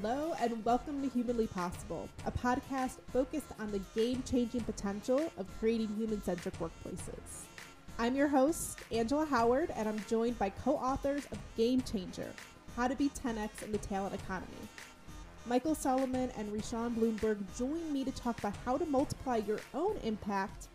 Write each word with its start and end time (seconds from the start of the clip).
Hello, 0.00 0.34
and 0.40 0.64
welcome 0.64 1.02
to 1.02 1.08
Humanly 1.10 1.46
Possible, 1.46 2.08
a 2.24 2.30
podcast 2.32 2.96
focused 3.12 3.52
on 3.60 3.70
the 3.70 3.80
game 3.94 4.22
changing 4.22 4.62
potential 4.62 5.30
of 5.36 5.46
creating 5.58 5.94
human 5.98 6.22
centric 6.22 6.58
workplaces. 6.58 7.44
I'm 7.98 8.16
your 8.16 8.26
host, 8.26 8.78
Angela 8.90 9.26
Howard, 9.26 9.70
and 9.76 9.86
I'm 9.86 10.02
joined 10.08 10.38
by 10.38 10.48
co 10.48 10.76
authors 10.76 11.26
of 11.30 11.36
Game 11.58 11.82
Changer 11.82 12.32
How 12.74 12.88
to 12.88 12.96
Be 12.96 13.10
10x 13.10 13.62
in 13.62 13.70
the 13.70 13.76
Talent 13.76 14.14
Economy. 14.14 14.66
Michael 15.44 15.74
Solomon 15.74 16.30
and 16.38 16.50
Rishon 16.50 16.94
Blumberg 16.94 17.36
join 17.58 17.92
me 17.92 18.02
to 18.02 18.12
talk 18.12 18.38
about 18.38 18.56
how 18.64 18.78
to 18.78 18.86
multiply 18.86 19.36
your 19.46 19.60
own 19.74 19.98
impact 20.04 20.68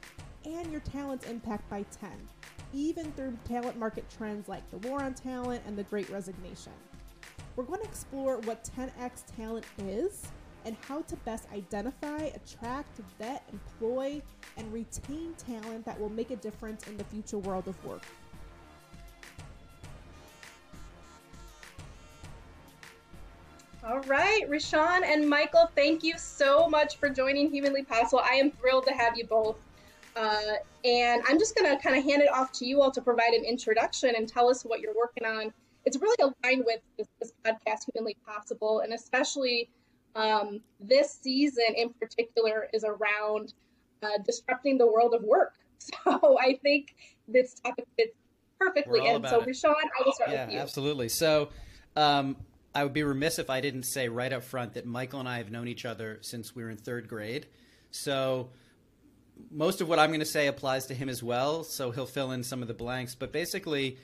and 0.46 0.72
your 0.72 0.82
talent's 0.82 1.28
impact 1.28 1.68
by 1.72 1.84
10, 2.00 2.12
even 2.72 3.12
through 3.14 3.36
talent 3.48 3.80
market 3.80 4.06
trends 4.16 4.48
like 4.48 4.70
the 4.70 4.88
war 4.88 5.02
on 5.02 5.16
talent 5.16 5.64
and 5.66 5.76
the 5.76 5.84
great 5.86 6.08
resignation. 6.12 6.74
We're 7.58 7.64
going 7.64 7.82
to 7.82 7.88
explore 7.88 8.38
what 8.42 8.70
10x 8.78 9.36
talent 9.36 9.66
is 9.80 10.28
and 10.64 10.78
how 10.88 11.02
to 11.02 11.16
best 11.18 11.48
identify, 11.52 12.26
attract, 12.26 13.00
vet, 13.18 13.50
employ, 13.52 14.22
and 14.58 14.72
retain 14.72 15.34
talent 15.40 15.84
that 15.86 16.00
will 16.00 16.10
make 16.10 16.30
a 16.30 16.36
difference 16.36 16.86
in 16.88 16.98
the 16.98 17.04
future 17.06 17.40
world 17.40 17.68
of 17.68 17.84
work. 17.84 18.04
All 23.84 24.02
right, 24.02 24.48
Rishon 24.48 25.02
and 25.04 25.28
Michael, 25.28 25.72
thank 25.76 26.04
you 26.04 26.14
so 26.20 26.70
much 26.70 26.98
for 26.98 27.10
joining 27.10 27.50
Humanly 27.50 27.84
Possible. 27.84 28.22
I 28.24 28.36
am 28.36 28.52
thrilled 28.52 28.86
to 28.86 28.94
have 28.94 29.18
you 29.18 29.26
both. 29.26 29.56
Uh, 30.16 30.58
and 30.86 31.24
I'm 31.28 31.40
just 31.40 31.56
going 31.56 31.76
to 31.76 31.82
kind 31.82 31.98
of 31.98 32.04
hand 32.04 32.22
it 32.22 32.30
off 32.32 32.52
to 32.54 32.66
you 32.68 32.84
all 32.84 32.92
to 32.92 33.02
provide 33.02 33.34
an 33.34 33.44
introduction 33.46 34.14
and 34.16 34.28
tell 34.28 34.48
us 34.48 34.64
what 34.64 34.80
you're 34.80 34.96
working 34.96 35.26
on 35.26 35.52
it's 35.88 35.98
really 36.02 36.18
aligned 36.20 36.66
with 36.66 36.82
this, 36.98 37.08
this 37.22 37.32
podcast, 37.46 37.86
Humanly 37.94 38.18
Possible, 38.26 38.82
and 38.82 38.92
especially 38.94 39.70
um, 40.16 40.60
this 40.82 41.18
season 41.22 41.64
in 41.78 41.94
particular 41.94 42.68
is 42.74 42.84
around 42.84 43.54
uh, 44.04 44.10
disrupting 44.26 44.78
the 44.78 44.86
world 44.86 45.14
of 45.14 45.24
work. 45.24 45.54
So 45.80 46.40
I 46.40 46.58
think 46.64 46.96
this 47.28 47.54
topic 47.54 47.86
fits 47.96 48.16
perfectly. 48.60 49.08
And 49.08 49.26
so, 49.28 49.42
Rishon, 49.42 49.76
I 49.76 50.04
will 50.04 50.12
start 50.12 50.32
yeah, 50.32 50.46
with 50.46 50.56
you. 50.56 50.60
Absolutely. 50.60 51.08
So 51.08 51.50
um, 51.96 52.36
I 52.74 52.84
would 52.84 52.94
be 52.94 53.04
remiss 53.04 53.38
if 53.38 53.52
I 53.52 53.62
didn't 53.62 53.84
say 53.84 54.10
right 54.10 54.34
up 54.34 54.44
front 54.44 54.74
that 54.74 54.88
Michael 54.88 55.20
and 55.20 55.30
I 55.30 55.38
have 55.38 55.52
known 55.52 55.68
each 55.68 55.86
other 55.86 56.18
since 56.22 56.56
we 56.56 56.64
were 56.64 56.72
in 56.72 56.78
third 56.78 57.08
grade. 57.08 57.46
So 57.92 58.50
most 59.52 59.80
of 59.80 59.88
what 59.88 60.00
I'm 60.00 60.10
going 60.10 60.20
to 60.20 60.26
say 60.26 60.48
applies 60.48 60.88
to 60.88 60.96
him 60.96 61.10
as 61.10 61.22
well. 61.22 61.64
So 61.64 61.92
he'll 61.92 62.08
fill 62.08 62.32
in 62.32 62.44
some 62.44 62.64
of 62.64 62.68
the 62.68 62.74
blanks. 62.74 63.14
But 63.14 63.32
basically, 63.32 64.00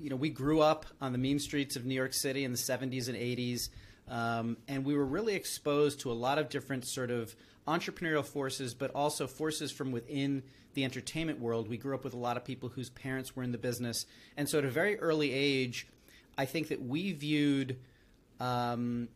you 0.00 0.10
know, 0.10 0.16
we 0.16 0.30
grew 0.30 0.60
up 0.60 0.86
on 1.00 1.12
the 1.12 1.18
mean 1.18 1.38
streets 1.38 1.76
of 1.76 1.84
New 1.84 1.94
York 1.94 2.12
City 2.12 2.44
in 2.44 2.52
the 2.52 2.58
70s 2.58 3.08
and 3.08 3.16
80s, 3.16 3.68
um, 4.08 4.56
and 4.68 4.84
we 4.84 4.94
were 4.94 5.04
really 5.04 5.34
exposed 5.34 6.00
to 6.00 6.12
a 6.12 6.14
lot 6.14 6.38
of 6.38 6.48
different 6.48 6.86
sort 6.86 7.10
of 7.10 7.34
entrepreneurial 7.66 8.24
forces, 8.24 8.74
but 8.74 8.90
also 8.94 9.26
forces 9.26 9.72
from 9.72 9.92
within 9.92 10.42
the 10.74 10.84
entertainment 10.84 11.40
world. 11.40 11.68
We 11.68 11.78
grew 11.78 11.94
up 11.94 12.04
with 12.04 12.14
a 12.14 12.18
lot 12.18 12.36
of 12.36 12.44
people 12.44 12.68
whose 12.68 12.90
parents 12.90 13.34
were 13.34 13.42
in 13.42 13.52
the 13.52 13.58
business, 13.58 14.06
and 14.36 14.48
so 14.48 14.58
at 14.58 14.64
a 14.64 14.70
very 14.70 14.98
early 14.98 15.32
age, 15.32 15.88
I 16.38 16.44
think 16.44 16.68
that 16.68 16.82
we 16.82 17.12
viewed, 17.12 17.78
um, 18.38 19.08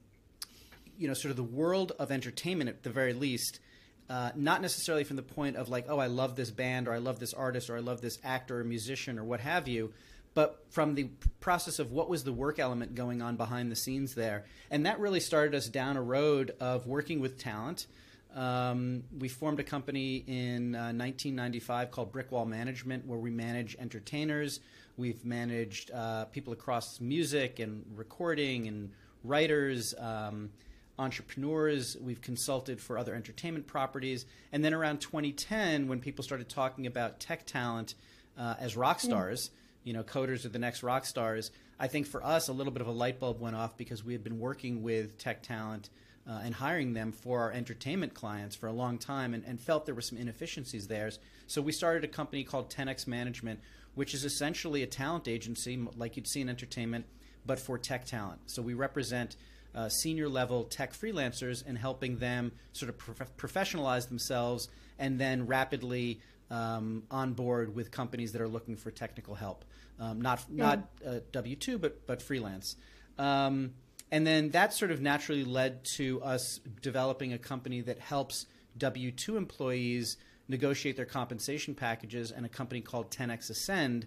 you 0.99 1.07
know, 1.07 1.15
sort 1.15 1.31
of 1.31 1.37
the 1.37 1.43
world 1.43 1.93
of 1.99 2.11
entertainment 2.11 2.71
at 2.71 2.83
the 2.83 2.91
very 2.91 3.13
least. 3.13 3.61
Uh, 4.09 4.33
not 4.35 4.61
necessarily 4.61 5.05
from 5.05 5.15
the 5.15 5.23
point 5.23 5.55
of 5.55 5.69
like, 5.69 5.87
oh, 5.89 6.01
I 6.01 6.09
love 6.09 6.35
this 6.35 6.51
band, 6.51 6.89
or 6.89 6.93
I 6.93 6.99
love 6.99 7.21
this 7.21 7.33
artist, 7.33 7.71
or 7.71 7.77
I 7.77 7.81
love 7.81 8.01
this 8.01 8.19
actor 8.25 8.59
or 8.59 8.65
musician, 8.65 9.21
or 9.21 9.25
what 9.25 9.39
have 9.39 9.69
you, 9.69 9.93
but 10.35 10.65
from 10.71 10.95
the 10.95 11.09
process 11.41 11.79
of 11.79 11.93
what 11.93 12.09
was 12.09 12.25
the 12.25 12.33
work 12.33 12.59
element 12.59 12.95
going 12.95 13.21
on 13.21 13.37
behind 13.37 13.71
the 13.71 13.77
scenes 13.77 14.15
there. 14.15 14.45
And 14.71 14.87
that 14.87 15.01
really 15.01 15.21
started 15.21 15.55
us 15.55 15.69
down 15.69 15.97
a 15.97 16.03
road 16.03 16.55
of 16.61 16.87
working 16.87 17.21
with 17.21 17.39
talent. 17.39 17.87
Um, 18.35 19.03
we 19.19 19.29
formed 19.29 19.59
a 19.59 19.65
company 19.65 20.25
in 20.27 20.77
uh, 20.77 20.95
1995 20.95 21.91
called 21.91 22.13
Brickwall 22.13 22.47
Management, 22.47 23.07
where 23.07 23.19
we 23.19 23.31
manage 23.31 23.77
entertainers. 23.81 24.61
We've 24.97 25.25
managed 25.25 25.91
uh, 25.91 26.27
people 26.27 26.53
across 26.53 27.01
music 27.01 27.59
and 27.59 27.85
recording 27.97 28.69
and 28.69 28.93
writers, 29.25 29.95
um, 29.99 30.51
entrepreneurs. 30.97 31.97
We've 32.01 32.21
consulted 32.21 32.81
for 32.81 32.99
other 32.99 33.15
entertainment 33.15 33.67
properties. 33.67 34.27
And 34.53 34.65
then 34.65 34.75
around 34.75 35.01
2010, 35.01 35.89
when 35.89 35.99
people 35.99 36.23
started 36.23 36.49
talking 36.49 36.87
about 36.87 37.19
tech 37.19 37.47
talent 37.47 37.95
uh, 38.39 38.55
as 38.61 38.77
rock 38.77 39.01
hmm. 39.01 39.09
stars, 39.09 39.49
mm 39.49 39.53
you 39.85 39.93
know, 39.93 40.03
coders 40.03 40.45
are 40.45 40.51
the 40.51 40.59
next 40.59 40.83
rock 40.83 41.05
stars. 41.05 41.51
I 41.79 41.87
think 41.87 42.07
for 42.07 42.25
us, 42.25 42.49
a 42.49 42.53
little 42.53 42.73
bit 42.73 42.83
of 42.83 42.89
a 42.89 42.93
light 42.93 43.19
bulb 43.19 43.41
went 43.41 43.57
off 43.57 43.77
because 43.77 44.05
we 44.05 44.13
had 44.13 44.23
been 44.23 44.39
working 44.39 44.83
with 44.83 45.19
tech 45.19 45.43
talent 45.43 45.89
uh, 46.29 46.41
and 46.45 46.55
hiring 46.55 46.93
them 46.93 47.13
for 47.13 47.41
our 47.41 47.53
entertainment 47.53 48.15
clients 48.15 48.55
for 48.55 48.67
a 48.67 48.73
long 48.73 48.99
time 48.99 49.33
and, 49.35 49.45
and, 49.47 49.59
felt 49.59 49.87
there 49.87 49.95
were 49.95 50.03
some 50.03 50.19
inefficiencies 50.19 50.87
there. 50.87 51.11
So 51.47 51.63
we 51.63 51.73
started 51.73 52.05
a 52.05 52.09
company 52.09 52.45
called 52.45 52.71
10x 52.71 53.07
Management, 53.07 53.61
which 53.95 54.13
is 54.13 54.25
essentially 54.25 54.83
a 54.83 54.87
talent 54.87 55.27
agency 55.27 55.79
like 55.97 56.17
you'd 56.17 56.29
see 56.29 56.43
in 56.43 56.49
entertainment, 56.49 57.07
but 57.47 57.59
for 57.59 57.79
tech 57.79 58.05
talent. 58.05 58.41
So 58.47 58.61
we 58.61 58.75
represent 58.75 59.37
uh, 59.75 59.89
senior 59.89 60.29
level 60.29 60.65
tech 60.65 60.93
freelancers 60.93 61.65
and 61.67 61.79
helping 61.79 62.17
them 62.19 62.53
sort 62.73 62.91
of 62.91 62.99
prof- 62.99 63.37
professionalize 63.37 64.09
themselves 64.09 64.69
and 64.99 65.19
then 65.19 65.47
rapidly 65.47 66.21
um, 66.51 67.05
on 67.11 67.33
board 67.33 67.75
with 67.75 67.91
companies 67.91 68.33
that 68.33 68.41
are 68.41 68.49
looking 68.49 68.77
for 68.77 68.91
technical 68.91 69.35
help, 69.35 69.65
um, 70.01 70.21
not 70.21 70.51
not 70.51 70.89
uh, 71.07 71.21
W 71.31 71.57
two, 71.57 71.79
but 71.79 72.07
but 72.07 72.23
freelance. 72.23 72.77
Um, 73.19 73.75
and 74.11 74.27
then 74.27 74.51
that 74.51 74.73
sort 74.73 74.91
of 74.91 75.01
naturally 75.01 75.45
led 75.45 75.85
to 75.97 76.21
us 76.23 76.59
developing 76.83 77.33
a 77.33 77.39
company 77.39 77.83
that 77.83 78.01
helps 78.01 78.47
W 78.79 79.13
two 79.13 79.37
employees 79.37 80.17
negotiate 80.49 80.97
their 80.97 81.07
compensation 81.07 81.75
packages, 81.75 82.33
and 82.33 82.45
a 82.45 82.49
company 82.49 82.81
called 82.81 83.11
10x 83.11 83.51
Ascend. 83.51 84.07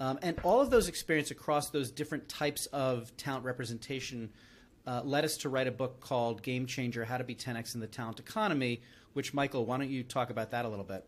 Um, 0.00 0.18
and 0.22 0.38
all 0.42 0.60
of 0.60 0.70
those 0.70 0.88
experience 0.88 1.30
across 1.30 1.70
those 1.70 1.90
different 1.90 2.28
types 2.28 2.66
of 2.66 3.14
talent 3.16 3.44
representation 3.44 4.30
uh, 4.86 5.02
led 5.04 5.24
us 5.24 5.36
to 5.38 5.48
write 5.48 5.66
a 5.66 5.72
book 5.72 6.00
called 6.00 6.42
Game 6.42 6.66
Changer: 6.66 7.04
How 7.04 7.18
to 7.18 7.24
Be 7.24 7.34
10x 7.34 7.74
in 7.74 7.80
the 7.80 7.86
Talent 7.86 8.20
Economy. 8.20 8.82
Which, 9.12 9.34
Michael, 9.34 9.64
why 9.64 9.78
don't 9.78 9.90
you 9.90 10.02
talk 10.02 10.30
about 10.30 10.50
that 10.52 10.64
a 10.64 10.68
little 10.68 10.84
bit? 10.84 11.04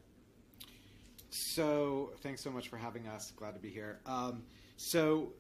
So, 1.31 2.12
thanks 2.22 2.41
so 2.41 2.50
much 2.50 2.69
for 2.69 2.77
having 2.77 3.06
us. 3.06 3.33
Glad 3.37 3.53
to 3.55 3.61
be 3.61 3.69
here. 3.69 4.00
Um, 4.06 4.43
so, 4.77 5.33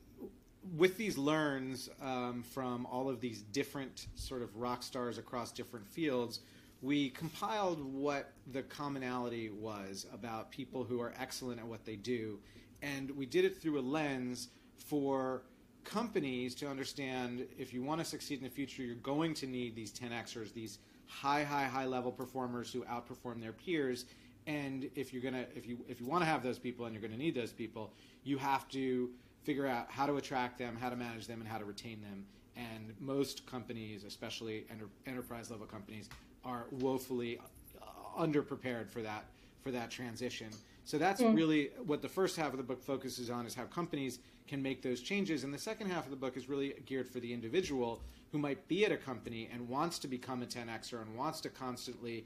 with 0.76 0.96
these 0.96 1.16
learns 1.16 1.88
um, 2.02 2.42
from 2.42 2.84
all 2.86 3.08
of 3.08 3.20
these 3.20 3.42
different 3.42 4.08
sort 4.14 4.42
of 4.42 4.54
rock 4.56 4.82
stars 4.82 5.16
across 5.16 5.50
different 5.50 5.86
fields, 5.86 6.40
we 6.82 7.10
compiled 7.10 7.82
what 7.82 8.32
the 8.52 8.62
commonality 8.62 9.50
was 9.50 10.06
about 10.12 10.50
people 10.50 10.84
who 10.84 11.00
are 11.00 11.14
excellent 11.18 11.58
at 11.58 11.66
what 11.66 11.84
they 11.84 11.96
do. 11.96 12.38
And 12.82 13.10
we 13.12 13.26
did 13.26 13.44
it 13.44 13.60
through 13.60 13.78
a 13.78 13.80
lens 13.80 14.48
for 14.76 15.42
companies 15.84 16.54
to 16.56 16.68
understand 16.68 17.46
if 17.58 17.72
you 17.72 17.82
want 17.82 18.00
to 18.00 18.04
succeed 18.04 18.38
in 18.38 18.44
the 18.44 18.50
future, 18.50 18.82
you're 18.82 18.94
going 18.96 19.34
to 19.34 19.46
need 19.46 19.74
these 19.74 19.92
10Xers, 19.92 20.52
these 20.52 20.78
high, 21.06 21.42
high, 21.42 21.64
high 21.64 21.86
level 21.86 22.12
performers 22.12 22.72
who 22.72 22.82
outperform 22.84 23.40
their 23.40 23.52
peers 23.52 24.04
and 24.48 24.90
if 24.96 25.12
you're 25.12 25.22
gonna 25.22 25.44
if 25.54 25.68
you 25.68 25.78
if 25.88 26.00
you 26.00 26.06
want 26.06 26.22
to 26.22 26.26
have 26.26 26.42
those 26.42 26.58
people 26.58 26.86
and 26.86 26.94
you're 26.94 27.02
going 27.02 27.12
to 27.12 27.18
need 27.18 27.34
those 27.34 27.52
people 27.52 27.92
you 28.24 28.38
have 28.38 28.66
to 28.68 29.10
figure 29.44 29.66
out 29.66 29.86
how 29.90 30.06
to 30.06 30.16
attract 30.16 30.58
them 30.58 30.76
how 30.76 30.90
to 30.90 30.96
manage 30.96 31.26
them 31.26 31.40
and 31.40 31.48
how 31.48 31.58
to 31.58 31.64
retain 31.64 32.00
them. 32.00 32.24
And 32.56 32.92
most 32.98 33.46
companies 33.46 34.02
especially 34.02 34.66
enter, 34.70 34.88
enterprise 35.06 35.50
level 35.50 35.66
companies 35.66 36.08
are 36.44 36.66
woefully 36.72 37.38
uh, 37.80 38.20
underprepared 38.20 38.90
for 38.90 39.02
that 39.02 39.26
for 39.62 39.70
that 39.70 39.90
transition. 39.90 40.48
So 40.84 40.98
that's 40.98 41.20
mm. 41.20 41.36
really 41.36 41.70
what 41.84 42.00
the 42.00 42.08
first 42.08 42.36
half 42.36 42.52
of 42.52 42.56
the 42.56 42.64
book 42.64 42.82
focuses 42.82 43.28
on 43.28 43.46
is 43.46 43.54
how 43.54 43.64
companies 43.64 44.18
can 44.46 44.62
make 44.62 44.82
those 44.82 45.02
changes. 45.02 45.44
And 45.44 45.52
the 45.52 45.58
second 45.58 45.90
half 45.90 46.04
of 46.04 46.10
the 46.10 46.16
book 46.16 46.36
is 46.36 46.48
really 46.48 46.74
geared 46.86 47.08
for 47.08 47.20
the 47.20 47.32
individual 47.32 48.00
who 48.32 48.38
might 48.38 48.66
be 48.66 48.86
at 48.86 48.92
a 48.92 48.96
company 48.96 49.48
and 49.52 49.68
wants 49.68 49.98
to 50.00 50.08
become 50.08 50.42
a 50.42 50.46
10xer 50.46 51.02
and 51.02 51.14
wants 51.16 51.40
to 51.42 51.50
constantly 51.50 52.24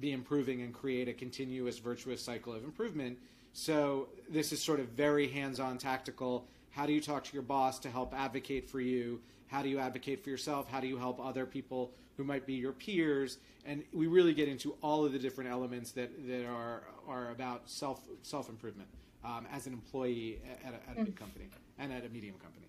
be 0.00 0.12
improving 0.12 0.62
and 0.62 0.72
create 0.72 1.08
a 1.08 1.12
continuous 1.12 1.78
virtuous 1.78 2.22
cycle 2.22 2.52
of 2.54 2.64
improvement. 2.64 3.18
So 3.52 4.08
this 4.28 4.52
is 4.52 4.62
sort 4.62 4.80
of 4.80 4.88
very 4.88 5.28
hands-on 5.28 5.78
tactical. 5.78 6.46
How 6.70 6.86
do 6.86 6.92
you 6.92 7.00
talk 7.00 7.24
to 7.24 7.32
your 7.32 7.42
boss 7.42 7.78
to 7.80 7.90
help 7.90 8.14
advocate 8.14 8.68
for 8.68 8.80
you? 8.80 9.20
How 9.48 9.62
do 9.62 9.68
you 9.68 9.78
advocate 9.78 10.22
for 10.22 10.30
yourself? 10.30 10.70
How 10.70 10.80
do 10.80 10.86
you 10.86 10.98
help 10.98 11.18
other 11.24 11.46
people 11.46 11.92
who 12.16 12.24
might 12.24 12.46
be 12.46 12.54
your 12.54 12.72
peers? 12.72 13.38
And 13.64 13.82
we 13.92 14.06
really 14.06 14.34
get 14.34 14.48
into 14.48 14.76
all 14.82 15.04
of 15.04 15.12
the 15.12 15.18
different 15.18 15.50
elements 15.50 15.92
that, 15.92 16.10
that 16.28 16.46
are 16.46 16.82
are 17.08 17.30
about 17.30 17.68
self 17.68 18.02
self 18.22 18.48
improvement 18.48 18.88
um, 19.24 19.46
as 19.52 19.66
an 19.66 19.72
employee 19.72 20.38
at 20.64 20.74
a, 20.74 20.90
at 20.90 20.98
a 20.98 21.04
big 21.04 21.14
mm. 21.14 21.18
company 21.18 21.46
and 21.78 21.92
at 21.92 22.04
a 22.04 22.08
medium 22.10 22.34
company. 22.34 22.66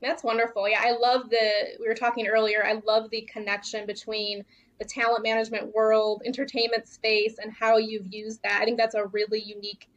That's 0.00 0.24
wonderful. 0.24 0.68
Yeah, 0.68 0.80
I 0.82 0.92
love 0.92 1.30
the. 1.30 1.76
We 1.80 1.86
were 1.86 1.94
talking 1.94 2.26
earlier. 2.26 2.64
I 2.64 2.80
love 2.86 3.10
the 3.10 3.22
connection 3.22 3.86
between 3.86 4.44
the 4.82 4.88
talent 4.88 5.22
management 5.22 5.72
world, 5.74 6.22
entertainment 6.24 6.88
space, 6.88 7.36
and 7.40 7.52
how 7.52 7.76
you've 7.76 8.12
used 8.12 8.42
that. 8.42 8.60
I 8.60 8.64
think 8.64 8.78
that's 8.78 8.96
a 8.96 9.06
really 9.06 9.40
unique 9.40 9.88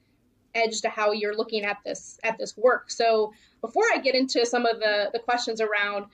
edge 0.53 0.81
to 0.81 0.89
how 0.89 1.11
you're 1.11 1.35
looking 1.35 1.65
at 1.65 1.77
this 1.83 2.19
at 2.23 2.37
this 2.37 2.55
work. 2.55 2.91
So 2.91 3.33
before 3.61 3.83
I 3.93 3.97
get 3.97 4.13
into 4.13 4.45
some 4.45 4.65
of 4.65 4.79
the, 4.79 5.09
the 5.11 5.19
questions 5.19 5.59
around 5.59 6.05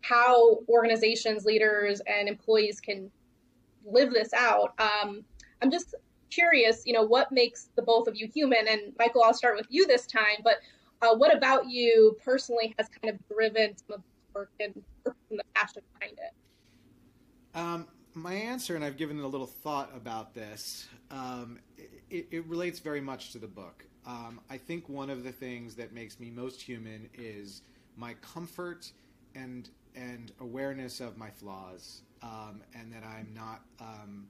how 0.00 0.60
organizations, 0.68 1.44
leaders, 1.44 2.00
and 2.06 2.28
employees 2.28 2.80
can 2.80 3.10
live 3.84 4.12
this 4.12 4.32
out. 4.32 4.72
Um, 4.78 5.24
I'm 5.60 5.70
just 5.70 5.94
curious, 6.30 6.82
you 6.86 6.92
know, 6.92 7.02
what 7.02 7.30
makes 7.32 7.70
the 7.76 7.82
both 7.82 8.08
of 8.08 8.16
you 8.16 8.28
human? 8.32 8.66
And 8.68 8.92
Michael, 8.98 9.22
I'll 9.24 9.34
start 9.34 9.56
with 9.56 9.66
you 9.68 9.86
this 9.86 10.06
time. 10.06 10.38
But 10.42 10.56
uh, 11.02 11.14
what 11.16 11.36
about 11.36 11.68
you 11.68 12.16
personally 12.24 12.74
has 12.78 12.88
kind 12.88 13.14
of 13.14 13.28
driven 13.28 13.76
some 13.76 13.94
of 13.96 14.00
this 14.00 14.34
work 14.34 14.50
and 14.60 14.82
the 15.04 15.42
passion 15.54 15.82
behind 15.98 16.18
it? 16.18 17.58
Um, 17.58 17.86
my 18.16 18.32
answer, 18.32 18.74
and 18.74 18.84
I've 18.84 18.96
given 18.96 19.20
a 19.20 19.26
little 19.26 19.46
thought 19.46 19.90
about 19.94 20.34
this, 20.34 20.88
um, 21.10 21.58
it, 22.10 22.26
it, 22.30 22.46
relates 22.46 22.78
very 22.78 23.00
much 23.00 23.32
to 23.32 23.38
the 23.38 23.46
book. 23.46 23.84
Um, 24.06 24.40
I 24.48 24.56
think 24.56 24.88
one 24.88 25.10
of 25.10 25.22
the 25.22 25.32
things 25.32 25.74
that 25.74 25.92
makes 25.92 26.18
me 26.18 26.30
most 26.30 26.62
human 26.62 27.10
is 27.14 27.62
my 27.96 28.14
comfort 28.14 28.90
and 29.34 29.68
and 29.94 30.32
awareness 30.40 31.00
of 31.00 31.16
my 31.16 31.30
flaws, 31.30 32.02
um, 32.22 32.62
and 32.74 32.92
that 32.92 33.02
I'm 33.04 33.28
not. 33.34 33.62
Um, 33.80 34.26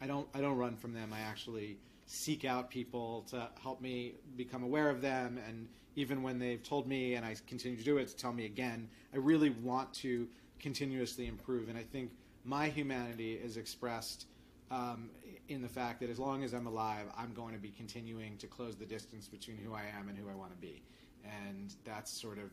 I 0.00 0.06
don't. 0.06 0.28
I 0.34 0.40
don't 0.40 0.56
run 0.56 0.76
from 0.76 0.94
them. 0.94 1.12
I 1.12 1.20
actually 1.20 1.78
seek 2.06 2.44
out 2.44 2.70
people 2.70 3.26
to 3.30 3.48
help 3.60 3.80
me 3.80 4.14
become 4.36 4.62
aware 4.62 4.88
of 4.88 5.02
them, 5.02 5.38
and 5.46 5.68
even 5.94 6.22
when 6.22 6.38
they've 6.38 6.62
told 6.62 6.86
me, 6.86 7.14
and 7.14 7.26
I 7.26 7.36
continue 7.46 7.76
to 7.76 7.84
do 7.84 7.98
it, 7.98 8.08
to 8.08 8.16
tell 8.16 8.32
me 8.32 8.46
again. 8.46 8.88
I 9.12 9.18
really 9.18 9.50
want 9.50 9.92
to 9.94 10.26
continuously 10.58 11.26
improve, 11.26 11.68
and 11.68 11.76
I 11.76 11.82
think 11.82 12.10
my 12.46 12.68
humanity 12.68 13.34
is 13.34 13.56
expressed 13.56 14.26
um, 14.70 15.10
in 15.48 15.60
the 15.62 15.68
fact 15.68 16.00
that 16.00 16.10
as 16.10 16.18
long 16.18 16.44
as 16.44 16.54
I'm 16.54 16.66
alive, 16.66 17.06
I'm 17.16 17.32
going 17.34 17.52
to 17.54 17.60
be 17.60 17.70
continuing 17.70 18.36
to 18.38 18.46
close 18.46 18.76
the 18.76 18.86
distance 18.86 19.28
between 19.28 19.58
who 19.58 19.74
I 19.74 19.84
am 19.98 20.08
and 20.08 20.16
who 20.16 20.28
I 20.30 20.34
want 20.34 20.52
to 20.52 20.56
be, 20.56 20.82
and 21.24 21.74
that's 21.84 22.10
sort 22.10 22.38
of 22.38 22.50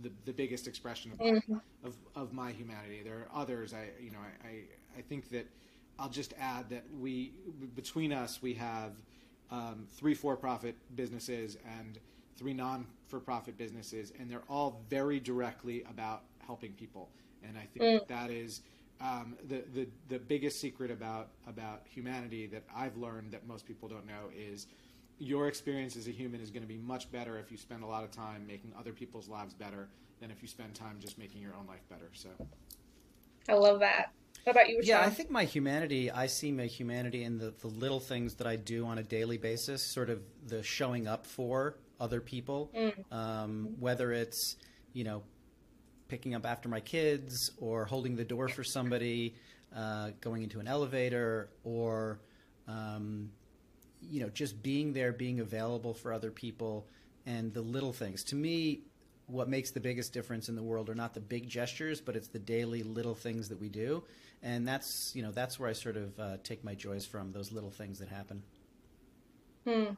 the, 0.00 0.10
the 0.24 0.32
biggest 0.32 0.66
expression 0.66 1.12
of, 1.12 1.18
mm-hmm. 1.18 1.56
of, 1.84 1.96
of 2.16 2.32
my 2.32 2.50
humanity. 2.50 3.02
There 3.04 3.18
are 3.18 3.28
others. 3.34 3.74
I 3.74 3.90
you 4.02 4.10
know 4.10 4.18
I, 4.18 4.48
I, 4.48 4.52
I 4.98 5.02
think 5.02 5.30
that 5.30 5.46
I'll 5.98 6.08
just 6.08 6.34
add 6.40 6.68
that 6.70 6.84
we 6.98 7.32
between 7.74 8.12
us 8.12 8.40
we 8.42 8.54
have 8.54 8.92
um, 9.50 9.86
three 9.90 10.14
for-profit 10.14 10.76
businesses 10.96 11.58
and 11.78 11.98
three 12.36 12.54
non-for-profit 12.54 13.58
businesses, 13.58 14.12
and 14.18 14.30
they're 14.30 14.44
all 14.48 14.80
very 14.88 15.20
directly 15.20 15.84
about 15.90 16.22
helping 16.46 16.72
people. 16.72 17.10
And 17.46 17.56
I 17.58 17.66
think 17.72 18.02
mm. 18.02 18.08
that 18.08 18.30
is 18.30 18.62
um, 19.00 19.36
the, 19.48 19.64
the 19.74 19.88
the 20.08 20.18
biggest 20.18 20.60
secret 20.60 20.90
about 20.90 21.28
about 21.48 21.82
humanity 21.84 22.46
that 22.46 22.64
I've 22.74 22.96
learned 22.96 23.32
that 23.32 23.46
most 23.46 23.66
people 23.66 23.88
don't 23.88 24.06
know 24.06 24.30
is 24.36 24.66
your 25.18 25.48
experience 25.48 25.96
as 25.96 26.08
a 26.08 26.10
human 26.10 26.40
is 26.40 26.50
going 26.50 26.62
to 26.62 26.68
be 26.68 26.78
much 26.78 27.10
better 27.10 27.38
if 27.38 27.50
you 27.50 27.56
spend 27.56 27.82
a 27.82 27.86
lot 27.86 28.04
of 28.04 28.10
time 28.10 28.44
making 28.46 28.72
other 28.78 28.92
people's 28.92 29.28
lives 29.28 29.54
better 29.54 29.88
than 30.20 30.30
if 30.30 30.42
you 30.42 30.48
spend 30.48 30.74
time 30.74 30.96
just 31.00 31.18
making 31.18 31.40
your 31.40 31.54
own 31.54 31.66
life 31.66 31.82
better. 31.88 32.10
So, 32.12 32.28
I 33.48 33.54
love 33.54 33.80
that. 33.80 34.12
How 34.44 34.50
about 34.52 34.68
you? 34.68 34.80
Yeah, 34.82 35.00
I 35.00 35.10
think 35.10 35.30
my 35.30 35.44
humanity. 35.44 36.10
I 36.10 36.26
see 36.26 36.50
my 36.50 36.66
humanity 36.66 37.24
in 37.24 37.38
the 37.38 37.52
the 37.60 37.68
little 37.68 38.00
things 38.00 38.34
that 38.34 38.46
I 38.46 38.56
do 38.56 38.86
on 38.86 38.98
a 38.98 39.02
daily 39.02 39.38
basis. 39.38 39.82
Sort 39.82 40.10
of 40.10 40.22
the 40.46 40.62
showing 40.62 41.06
up 41.06 41.26
for 41.26 41.76
other 42.00 42.20
people, 42.20 42.70
mm. 42.76 43.12
um, 43.12 43.74
whether 43.78 44.12
it's 44.12 44.56
you 44.92 45.04
know 45.04 45.22
picking 46.12 46.34
up 46.34 46.44
after 46.44 46.68
my 46.68 46.78
kids 46.78 47.52
or 47.56 47.86
holding 47.86 48.16
the 48.16 48.24
door 48.24 48.46
for 48.46 48.62
somebody, 48.62 49.34
uh, 49.74 50.10
going 50.20 50.42
into 50.42 50.60
an 50.60 50.68
elevator, 50.68 51.48
or 51.64 52.20
um, 52.68 53.30
you 54.02 54.20
know, 54.20 54.28
just 54.28 54.62
being 54.62 54.92
there, 54.92 55.10
being 55.10 55.40
available 55.40 55.94
for 55.94 56.12
other 56.12 56.30
people, 56.30 56.86
and 57.24 57.54
the 57.54 57.62
little 57.62 57.94
things. 57.94 58.24
To 58.24 58.34
me, 58.34 58.82
what 59.26 59.48
makes 59.48 59.70
the 59.70 59.80
biggest 59.80 60.12
difference 60.12 60.50
in 60.50 60.54
the 60.54 60.62
world 60.62 60.90
are 60.90 60.94
not 60.94 61.14
the 61.14 61.20
big 61.20 61.48
gestures, 61.48 62.02
but 62.02 62.14
it's 62.14 62.28
the 62.28 62.38
daily 62.38 62.82
little 62.82 63.14
things 63.14 63.48
that 63.48 63.58
we 63.58 63.70
do, 63.70 64.04
and 64.42 64.68
that's 64.68 65.12
you 65.14 65.22
know 65.22 65.30
that's 65.30 65.58
where 65.58 65.70
I 65.70 65.72
sort 65.72 65.96
of 65.96 66.20
uh, 66.20 66.36
take 66.44 66.62
my 66.62 66.74
joys 66.74 67.06
from 67.06 67.32
those 67.32 67.52
little 67.52 67.70
things 67.70 68.00
that 68.00 68.10
happen. 68.10 68.42
Hmm. 69.66 69.94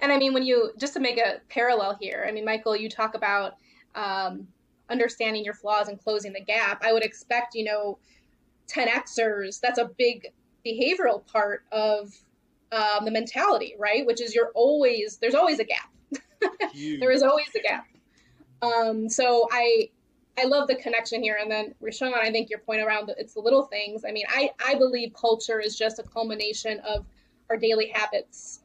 And 0.00 0.12
I 0.12 0.18
mean, 0.18 0.34
when 0.34 0.44
you 0.44 0.70
just 0.78 0.94
to 0.94 1.00
make 1.00 1.18
a 1.18 1.40
parallel 1.48 1.98
here, 2.00 2.24
I 2.28 2.30
mean, 2.30 2.44
Michael, 2.44 2.76
you 2.76 2.88
talk 2.88 3.16
about 3.16 3.56
um, 3.96 4.46
understanding 4.92 5.44
your 5.44 5.54
flaws 5.54 5.88
and 5.88 5.98
closing 5.98 6.32
the 6.32 6.44
gap. 6.44 6.82
I 6.84 6.92
would 6.92 7.02
expect, 7.02 7.54
you 7.54 7.64
know, 7.64 7.98
10xers. 8.68 9.58
That's 9.60 9.78
a 9.78 9.90
big 9.98 10.28
behavioral 10.64 11.26
part 11.26 11.64
of 11.72 12.14
um, 12.70 13.04
the 13.04 13.10
mentality, 13.10 13.74
right? 13.78 14.06
Which 14.06 14.20
is 14.20 14.34
you're 14.34 14.52
always 14.54 15.18
there's 15.18 15.34
always 15.34 15.58
a 15.58 15.64
gap. 15.64 15.90
there 17.00 17.10
is 17.10 17.22
always 17.22 17.48
a 17.56 17.60
gap. 17.60 17.86
Um, 18.62 19.08
so 19.08 19.48
I 19.50 19.90
I 20.38 20.44
love 20.44 20.68
the 20.68 20.76
connection 20.76 21.22
here. 21.22 21.38
And 21.40 21.50
then 21.50 21.74
Rishon, 21.82 22.14
I 22.14 22.30
think 22.30 22.48
your 22.48 22.60
point 22.60 22.80
around 22.80 23.08
the, 23.08 23.14
it's 23.18 23.34
the 23.34 23.40
little 23.40 23.64
things. 23.64 24.04
I 24.06 24.12
mean, 24.12 24.26
I 24.28 24.50
I 24.64 24.74
believe 24.76 25.12
culture 25.12 25.60
is 25.60 25.76
just 25.76 25.98
a 25.98 26.02
culmination 26.02 26.80
of 26.80 27.06
our 27.50 27.56
daily 27.56 27.88
habits 27.88 28.60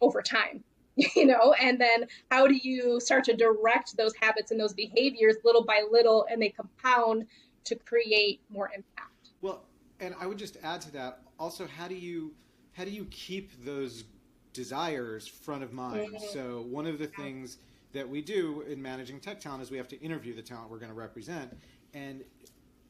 over 0.00 0.20
time. 0.20 0.62
You 1.14 1.26
know, 1.26 1.54
and 1.60 1.78
then 1.78 2.06
how 2.30 2.46
do 2.46 2.54
you 2.54 3.00
start 3.00 3.24
to 3.24 3.36
direct 3.36 3.96
those 3.98 4.12
habits 4.20 4.50
and 4.50 4.58
those 4.58 4.72
behaviors 4.72 5.36
little 5.44 5.64
by 5.64 5.82
little, 5.90 6.26
and 6.30 6.40
they 6.40 6.48
compound 6.48 7.26
to 7.64 7.74
create 7.74 8.40
more 8.48 8.70
impact? 8.74 9.30
Well, 9.42 9.64
and 10.00 10.14
I 10.18 10.26
would 10.26 10.38
just 10.38 10.56
add 10.62 10.80
to 10.82 10.92
that 10.92 11.20
also, 11.38 11.66
how 11.66 11.88
do 11.88 11.94
you 11.94 12.32
how 12.72 12.84
do 12.84 12.90
you 12.90 13.06
keep 13.06 13.64
those 13.64 14.04
desires 14.52 15.26
front 15.26 15.62
of 15.62 15.72
mind? 15.72 16.14
Mm-hmm. 16.14 16.24
So 16.32 16.64
one 16.68 16.86
of 16.86 16.98
the 16.98 17.06
things 17.06 17.58
that 17.92 18.08
we 18.08 18.20
do 18.20 18.62
in 18.68 18.82
managing 18.82 19.20
tech 19.20 19.40
talent 19.40 19.62
is 19.62 19.70
we 19.70 19.78
have 19.78 19.88
to 19.88 20.00
interview 20.00 20.34
the 20.34 20.42
talent 20.42 20.70
we're 20.70 20.78
going 20.78 20.90
to 20.90 20.96
represent. 20.96 21.56
And 21.94 22.22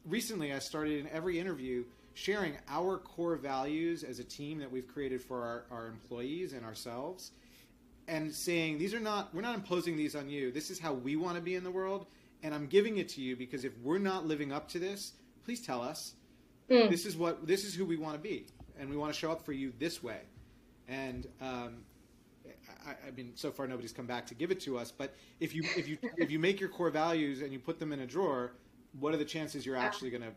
recently, 0.04 0.52
I 0.52 0.58
started 0.58 0.98
in 0.98 1.08
every 1.08 1.38
interview 1.38 1.84
sharing 2.14 2.54
our 2.68 2.96
core 2.98 3.36
values 3.36 4.02
as 4.02 4.18
a 4.18 4.24
team 4.24 4.58
that 4.58 4.70
we've 4.70 4.88
created 4.88 5.22
for 5.22 5.44
our, 5.44 5.64
our 5.70 5.86
employees 5.86 6.52
and 6.52 6.64
ourselves 6.64 7.32
and 8.08 8.32
saying 8.32 8.78
these 8.78 8.94
are 8.94 9.00
not 9.00 9.34
we're 9.34 9.42
not 9.42 9.54
imposing 9.54 9.96
these 9.96 10.14
on 10.14 10.28
you 10.28 10.52
this 10.52 10.70
is 10.70 10.78
how 10.78 10.92
we 10.92 11.16
want 11.16 11.36
to 11.36 11.42
be 11.42 11.54
in 11.54 11.64
the 11.64 11.70
world 11.70 12.06
and 12.42 12.54
i'm 12.54 12.66
giving 12.66 12.98
it 12.98 13.08
to 13.08 13.20
you 13.20 13.36
because 13.36 13.64
if 13.64 13.72
we're 13.82 13.98
not 13.98 14.26
living 14.26 14.52
up 14.52 14.68
to 14.68 14.78
this 14.78 15.12
please 15.44 15.60
tell 15.60 15.82
us 15.82 16.14
mm. 16.70 16.88
this 16.88 17.04
is 17.06 17.16
what 17.16 17.46
this 17.46 17.64
is 17.64 17.74
who 17.74 17.84
we 17.84 17.96
want 17.96 18.14
to 18.14 18.20
be 18.20 18.46
and 18.78 18.88
we 18.90 18.96
want 18.96 19.12
to 19.12 19.18
show 19.18 19.30
up 19.30 19.44
for 19.44 19.52
you 19.52 19.72
this 19.78 20.02
way. 20.02 20.20
And 20.88 21.26
um, 21.40 21.78
I, 22.86 22.90
I, 23.08 23.10
mean, 23.16 23.32
so 23.34 23.50
far 23.50 23.66
nobody's 23.66 23.92
come 23.92 24.06
back 24.06 24.26
to 24.26 24.34
give 24.34 24.50
it 24.50 24.60
to 24.60 24.78
us. 24.78 24.90
But 24.90 25.14
if 25.40 25.54
you 25.54 25.64
if 25.76 25.88
you 25.88 25.98
if 26.16 26.30
you 26.30 26.38
make 26.38 26.60
your 26.60 26.68
core 26.68 26.90
values 26.90 27.42
and 27.42 27.52
you 27.52 27.58
put 27.58 27.78
them 27.78 27.92
in 27.92 28.00
a 28.00 28.06
drawer, 28.06 28.52
what 29.00 29.14
are 29.14 29.16
the 29.16 29.24
chances 29.24 29.66
you're 29.66 29.76
actually 29.76 30.10
going 30.10 30.22
to 30.22 30.32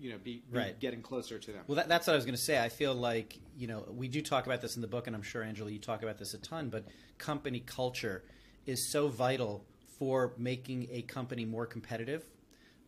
you 0.00 0.10
know 0.10 0.18
be, 0.22 0.42
be 0.50 0.58
right. 0.58 0.80
getting 0.80 1.02
closer 1.02 1.38
to 1.38 1.52
them 1.52 1.62
well 1.66 1.76
that, 1.76 1.88
that's 1.88 2.06
what 2.06 2.14
i 2.14 2.16
was 2.16 2.24
going 2.24 2.34
to 2.34 2.40
say 2.40 2.62
i 2.62 2.68
feel 2.68 2.94
like 2.94 3.38
you 3.56 3.66
know 3.66 3.84
we 3.94 4.08
do 4.08 4.20
talk 4.22 4.46
about 4.46 4.60
this 4.60 4.76
in 4.76 4.82
the 4.82 4.88
book 4.88 5.06
and 5.06 5.14
i'm 5.14 5.22
sure 5.22 5.42
angela 5.42 5.70
you 5.70 5.78
talk 5.78 6.02
about 6.02 6.18
this 6.18 6.34
a 6.34 6.38
ton 6.38 6.68
but 6.68 6.84
company 7.18 7.60
culture 7.60 8.24
is 8.66 8.84
so 8.84 9.08
vital 9.08 9.64
for 9.98 10.32
making 10.38 10.88
a 10.90 11.02
company 11.02 11.44
more 11.44 11.66
competitive 11.66 12.24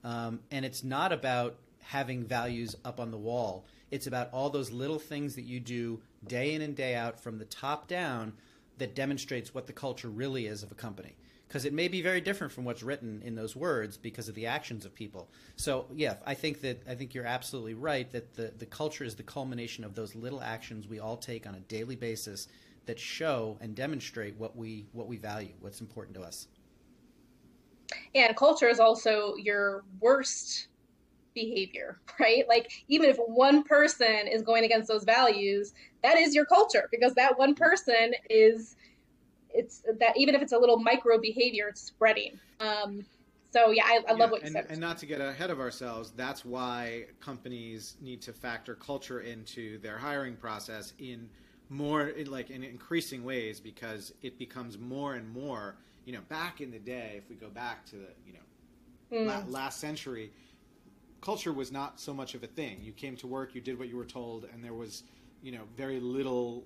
um, 0.04 0.40
and 0.50 0.64
it's 0.64 0.82
not 0.82 1.12
about 1.12 1.56
having 1.80 2.24
values 2.24 2.74
up 2.84 2.98
on 2.98 3.10
the 3.10 3.18
wall 3.18 3.66
it's 3.92 4.06
about 4.06 4.30
all 4.32 4.48
those 4.48 4.72
little 4.72 4.98
things 4.98 5.34
that 5.34 5.42
you 5.42 5.60
do 5.60 6.00
day 6.26 6.54
in 6.54 6.62
and 6.62 6.74
day 6.74 6.94
out 6.94 7.20
from 7.20 7.38
the 7.38 7.44
top 7.44 7.88
down 7.88 8.32
that 8.78 8.94
demonstrates 8.94 9.54
what 9.54 9.66
the 9.66 9.72
culture 9.72 10.08
really 10.08 10.46
is 10.46 10.62
of 10.62 10.72
a 10.72 10.74
company. 10.74 11.14
Because 11.52 11.66
it 11.66 11.74
may 11.74 11.86
be 11.86 12.00
very 12.00 12.22
different 12.22 12.50
from 12.50 12.64
what's 12.64 12.82
written 12.82 13.20
in 13.22 13.34
those 13.34 13.54
words 13.54 13.98
because 13.98 14.26
of 14.26 14.34
the 14.34 14.46
actions 14.46 14.86
of 14.86 14.94
people. 14.94 15.28
So 15.56 15.84
yeah, 15.94 16.14
I 16.24 16.32
think 16.32 16.62
that 16.62 16.82
I 16.88 16.94
think 16.94 17.12
you're 17.12 17.26
absolutely 17.26 17.74
right 17.74 18.10
that 18.12 18.32
the, 18.32 18.54
the 18.56 18.64
culture 18.64 19.04
is 19.04 19.16
the 19.16 19.22
culmination 19.22 19.84
of 19.84 19.94
those 19.94 20.14
little 20.14 20.40
actions 20.40 20.88
we 20.88 20.98
all 20.98 21.18
take 21.18 21.46
on 21.46 21.54
a 21.54 21.60
daily 21.60 21.94
basis 21.94 22.48
that 22.86 22.98
show 22.98 23.58
and 23.60 23.74
demonstrate 23.74 24.34
what 24.36 24.56
we 24.56 24.86
what 24.92 25.08
we 25.08 25.18
value, 25.18 25.52
what's 25.60 25.82
important 25.82 26.16
to 26.16 26.22
us. 26.22 26.48
And 28.14 28.34
culture 28.34 28.70
is 28.70 28.80
also 28.80 29.36
your 29.36 29.84
worst 30.00 30.68
behavior, 31.34 32.00
right? 32.18 32.48
Like 32.48 32.72
even 32.88 33.10
if 33.10 33.18
one 33.18 33.62
person 33.62 34.26
is 34.26 34.40
going 34.40 34.64
against 34.64 34.88
those 34.88 35.04
values, 35.04 35.74
that 36.02 36.16
is 36.16 36.34
your 36.34 36.46
culture 36.46 36.88
because 36.90 37.12
that 37.16 37.38
one 37.38 37.54
person 37.54 38.12
is 38.30 38.74
it's 39.54 39.82
that 39.98 40.16
even 40.16 40.34
if 40.34 40.42
it's 40.42 40.52
a 40.52 40.58
little 40.58 40.78
micro 40.78 41.18
behavior, 41.18 41.68
it's 41.68 41.80
spreading. 41.80 42.38
Um, 42.60 43.04
so 43.52 43.70
yeah, 43.70 43.84
I, 43.84 44.00
I 44.08 44.12
love 44.12 44.30
what 44.30 44.40
you 44.40 44.46
and, 44.46 44.54
said. 44.54 44.66
And 44.70 44.80
not 44.80 44.98
to 44.98 45.06
get 45.06 45.20
ahead 45.20 45.50
of 45.50 45.60
ourselves, 45.60 46.12
that's 46.16 46.44
why 46.44 47.04
companies 47.20 47.96
need 48.00 48.22
to 48.22 48.32
factor 48.32 48.74
culture 48.74 49.20
into 49.20 49.78
their 49.78 49.98
hiring 49.98 50.36
process 50.36 50.94
in 50.98 51.28
more 51.68 52.12
like 52.26 52.50
in 52.50 52.64
increasing 52.64 53.24
ways 53.24 53.60
because 53.60 54.14
it 54.22 54.38
becomes 54.38 54.78
more 54.78 55.14
and 55.14 55.28
more. 55.32 55.76
You 56.06 56.14
know, 56.14 56.20
back 56.28 56.60
in 56.60 56.70
the 56.70 56.78
day, 56.78 57.14
if 57.18 57.28
we 57.28 57.36
go 57.36 57.48
back 57.48 57.84
to 57.86 57.96
the 57.96 58.08
you 58.26 58.32
know 58.32 59.18
mm. 59.18 59.26
la- 59.26 59.60
last 59.60 59.80
century, 59.80 60.32
culture 61.20 61.52
was 61.52 61.70
not 61.70 62.00
so 62.00 62.14
much 62.14 62.34
of 62.34 62.42
a 62.42 62.46
thing. 62.46 62.78
You 62.82 62.92
came 62.92 63.16
to 63.18 63.26
work, 63.26 63.54
you 63.54 63.60
did 63.60 63.78
what 63.78 63.88
you 63.88 63.96
were 63.96 64.04
told, 64.04 64.46
and 64.52 64.64
there 64.64 64.74
was 64.74 65.02
you 65.42 65.52
know 65.52 65.62
very 65.76 66.00
little 66.00 66.64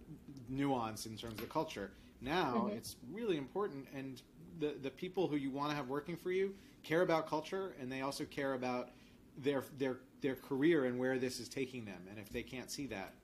nuance 0.49 1.07
in 1.07 1.17
terms 1.17 1.41
of 1.41 1.49
culture. 1.49 1.91
Now 2.21 2.69
Mhm. 2.69 2.77
it's 2.77 2.97
really 3.13 3.37
important, 3.37 3.87
and 3.95 4.23
the 4.59 4.75
the 4.81 4.91
people 4.91 5.29
who 5.29 5.37
you 5.37 5.51
want 5.51 5.71
to 5.71 5.77
have 5.77 5.89
working 5.89 6.17
for 6.17 6.33
you 6.33 6.55
care 6.83 7.03
about 7.03 7.27
culture, 7.29 7.75
and 7.81 7.91
they 7.91 8.01
also 8.03 8.25
care 8.25 8.55
about 8.55 8.91
their 9.37 9.65
their 9.79 9.99
their 10.23 10.37
career 10.37 10.87
and 10.87 10.99
where 10.99 11.19
this 11.19 11.41
is 11.41 11.49
taking 11.49 11.85
them. 11.85 12.07
And 12.09 12.19
if 12.19 12.31
they 12.31 12.43
can't 12.43 12.71
see 12.71 12.87
that, 12.87 13.15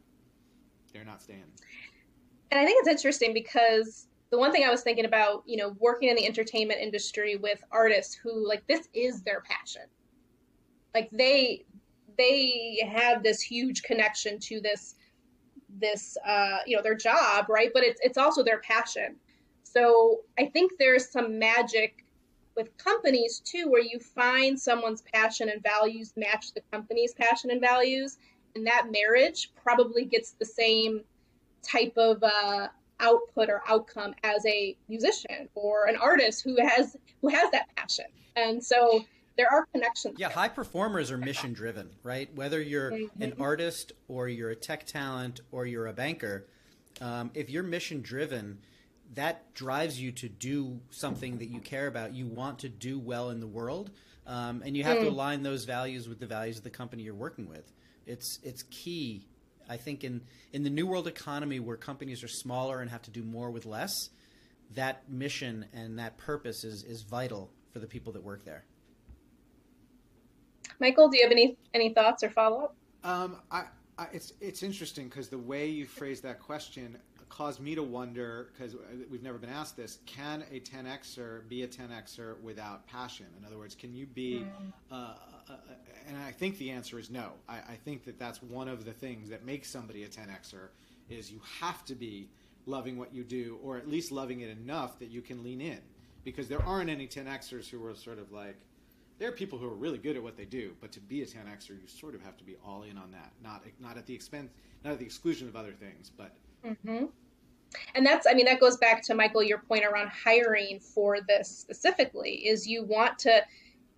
they're 0.93 1.05
not 1.05 1.23
staying. 1.23 1.53
And 2.51 2.61
I 2.61 2.65
think 2.65 2.79
it's 2.81 2.89
interesting 2.89 3.33
because 3.35 4.07
the 4.31 4.39
one 4.39 4.53
thing 4.53 4.65
I 4.65 4.71
was 4.71 4.83
thinking 4.83 5.05
about, 5.05 5.43
you 5.47 5.57
know, 5.57 5.75
working 5.81 6.09
in 6.09 6.17
the 6.17 6.27
entertainment 6.27 6.81
industry 6.81 7.37
with 7.37 7.63
artists 7.71 8.15
who 8.15 8.47
like 8.47 8.67
this 8.67 8.89
is 8.95 9.23
their 9.23 9.41
passion. 9.43 9.83
Like 10.95 11.11
they 11.13 11.65
they 12.19 12.79
have 12.87 13.23
this 13.23 13.41
huge 13.41 13.83
connection 13.83 14.39
to 14.41 14.61
this 14.61 14.95
this 15.83 16.17
uh, 16.27 16.59
you 16.67 16.77
know, 16.77 16.83
their 16.83 16.95
job, 16.95 17.47
right? 17.49 17.71
But 17.75 17.83
it's 17.85 18.01
it's 18.03 18.19
also 18.19 18.43
their 18.43 18.61
passion. 18.61 19.17
So 19.65 20.21
I 20.39 20.47
think 20.47 20.73
there's 20.79 21.11
some 21.11 21.39
magic 21.39 22.05
with 22.57 22.77
companies 22.77 23.41
too 23.45 23.69
where 23.69 23.83
you 23.83 23.99
find 23.99 24.59
someone's 24.59 25.03
passion 25.13 25.49
and 25.49 25.63
values 25.63 26.13
match 26.17 26.53
the 26.53 26.61
company's 26.71 27.15
passion 27.15 27.51
and 27.51 27.61
values 27.61 28.19
and 28.55 28.67
that 28.67 28.89
marriage 28.91 29.51
probably 29.63 30.05
gets 30.05 30.33
the 30.33 30.45
same 30.45 31.01
type 31.63 31.95
of 31.97 32.23
uh, 32.23 32.69
output 33.01 33.49
or 33.49 33.63
outcome 33.69 34.15
as 34.23 34.45
a 34.47 34.77
musician 34.89 35.49
or 35.55 35.87
an 35.87 35.97
artist 35.97 36.43
who 36.43 36.57
has 36.61 36.97
who 37.21 37.29
has 37.29 37.51
that 37.51 37.75
passion 37.77 38.07
and 38.37 38.63
so 38.63 39.05
there 39.37 39.51
are 39.53 39.67
connections 39.73 40.17
Yeah, 40.19 40.29
there. 40.29 40.35
high 40.37 40.49
performers 40.49 41.11
are 41.11 41.19
mission 41.19 41.53
driven, 41.53 41.91
right? 42.03 42.33
Whether 42.35 42.61
you're 42.61 42.89
an 42.91 43.09
Mhm. 43.21 43.41
artist 43.41 43.93
or 44.09 44.29
you're 44.29 44.51
a 44.51 44.57
tech 44.57 44.87
talent 44.87 45.41
or 45.51 45.67
you're 45.67 45.87
a 45.87 45.93
banker, 45.93 46.47
um, 47.01 47.31
if 47.35 47.51
you're 47.51 47.63
mission 47.63 48.03
driven, 48.03 48.61
that 49.15 49.53
drives 49.55 50.01
you 50.01 50.13
to 50.13 50.29
do 50.29 50.81
something 50.91 51.39
that 51.39 51.47
you 51.49 51.61
care 51.61 51.87
about. 51.87 52.15
You 52.15 52.27
want 52.27 52.61
to 52.61 52.69
do 52.69 52.99
well 52.99 53.31
in 53.31 53.41
the 53.41 53.47
world, 53.47 53.91
um, 54.27 54.63
and 54.65 54.77
you 54.77 54.85
have 54.85 55.01
to 55.01 55.07
Mm. 55.07 55.11
align 55.13 55.43
those 55.43 55.65
values 55.65 56.09
with 56.09 56.19
the 56.21 56.27
values 56.27 56.59
of 56.59 56.65
the 56.65 56.71
company 56.71 57.03
you're 57.03 57.15
working 57.15 57.49
with. 57.49 57.73
It's 58.07 58.39
it's 58.43 58.63
key, 58.65 59.27
I 59.69 59.77
think, 59.77 60.03
in 60.05 60.27
in 60.53 60.63
the 60.63 60.71
new 60.71 60.87
world 60.87 61.07
economy 61.07 61.61
where 61.61 61.77
companies 61.77 62.23
are 62.23 62.29
smaller 62.29 62.81
and 62.81 62.91
have 62.91 63.03
to 63.03 63.11
do 63.11 63.23
more 63.23 63.51
with 63.51 63.67
less. 63.67 63.93
That 64.71 65.09
mission 65.11 65.67
and 65.75 65.99
that 65.99 66.17
purpose 66.17 66.65
is 66.65 66.83
is 66.85 67.03
vital 67.03 67.53
for 67.73 67.79
the 67.81 67.87
people 67.87 68.13
that 68.15 68.23
work 68.23 68.45
there. 68.45 68.65
Michael 70.83 71.09
do 71.09 71.17
you 71.17 71.23
have 71.23 71.33
any 71.33 71.57
any 71.73 71.89
thoughts 71.95 72.23
or 72.23 72.31
follow-up 72.31 72.75
Um, 73.05 73.37
I, 73.51 73.65
I, 73.99 74.07
it's 74.13 74.33
it's 74.41 74.63
interesting 74.63 75.09
because 75.09 75.29
the 75.29 75.39
way 75.39 75.67
you 75.69 75.87
phrased 75.87 76.23
that 76.23 76.41
question 76.41 76.99
caused 77.29 77.61
me 77.61 77.75
to 77.75 77.83
wonder 77.83 78.51
because 78.53 78.77
we've 79.11 79.23
never 79.23 79.39
been 79.39 79.51
asked 79.51 79.77
this: 79.77 79.99
Can 80.07 80.45
a 80.53 80.61
10xer 80.61 81.49
be 81.49 81.63
a 81.63 81.69
10xer 81.69 82.41
without 82.43 82.87
passion? 82.87 83.27
In 83.39 83.45
other 83.45 83.59
words, 83.59 83.75
can 83.75 83.93
you 83.95 84.07
be? 84.07 84.45
Uh, 84.91 84.95
uh, 84.95 85.15
uh, 85.49 85.55
and 86.07 86.17
I 86.19 86.31
think 86.31 86.59
the 86.59 86.71
answer 86.71 86.99
is 86.99 87.11
no. 87.11 87.33
I, 87.49 87.57
I 87.57 87.79
think 87.85 88.05
that 88.05 88.19
that's 88.19 88.43
one 88.43 88.69
of 88.69 88.85
the 88.85 88.93
things 88.93 89.31
that 89.31 89.45
makes 89.45 89.69
somebody 89.71 90.05
a 90.05 90.09
10xer 90.09 90.69
is 91.09 91.33
you 91.33 91.41
have 91.61 91.85
to 91.87 91.95
be 91.95 92.29
loving 92.67 92.97
what 92.97 93.13
you 93.13 93.25
do, 93.25 93.59
or 93.63 93.77
at 93.77 93.89
least 93.89 94.13
loving 94.13 94.41
it 94.41 94.51
enough 94.51 94.99
that 95.01 95.11
you 95.11 95.23
can 95.23 95.43
lean 95.43 95.61
in. 95.61 95.81
Because 96.25 96.47
there 96.49 96.63
aren't 96.63 96.91
any 96.91 97.09
10xers 97.09 97.69
who 97.69 97.85
are 97.85 97.95
sort 97.95 98.19
of 98.19 98.31
like 98.31 98.57
there 99.23 99.29
are 99.29 99.33
people 99.33 99.57
who 99.57 99.69
are 99.69 99.75
really 99.75 99.99
good 99.99 100.17
at 100.17 100.23
what 100.23 100.37
they 100.37 100.45
do, 100.45 100.73
but 100.81 100.91
to 100.91 100.99
be 100.99 101.23
a 101.23 101.25
10xer, 101.25 101.69
you 101.69 101.87
sort 101.87 102.17
of 102.17 102.23
have 102.23 102.37
to 102.39 102.43
be 102.43 102.57
all 102.67 102.83
in 102.83 102.99
on 102.99 103.13
that, 103.13 103.31
not 103.41 103.63
not 103.79 103.97
at 103.97 104.05
the 104.05 104.13
expense, 104.13 104.51
not 104.85 104.95
at 104.95 104.99
the 104.99 105.05
exclusion 105.05 105.47
of 105.47 105.55
other 105.55 105.71
things. 105.71 106.11
But 106.11 106.35
hmm 106.65 107.05
And 107.95 108.05
that's, 108.05 108.27
I 108.27 108.35
mean, 108.35 108.47
that 108.47 108.59
goes 108.59 108.79
back 108.79 109.01
to 109.05 109.15
Michael, 109.15 109.45
your 109.45 109.59
point 109.59 109.85
around 109.85 110.09
hiring 110.09 110.81
for 110.81 111.19
this 111.21 111.49
specifically 111.49 112.49
is 112.49 112.67
you 112.67 112.83
want 112.83 113.17
to, 113.21 113.45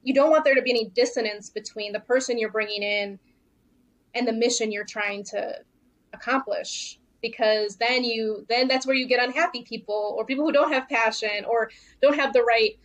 you 0.03 0.13
don't 0.13 0.31
want 0.31 0.45
there 0.45 0.55
to 0.55 0.61
be 0.61 0.69
any 0.69 0.91
dissonance 0.91 1.49
between 1.49 1.95
the 1.95 2.01
person 2.01 2.37
you're 2.37 2.51
bringing 2.51 2.83
in 2.83 3.19
and 4.15 4.29
the 4.29 4.33
mission 4.35 4.71
you're 4.71 4.85
trying 4.85 5.25
to 5.25 5.59
accomplish 6.13 6.99
because 7.23 7.77
then 7.77 8.05
you 8.05 8.45
then 8.51 8.69
that's 8.69 8.87
where 8.87 8.95
you 8.95 9.07
get 9.07 9.25
unhappy 9.25 9.63
people 9.63 10.15
or 10.19 10.27
people 10.27 10.45
who 10.45 10.53
don't 10.53 10.71
have 10.71 10.87
passion 10.91 11.47
or 11.49 11.71
don't 12.03 12.15
have 12.15 12.35
the 12.35 12.43
right 12.43 12.79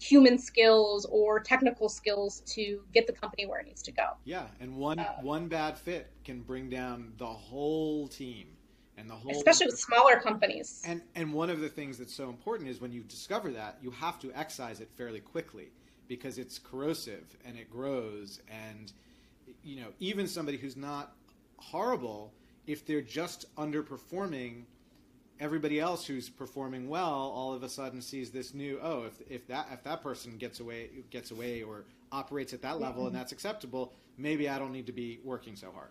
human 0.00 0.38
skills 0.38 1.06
or 1.10 1.40
technical 1.40 1.88
skills 1.88 2.40
to 2.46 2.82
get 2.94 3.06
the 3.06 3.12
company 3.12 3.46
where 3.46 3.60
it 3.60 3.66
needs 3.66 3.82
to 3.82 3.92
go 3.92 4.08
yeah, 4.24 4.46
and 4.60 4.76
one 4.76 4.98
Uh, 4.98 5.14
one 5.20 5.48
bad 5.48 5.78
fit 5.78 6.10
can 6.24 6.42
bring 6.42 6.68
down 6.70 7.12
the 7.18 7.26
whole 7.26 8.08
team 8.08 8.48
and 8.96 9.08
the 9.08 9.14
whole. 9.14 9.32
especially 9.32 9.66
with 9.66 9.78
smaller 9.78 10.20
companies 10.20 10.82
And 10.84 11.02
and 11.14 11.32
one 11.32 11.50
of 11.50 11.60
the 11.60 11.68
things 11.68 11.98
that's 11.98 12.14
so 12.14 12.28
important 12.28 12.68
is 12.68 12.80
when 12.80 12.92
you 12.92 13.02
discover 13.02 13.50
that 13.52 13.78
you 13.82 13.90
have 13.90 14.18
to 14.20 14.32
excise 14.32 14.80
it 14.80 14.90
fairly 14.96 15.20
quickly 15.20 15.68
because 16.08 16.38
it's 16.38 16.58
corrosive 16.58 17.36
and 17.44 17.56
it 17.58 17.70
grows 17.70 18.40
and 18.48 18.92
you 19.62 19.76
know 19.80 19.88
even 19.98 20.26
somebody 20.26 20.58
who's 20.58 20.76
not 20.76 21.14
horrible 21.58 22.34
if 22.66 22.86
they're 22.86 23.02
just 23.02 23.44
underperforming 23.56 24.64
everybody 25.40 25.80
else 25.80 26.04
who's 26.04 26.28
performing 26.28 26.88
well 26.88 27.32
all 27.34 27.52
of 27.52 27.62
a 27.62 27.68
sudden 27.68 28.00
sees 28.00 28.30
this 28.30 28.54
new 28.54 28.78
oh 28.82 29.04
if, 29.04 29.20
if 29.28 29.46
that 29.46 29.66
if 29.72 29.82
that 29.82 30.02
person 30.02 30.36
gets 30.36 30.60
away 30.60 30.90
gets 31.10 31.30
away 31.30 31.62
or 31.62 31.84
operates 32.12 32.52
at 32.52 32.62
that 32.62 32.78
level 32.78 33.06
and 33.06 33.16
that's 33.16 33.32
acceptable 33.32 33.92
maybe 34.18 34.48
I 34.48 34.58
don't 34.58 34.72
need 34.72 34.86
to 34.86 34.92
be 34.92 35.18
working 35.24 35.56
so 35.56 35.72
hard 35.72 35.90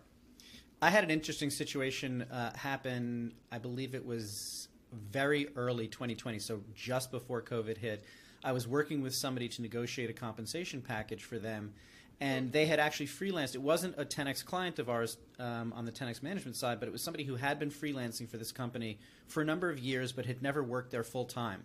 I 0.82 0.88
had 0.88 1.04
an 1.04 1.10
interesting 1.10 1.50
situation 1.50 2.22
uh, 2.22 2.56
happen. 2.56 3.34
I 3.52 3.58
believe 3.58 3.94
it 3.94 4.04
was 4.04 4.68
very 4.92 5.48
early 5.54 5.86
2020, 5.88 6.38
so 6.38 6.62
just 6.74 7.10
before 7.10 7.42
COVID 7.42 7.76
hit. 7.76 8.04
I 8.42 8.52
was 8.52 8.66
working 8.66 9.02
with 9.02 9.14
somebody 9.14 9.46
to 9.48 9.62
negotiate 9.62 10.08
a 10.08 10.14
compensation 10.14 10.80
package 10.80 11.24
for 11.24 11.38
them, 11.38 11.74
and 12.20 12.52
they 12.52 12.66
had 12.66 12.78
actually 12.78 13.06
freelanced. 13.06 13.54
It 13.54 13.62
wasn't 13.62 13.94
a 13.98 14.04
10x 14.04 14.44
client 14.44 14.78
of 14.78 14.90
ours 14.90 15.16
um, 15.38 15.72
on 15.74 15.86
the 15.86 15.92
10x 15.92 16.22
management 16.22 16.56
side, 16.56 16.78
but 16.78 16.86
it 16.86 16.92
was 16.92 17.02
somebody 17.02 17.24
who 17.24 17.36
had 17.36 17.58
been 17.58 17.70
freelancing 17.70 18.28
for 18.28 18.36
this 18.36 18.52
company 18.52 18.98
for 19.26 19.40
a 19.40 19.44
number 19.44 19.70
of 19.70 19.78
years, 19.78 20.12
but 20.12 20.26
had 20.26 20.42
never 20.42 20.62
worked 20.62 20.90
there 20.90 21.02
full 21.02 21.24
time. 21.24 21.64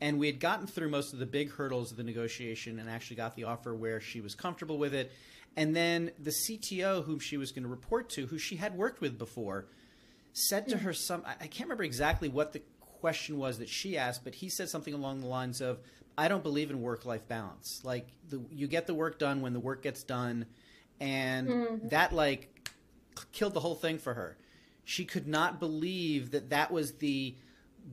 And 0.00 0.18
we 0.18 0.26
had 0.26 0.40
gotten 0.40 0.66
through 0.66 0.88
most 0.88 1.12
of 1.12 1.20
the 1.20 1.26
big 1.26 1.52
hurdles 1.52 1.92
of 1.92 1.96
the 1.96 2.02
negotiation 2.02 2.80
and 2.80 2.90
actually 2.90 3.16
got 3.16 3.36
the 3.36 3.44
offer 3.44 3.72
where 3.72 4.00
she 4.00 4.20
was 4.20 4.34
comfortable 4.34 4.78
with 4.78 4.92
it. 4.92 5.12
And 5.56 5.76
then 5.76 6.10
the 6.18 6.32
CTO, 6.32 7.04
whom 7.04 7.20
she 7.20 7.36
was 7.36 7.52
going 7.52 7.62
to 7.62 7.68
report 7.68 8.10
to, 8.10 8.26
who 8.26 8.36
she 8.38 8.56
had 8.56 8.76
worked 8.76 9.00
with 9.00 9.16
before, 9.16 9.66
said 10.32 10.68
to 10.68 10.78
her 10.78 10.92
some, 10.92 11.22
I 11.24 11.46
can't 11.46 11.68
remember 11.68 11.84
exactly 11.84 12.28
what 12.28 12.52
the 12.52 12.62
question 13.00 13.38
was 13.38 13.58
that 13.58 13.68
she 13.68 13.96
asked, 13.96 14.24
but 14.24 14.34
he 14.34 14.48
said 14.48 14.68
something 14.68 14.94
along 14.94 15.20
the 15.20 15.28
lines 15.28 15.60
of, 15.60 15.78
I 16.16 16.28
don't 16.28 16.42
believe 16.42 16.70
in 16.70 16.80
work 16.80 17.04
life 17.04 17.26
balance. 17.28 17.80
Like, 17.84 18.08
the, 18.28 18.40
you 18.50 18.66
get 18.66 18.86
the 18.86 18.94
work 18.94 19.18
done 19.18 19.40
when 19.40 19.52
the 19.52 19.60
work 19.60 19.82
gets 19.82 20.02
done. 20.04 20.46
And 21.00 21.48
Mhm. 21.48 21.90
that, 21.90 22.12
like, 22.12 22.70
killed 23.32 23.54
the 23.54 23.60
whole 23.60 23.74
thing 23.74 23.98
for 23.98 24.14
her. 24.14 24.36
She 24.84 25.04
could 25.04 25.26
not 25.26 25.58
believe 25.58 26.30
that 26.30 26.50
that 26.50 26.70
was 26.70 26.92
the 26.94 27.34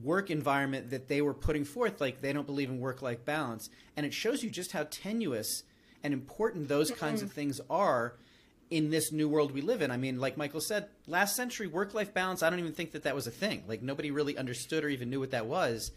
work 0.04 0.30
environment 0.30 0.90
that 0.92 1.08
they 1.08 1.22
were 1.22 1.34
putting 1.34 1.66
forth. 1.66 2.00
Like, 2.00 2.22
they 2.22 2.32
don't 2.32 2.46
believe 2.46 2.70
in 2.70 2.80
work 2.80 3.01
life 3.01 3.25
balance. 3.25 3.70
And 3.98 4.06
it 4.06 4.13
shows 4.13 4.44
you 4.44 4.50
just 4.50 4.72
how 4.72 4.84
tenuous 4.90 5.63
and 6.04 6.13
important 6.13 6.68
those 6.68 6.92
kinds 6.92 7.22
of 7.22 7.32
things 7.32 7.60
are 7.70 8.18
in 8.70 8.90
this 8.90 9.12
new 9.12 9.28
world 9.28 9.51
we 9.51 9.62
live 9.62 9.82
in. 9.82 9.92
I 9.92 9.98
mean, 9.98 10.20
like 10.20 10.38
Michael 10.38 10.62
said, 10.62 10.88
last 11.08 11.36
century 11.36 11.68
work 11.68 11.94
life 11.94 12.13
balance, 12.13 12.42
I 12.42 12.50
don't 12.50 12.60
even 12.60 12.72
think 12.74 12.92
that 12.92 13.04
that 13.04 13.16
was 13.16 13.28
a 13.28 13.32
thing. 13.32 13.63
Like, 13.68 13.82
nobody 13.82 14.12
really 14.12 14.38
understood 14.38 14.84
or 14.84 14.90
even 14.90 15.10
knew 15.10 15.20
what 15.20 15.32
that 15.32 15.46
was. 15.46 15.92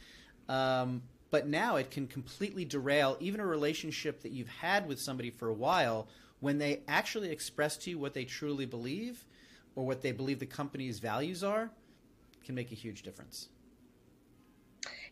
Um, 0.49 1.02
but 1.34 1.48
now 1.48 1.74
it 1.74 1.90
can 1.90 2.06
completely 2.06 2.64
derail 2.64 3.16
even 3.18 3.40
a 3.40 3.44
relationship 3.44 4.22
that 4.22 4.30
you've 4.30 4.46
had 4.46 4.86
with 4.86 5.00
somebody 5.00 5.30
for 5.30 5.48
a 5.48 5.52
while 5.52 6.06
when 6.38 6.58
they 6.58 6.80
actually 6.86 7.28
express 7.28 7.76
to 7.76 7.90
you 7.90 7.98
what 7.98 8.14
they 8.14 8.24
truly 8.24 8.64
believe 8.64 9.26
or 9.74 9.84
what 9.84 10.00
they 10.00 10.12
believe 10.12 10.38
the 10.38 10.46
company's 10.46 11.00
values 11.00 11.42
are 11.42 11.72
can 12.44 12.54
make 12.54 12.70
a 12.70 12.76
huge 12.76 13.02
difference. 13.02 13.48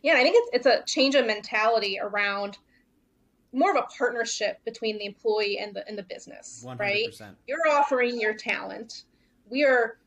Yeah, 0.01 0.13
I 0.13 0.23
think 0.23 0.37
it's 0.37 0.49
it's 0.53 0.65
a 0.65 0.85
change 0.85 1.15
of 1.15 1.25
mentality 1.25 1.99
around 2.01 2.57
more 3.51 3.71
of 3.71 3.75
a 3.75 3.87
partnership 3.97 4.63
between 4.63 4.97
the 4.99 5.05
employee 5.05 5.59
and 5.59 5.75
the 5.75 5.85
and 5.89 5.97
the 5.97 6.03
business, 6.03 6.65
right? 6.79 7.09
100%. 7.09 7.35
You're 7.47 7.67
offering 7.69 8.17
your 8.17 8.33
talent. 8.33 9.03
We 9.49 9.65
are 9.65 9.97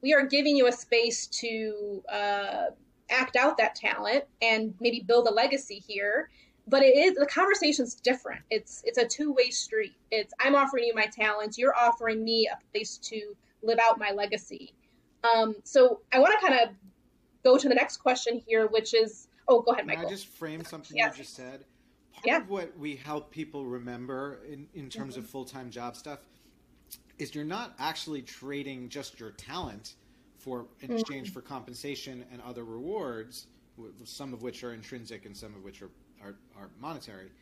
we 0.00 0.14
are 0.14 0.24
giving 0.24 0.56
you 0.56 0.68
a 0.68 0.72
space 0.72 1.26
to 1.26 2.02
uh, 2.10 2.64
act 3.10 3.36
out 3.36 3.56
that 3.58 3.74
talent 3.74 4.24
and 4.42 4.74
maybe 4.80 5.00
build 5.00 5.26
a 5.28 5.30
legacy 5.32 5.82
here. 5.86 6.30
But 6.68 6.82
it 6.82 6.96
is 6.96 7.14
the 7.14 7.26
conversation's 7.26 7.94
different. 7.94 8.42
It's 8.50 8.82
it's 8.84 8.98
a 8.98 9.06
two 9.06 9.32
way 9.32 9.50
street. 9.50 9.94
It's 10.10 10.34
I'm 10.40 10.54
offering 10.56 10.84
you 10.84 10.94
my 10.94 11.06
talent. 11.06 11.56
You're 11.56 11.76
offering 11.76 12.24
me 12.24 12.48
a 12.52 12.58
place 12.72 12.96
to 12.98 13.36
live 13.62 13.78
out 13.80 13.98
my 13.98 14.10
legacy. 14.10 14.74
Um, 15.34 15.54
so 15.64 16.00
I 16.12 16.18
want 16.18 16.34
to 16.38 16.46
kind 16.46 16.60
of 16.60 16.70
go 17.44 17.56
to 17.56 17.68
the 17.68 17.74
next 17.74 17.98
question 17.98 18.42
here, 18.46 18.66
which 18.66 18.94
is 18.94 19.28
oh, 19.48 19.60
go 19.62 19.72
ahead, 19.72 19.86
michael 19.86 20.02
Can 20.02 20.08
I 20.08 20.10
just 20.12 20.26
frame 20.26 20.64
something 20.64 20.96
Yeah. 20.96 21.10
you 21.10 21.18
just 21.18 21.34
said? 21.36 21.64
Part 22.14 22.26
Yeah. 22.26 22.38
of 22.38 22.48
what 22.50 22.76
we 22.76 22.96
help 22.96 23.30
people 23.30 23.64
remember 23.64 24.40
in, 24.50 24.66
in 24.74 24.90
terms 24.90 25.14
Mm-hmm. 25.14 25.22
of 25.24 25.30
full 25.30 25.44
time 25.44 25.70
job 25.70 25.94
stuff 25.94 26.18
is 27.18 27.32
you're 27.34 27.44
not 27.44 27.74
actually 27.78 28.22
trading 28.22 28.88
just 28.88 29.20
your 29.20 29.30
talent 29.30 29.94
for 30.46 30.66
in 30.80 30.88
mm-hmm. 30.88 30.98
exchange 30.98 31.32
for 31.32 31.40
compensation 31.40 32.24
and 32.32 32.40
other 32.42 32.64
rewards, 32.64 33.48
some 34.04 34.32
of 34.32 34.42
which 34.42 34.62
are 34.62 34.72
intrinsic 34.72 35.26
and 35.26 35.36
some 35.36 35.52
of 35.56 35.64
which 35.64 35.82
are, 35.82 35.90
are, 36.22 36.36
are 36.56 36.70
monetary, 36.80 37.32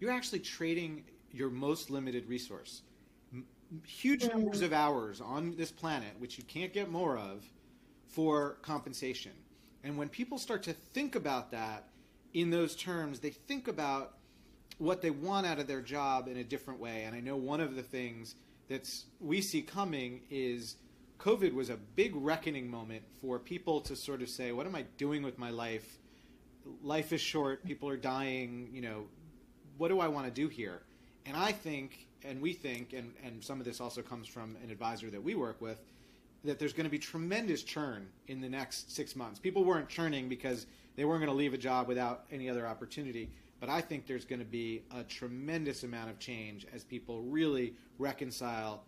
you're 0.00 0.10
actually 0.10 0.40
trading 0.40 1.04
your 1.30 1.50
most 1.50 1.88
limited 1.88 2.28
resource. 2.28 2.82
Huge 3.86 4.24
mm-hmm. 4.24 4.38
numbers 4.38 4.60
of 4.60 4.72
hours 4.72 5.20
on 5.20 5.54
this 5.56 5.70
planet, 5.70 6.10
which 6.18 6.36
you 6.36 6.42
can't 6.44 6.72
get 6.72 6.90
more 6.90 7.16
of, 7.16 7.44
for 8.08 8.58
compensation. 8.60 9.32
And 9.84 9.96
when 9.96 10.08
people 10.08 10.36
start 10.36 10.64
to 10.64 10.72
think 10.72 11.14
about 11.14 11.52
that 11.52 11.84
in 12.34 12.50
those 12.50 12.74
terms, 12.74 13.20
they 13.20 13.30
think 13.30 13.68
about 13.68 14.14
what 14.78 15.00
they 15.00 15.10
want 15.10 15.46
out 15.46 15.60
of 15.60 15.68
their 15.68 15.80
job 15.80 16.26
in 16.26 16.38
a 16.38 16.44
different 16.44 16.80
way. 16.80 17.04
And 17.04 17.14
I 17.14 17.20
know 17.20 17.36
one 17.36 17.60
of 17.60 17.76
the 17.76 17.84
things 17.84 18.34
that's 18.68 19.04
we 19.20 19.40
see 19.40 19.62
coming 19.62 20.22
is 20.28 20.74
COVID 21.18 21.54
was 21.54 21.70
a 21.70 21.76
big 21.76 22.12
reckoning 22.14 22.70
moment 22.70 23.02
for 23.20 23.38
people 23.38 23.80
to 23.82 23.96
sort 23.96 24.22
of 24.22 24.28
say, 24.28 24.52
"What 24.52 24.66
am 24.66 24.74
I 24.74 24.82
doing 24.96 25.22
with 25.22 25.38
my 25.38 25.50
life? 25.50 25.98
Life 26.82 27.12
is 27.12 27.20
short. 27.20 27.64
People 27.64 27.88
are 27.88 27.96
dying. 27.96 28.68
You 28.72 28.82
know, 28.82 29.08
what 29.78 29.88
do 29.88 30.00
I 30.00 30.08
want 30.08 30.26
to 30.26 30.32
do 30.32 30.48
here?" 30.48 30.82
And 31.24 31.36
I 31.36 31.52
think, 31.52 32.06
and 32.22 32.40
we 32.40 32.52
think, 32.52 32.92
and 32.92 33.14
and 33.22 33.42
some 33.42 33.58
of 33.60 33.64
this 33.64 33.80
also 33.80 34.02
comes 34.02 34.28
from 34.28 34.56
an 34.62 34.70
advisor 34.70 35.10
that 35.10 35.22
we 35.22 35.34
work 35.34 35.60
with, 35.60 35.80
that 36.44 36.58
there's 36.58 36.72
going 36.72 36.84
to 36.84 36.90
be 36.90 36.98
tremendous 36.98 37.62
churn 37.62 38.08
in 38.28 38.40
the 38.40 38.48
next 38.48 38.92
six 38.94 39.16
months. 39.16 39.38
People 39.38 39.64
weren't 39.64 39.88
churning 39.88 40.28
because 40.28 40.66
they 40.96 41.04
weren't 41.04 41.20
going 41.20 41.32
to 41.32 41.36
leave 41.36 41.54
a 41.54 41.58
job 41.58 41.88
without 41.88 42.24
any 42.30 42.48
other 42.48 42.66
opportunity. 42.66 43.30
But 43.58 43.68
I 43.70 43.80
think 43.80 44.06
there's 44.06 44.24
going 44.24 44.38
to 44.38 44.44
be 44.44 44.82
a 44.94 45.02
tremendous 45.02 45.82
amount 45.82 46.10
of 46.10 46.18
change 46.18 46.66
as 46.72 46.84
people 46.84 47.22
really 47.22 47.74
reconcile 47.98 48.84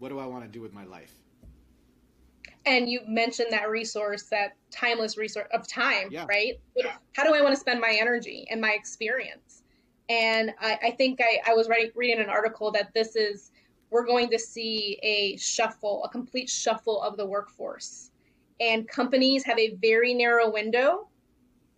what 0.00 0.08
do 0.08 0.18
I 0.18 0.26
want 0.26 0.42
to 0.42 0.48
do 0.48 0.60
with 0.60 0.72
my 0.72 0.84
life? 0.84 1.14
And 2.66 2.90
you 2.90 3.00
mentioned 3.06 3.48
that 3.52 3.70
resource, 3.70 4.24
that 4.24 4.56
timeless 4.70 5.16
resource 5.16 5.48
of 5.52 5.68
time, 5.68 6.08
Yeah. 6.10 6.26
right? 6.28 6.54
How 7.14 7.24
do 7.24 7.34
I 7.34 7.40
want 7.42 7.54
to 7.54 7.60
spend 7.60 7.80
my 7.80 7.96
energy 7.98 8.46
and 8.50 8.60
my 8.60 8.72
experience? 8.72 9.62
And 10.08 10.52
I, 10.60 10.78
I 10.82 10.90
think 10.90 11.20
I, 11.22 11.38
I 11.50 11.54
was 11.54 11.68
reading, 11.68 11.92
reading 11.94 12.20
an 12.20 12.28
article 12.28 12.72
that 12.72 12.92
this 12.94 13.14
is, 13.14 13.52
we're 13.90 14.06
going 14.06 14.28
to 14.30 14.38
see 14.38 14.98
a 15.02 15.36
shuffle, 15.36 16.02
a 16.04 16.08
complete 16.08 16.48
shuffle 16.48 17.00
of 17.02 17.16
the 17.16 17.26
workforce. 17.26 18.10
And 18.58 18.88
companies 18.88 19.44
have 19.44 19.58
a 19.58 19.74
very 19.76 20.12
narrow 20.12 20.50
window 20.50 21.08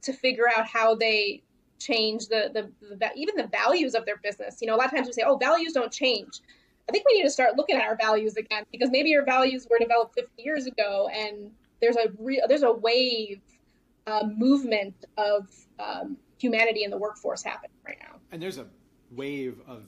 to 0.03 0.13
figure 0.13 0.49
out 0.49 0.67
how 0.67 0.95
they 0.95 1.43
change 1.79 2.29
the, 2.29 2.51
the, 2.55 2.97
the 2.97 3.11
even 3.17 3.37
the 3.37 3.47
values 3.49 3.95
of 3.95 4.05
their 4.05 4.17
business. 4.19 4.59
You 4.61 4.69
know, 4.69 4.75
a 4.75 4.79
lot 4.79 4.87
of 4.87 4.93
times 4.93 5.07
we 5.07 5.13
say, 5.13 5.23
oh, 5.25 5.37
values 5.37 5.73
don't 5.73 5.93
change. 5.93 6.41
I 6.93 6.95
think 6.95 7.07
we 7.11 7.17
need 7.17 7.25
to 7.25 7.31
start 7.31 7.57
looking 7.57 7.77
at 7.77 7.85
our 7.85 7.97
values 7.97 8.37
again 8.37 8.65
because 8.71 8.91
maybe 8.91 9.09
your 9.09 9.25
values 9.25 9.67
were 9.71 9.79
developed 9.79 10.15
50 10.15 10.31
years 10.43 10.67
ago, 10.67 11.09
and 11.11 11.51
there's 11.81 11.97
a 11.97 12.09
re- 12.19 12.43
there's 12.47 12.65
a 12.65 12.73
wave 12.73 13.41
uh, 14.07 14.25
movement 14.37 14.95
of 15.17 15.49
um, 15.79 16.19
humanity 16.39 16.85
in 16.85 16.91
the 16.91 16.99
workforce 16.99 17.43
happening 17.43 17.71
right 17.87 17.97
now. 18.03 18.19
And 18.31 18.43
there's 18.43 18.59
a 18.59 18.67
wave 19.11 19.59
of 19.67 19.87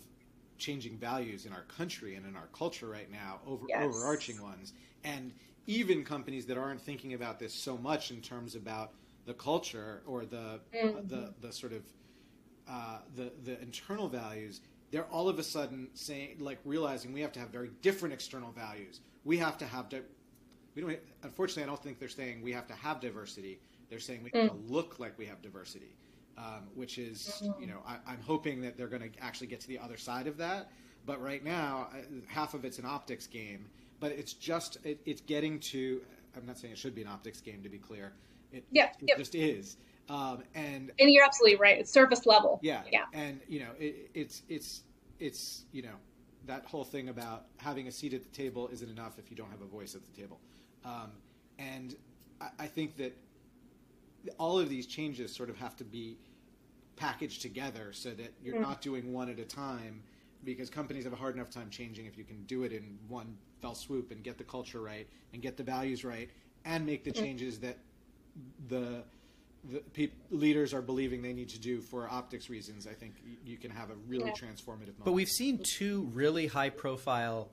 changing 0.56 0.96
values 0.96 1.44
in 1.44 1.52
our 1.52 1.64
country 1.64 2.14
and 2.14 2.25
in 2.25 2.37
our 2.37 2.49
culture 2.56 2.88
right 2.88 3.11
now, 3.12 3.40
over, 3.46 3.66
Yes. 3.68 3.82
overarching 3.82 4.40
ones. 4.40 4.73
And 5.02 5.30
even 5.66 6.04
companies 6.04 6.46
that 6.46 6.56
aren't 6.56 6.80
thinking 6.80 7.12
about 7.12 7.38
this 7.38 7.52
so 7.52 7.76
much 7.76 8.12
in 8.12 8.23
terms 8.23 8.54
about 8.54 8.92
the 9.26 9.34
culture 9.34 10.02
or 10.06 10.25
the 10.25 10.61
Mhm. 10.73 11.06
the, 11.08 11.34
the 11.42 11.52
sort 11.52 11.75
of 11.75 11.82
uh, 12.66 13.00
the 13.14 13.30
the 13.42 13.61
internal 13.61 14.08
values, 14.08 14.62
they're 14.94 15.04
all 15.06 15.28
of 15.28 15.40
a 15.40 15.42
sudden 15.42 15.88
saying 15.94 16.36
like 16.38 16.60
realizing 16.64 17.12
we 17.12 17.20
have 17.20 17.32
to 17.32 17.40
have 17.40 17.48
very 17.48 17.70
different 17.82 18.14
external 18.14 18.52
values. 18.52 19.00
We 19.24 19.36
have 19.38 19.58
to 19.58 19.66
have 19.66 19.88
di- 19.88 20.02
we 20.76 20.82
don't 20.82 20.98
unfortunately 21.24 21.64
I 21.64 21.66
don't 21.66 21.82
think 21.82 21.98
they're 21.98 22.08
saying 22.08 22.42
we 22.42 22.52
have 22.52 22.68
to 22.68 22.74
have 22.74 23.00
diversity. 23.00 23.58
They're 23.90 23.98
saying 23.98 24.22
we 24.22 24.30
have 24.38 24.50
to 24.50 24.56
look 24.72 25.00
like 25.00 25.19
we 25.19 25.26
have 25.26 25.42
diversity, 25.42 25.97
um, 26.38 26.69
which 26.76 26.99
is 26.99 27.42
you 27.58 27.66
know 27.66 27.80
I, 27.84 27.97
I'm 28.06 28.21
hoping 28.25 28.60
that 28.62 28.76
they're 28.76 28.86
going 28.86 29.10
to 29.10 29.19
actually 29.21 29.49
get 29.49 29.60
to 29.62 29.69
the 29.69 29.80
other 29.80 29.97
side 29.97 30.28
of 30.28 30.36
that. 30.36 30.71
But 31.06 31.21
right 31.21 31.42
now, 31.45 31.88
uh, 31.92 31.97
half 32.28 32.54
of 32.54 32.64
it's 32.64 32.78
an 32.78 32.86
optics 32.86 33.26
game. 33.26 33.66
But 33.99 34.12
it's 34.12 34.32
just 34.32 34.78
it, 34.84 35.00
it's 35.06 35.23
getting 35.23 35.58
to. 35.73 36.02
I'm 36.36 36.47
not 36.47 36.56
saying 36.56 36.73
it 36.73 36.78
should 36.78 36.95
be 36.95 37.02
an 37.02 37.08
optics 37.08 37.40
game 37.40 37.64
to 37.64 37.69
be 37.69 37.78
clear. 37.78 38.12
It, 38.52 38.64
Yeah, 38.71 38.90
it 39.00 39.08
yep. 39.08 39.19
just 39.19 39.34
is. 39.34 39.76
Um, 40.08 40.43
and 40.54 40.93
And 40.99 41.10
you're 41.10 41.25
absolutely 41.25 41.56
right. 41.58 41.78
It's 41.78 41.90
surface 41.90 42.26
level. 42.26 42.60
yeah, 42.62 42.82
Yeah. 42.93 43.04
and 43.12 43.40
you 43.49 43.60
know, 43.60 43.71
it, 43.78 44.10
it's 44.14 44.43
it's 44.49 44.82
it's 45.19 45.64
you 45.73 45.82
know 45.82 45.95
that 46.47 46.67
whole 46.67 46.84
thing 46.84 47.08
about 47.08 47.47
having 47.56 47.88
a 47.88 47.90
seat 47.93 48.12
at 48.12 48.23
the 48.23 48.28
table 48.28 48.69
isn't 48.73 48.90
enough 48.90 49.19
if 49.19 49.30
you 49.30 49.36
don't 49.36 49.50
have 49.50 49.62
a 49.62 49.67
voice 49.67 49.95
at 49.95 50.02
the 50.04 50.21
table, 50.21 50.40
um, 50.84 51.10
and 51.58 51.97
I, 52.40 52.49
I 52.60 52.67
think 52.67 52.97
that 52.99 53.17
all 54.38 54.58
of 54.58 54.69
these 54.69 54.86
changes 54.86 55.34
sort 55.34 55.50
of 55.50 55.56
have 55.56 55.76
to 55.76 55.84
be 55.84 56.19
packaged 56.97 57.43
together 57.43 57.93
so 57.93 58.10
that 58.10 58.32
you're 58.43 58.60
not 58.60 58.80
doing 58.80 59.12
one 59.12 59.28
at 59.28 59.38
a 59.38 59.45
time 59.45 60.02
because 60.45 60.71
companies 60.71 61.04
have 61.04 61.12
a 61.12 61.17
hard 61.17 61.34
enough 61.34 61.50
time 61.50 61.69
changing 61.71 62.06
if 62.06 62.17
you 62.17 62.25
can 62.25 62.43
do 62.45 62.62
it 62.62 62.73
in 62.73 62.99
one 63.08 63.36
fell 63.60 63.75
swoop 63.75 64.10
and 64.10 64.23
get 64.23 64.38
the 64.38 64.45
culture 64.45 64.80
right 64.80 65.08
and 65.32 65.43
get 65.43 65.56
the 65.56 65.62
values 65.62 66.04
right 66.04 66.30
and 66.64 66.86
make 66.86 67.02
the 67.04 67.10
changes 67.12 67.58
that 67.58 67.78
the 68.69 69.02
the 69.70 69.80
peop 69.80 70.12
leaders 70.30 70.74
are 70.74 70.82
believing 70.82 71.22
they 71.22 71.32
need 71.32 71.48
to 71.50 71.58
do 71.58 71.80
for 71.80 72.08
optics 72.08 72.50
reasons. 72.50 72.86
I 72.86 72.92
think 72.92 73.14
you 73.44 73.56
can 73.56 73.70
have 73.70 73.90
a 73.90 73.94
really 73.94 74.26
Yeah. 74.26 74.32
transformative 74.32 74.98
moment. 74.98 75.04
But 75.04 75.12
we've 75.12 75.28
seen 75.28 75.58
two 75.58 76.02
really 76.12 76.46
high 76.46 76.70
profile 76.70 77.50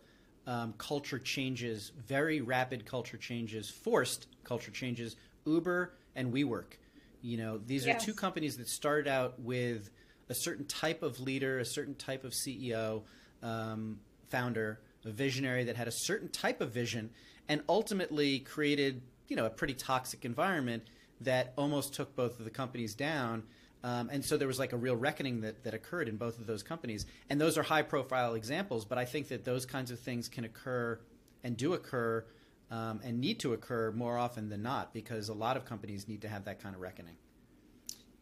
um, 0.47 0.73
culture 0.73 1.19
changes, 1.19 1.91
very 1.95 2.41
rapid 2.41 2.83
culture 2.85 3.17
changes, 3.17 3.69
forced 3.69 4.27
culture 4.43 4.71
changes, 4.71 5.15
Uber 5.45 5.93
and 6.15 6.33
WeWork. 6.33 6.77
You 7.21 7.37
know, 7.37 7.57
these 7.59 7.85
Yes. 7.85 8.01
are 8.01 8.05
two 8.05 8.13
companies 8.15 8.57
that 8.57 8.67
started 8.67 9.07
out 9.07 9.39
with 9.39 9.91
a 10.29 10.33
certain 10.33 10.65
type 10.65 11.03
of 11.03 11.19
leader, 11.19 11.59
a 11.59 11.65
certain 11.65 11.93
type 11.93 12.23
of 12.23 12.33
CEO, 12.33 13.03
um, 13.43 13.99
founder, 14.29 14.81
a 15.05 15.11
visionary 15.11 15.63
that 15.65 15.75
had 15.75 15.87
a 15.87 15.91
certain 15.91 16.29
type 16.29 16.59
of 16.59 16.71
vision, 16.71 17.11
and 17.47 17.61
ultimately 17.69 18.39
created, 18.39 19.03
you 19.27 19.35
know, 19.35 19.45
a 19.45 19.49
pretty 19.49 19.75
toxic 19.75 20.25
environment 20.25 20.83
that 21.23 21.53
almost 21.57 21.93
took 21.93 22.15
both 22.15 22.39
of 22.39 22.45
the 22.45 22.51
companies 22.51 22.95
down. 22.95 23.43
Um, 23.83 24.09
and 24.11 24.23
so 24.23 24.37
there 24.37 24.47
was 24.47 24.59
like 24.59 24.73
a 24.73 24.77
real 24.77 24.95
reckoning 24.95 25.41
that, 25.41 25.63
that 25.63 25.73
occurred 25.73 26.07
in 26.07 26.17
both 26.17 26.37
of 26.39 26.45
those 26.45 26.61
companies. 26.61 27.05
And 27.29 27.41
those 27.41 27.57
are 27.57 27.63
high 27.63 27.81
profile 27.81 28.35
examples, 28.35 28.85
but 28.85 28.97
I 28.97 29.05
think 29.05 29.27
that 29.29 29.43
those 29.43 29.65
kinds 29.65 29.89
of 29.91 29.99
things 29.99 30.29
can 30.29 30.43
occur 30.43 30.99
and 31.43 31.57
do 31.57 31.73
occur 31.73 32.25
um, 32.69 33.01
and 33.03 33.19
need 33.19 33.39
to 33.39 33.53
occur 33.53 33.91
more 33.91 34.17
often 34.17 34.49
than 34.49 34.61
not 34.61 34.93
because 34.93 35.29
a 35.29 35.33
lot 35.33 35.57
of 35.57 35.65
companies 35.65 36.07
need 36.07 36.21
to 36.21 36.29
have 36.29 36.45
that 36.45 36.61
kind 36.61 36.75
of 36.75 36.81
reckoning. 36.81 37.15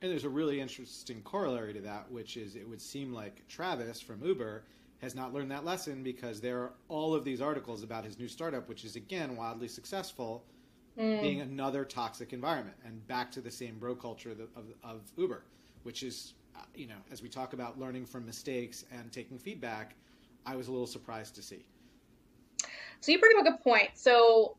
and 0.02 0.12
there's 0.12 0.24
a 0.24 0.30
really 0.30 0.62
interesting 0.62 1.22
corollary 1.24 1.74
to 1.74 1.82
that, 1.82 2.10
which 2.10 2.38
is 2.38 2.56
it 2.56 2.68
would 2.68 2.82
seem 2.82 3.14
like 3.14 3.46
Travis 3.48 4.00
from 4.00 4.24
Uber 4.24 4.64
has 5.02 5.16
not 5.16 5.34
learned 5.34 5.52
that 5.52 5.66
lesson 5.66 6.04
because 6.04 6.42
there 6.42 6.60
are 6.60 6.74
all 6.88 7.14
of 7.14 7.24
these 7.24 7.42
articles 7.42 7.84
about 7.84 8.04
his 8.06 8.18
new 8.18 8.28
startup, 8.28 8.68
which 8.68 8.86
is 8.86 8.96
again 8.96 9.36
wildly 9.36 9.68
successful, 9.68 10.46
being 11.00 11.40
another 11.40 11.86
toxic 11.86 12.34
environment 12.34 12.76
and 12.86 13.08
back 13.08 13.32
to 13.32 13.42
the 13.42 13.52
same 13.52 13.78
bro 13.80 13.96
culture 13.96 14.32
of, 14.32 14.42
of, 14.42 14.66
of 14.84 15.02
Uber, 15.16 15.44
which 15.84 16.04
is, 16.04 16.34
uh, 16.58 16.62
you 16.76 16.88
know, 16.88 16.98
as 17.10 17.22
we 17.22 17.30
talk 17.30 17.54
about 17.54 17.80
learning 17.80 18.06
from 18.06 18.26
mistakes 18.26 18.84
and 18.92 19.10
taking 19.12 19.40
feedback, 19.40 19.96
I 20.46 20.58
was 20.58 20.68
a 20.68 20.72
little 20.72 20.88
surprised 20.88 21.36
to 21.36 21.42
see. 21.42 21.64
So 23.00 23.14
you 23.14 23.20
bring 23.20 23.32
up 23.38 23.46
a 23.46 23.52
good 23.52 23.62
point. 23.62 23.92
So 23.94 24.58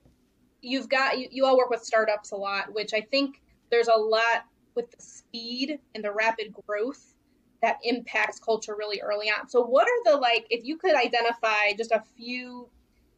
you've 0.63 0.89
got 0.89 1.19
you, 1.19 1.29
you 1.31 1.45
all 1.45 1.59
work 1.59 1.69
with 1.69 1.85
startups 1.85 2.31
a 2.33 2.37
lot, 2.37 2.73
which 2.73 2.95
I 2.95 3.03
think 3.03 3.43
there's 3.71 3.89
a 3.89 3.99
lot 3.99 4.45
with 4.75 4.91
the 4.91 5.03
speed 5.03 5.79
and 5.95 6.03
the 6.03 6.13
rapid 6.13 6.55
growth 6.67 7.15
that 7.61 7.77
impacts 7.85 8.41
culture 8.41 8.75
really 8.79 9.03
early 9.03 9.29
on. 9.29 9.47
So 9.47 9.63
what 9.63 9.87
are 9.87 10.13
the 10.13 10.17
like 10.17 10.47
if 10.49 10.65
you 10.65 10.79
could 10.79 10.95
identify 10.95 11.73
just 11.77 11.93
a 11.93 12.03
few 12.17 12.67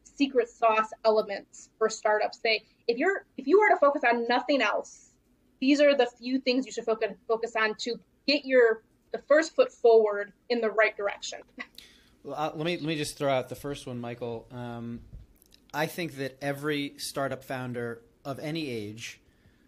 secret 0.03 0.49
sauce 0.49 0.89
elements 1.05 1.69
for 1.77 1.89
startups, 1.89 2.39
say 2.41 2.63
if 2.87 2.97
you're 2.97 3.25
if 3.37 3.47
you 3.47 3.59
were 3.59 3.69
to 3.69 3.77
focus 3.77 4.01
on 4.07 4.27
nothing 4.27 4.61
else, 4.61 5.11
these 5.59 5.79
are 5.81 5.95
the 5.95 6.07
few 6.19 6.39
things 6.39 6.65
you 6.65 6.71
should 6.71 6.85
focus 6.85 7.13
focus 7.27 7.55
on 7.55 7.75
to 7.79 7.99
get 8.27 8.45
your 8.45 8.83
the 9.11 9.19
first 9.19 9.55
foot 9.55 9.71
forward 9.71 10.33
in 10.49 10.61
the 10.61 10.69
right 10.69 10.95
direction. 10.97 11.39
Well, 12.23 12.35
uh, 12.35 12.51
let 12.55 12.65
me 12.65 12.77
let 12.77 12.85
me 12.85 12.95
just 12.95 13.17
throw 13.17 13.31
out 13.31 13.49
the 13.49 13.55
first 13.55 13.85
one, 13.85 13.99
Michael. 13.99 14.47
Um, 14.51 15.01
I 15.73 15.87
think 15.87 16.17
that 16.17 16.37
every 16.41 16.93
startup 16.97 17.43
founder 17.43 18.01
of 18.23 18.39
any 18.39 18.69
age 18.69 19.19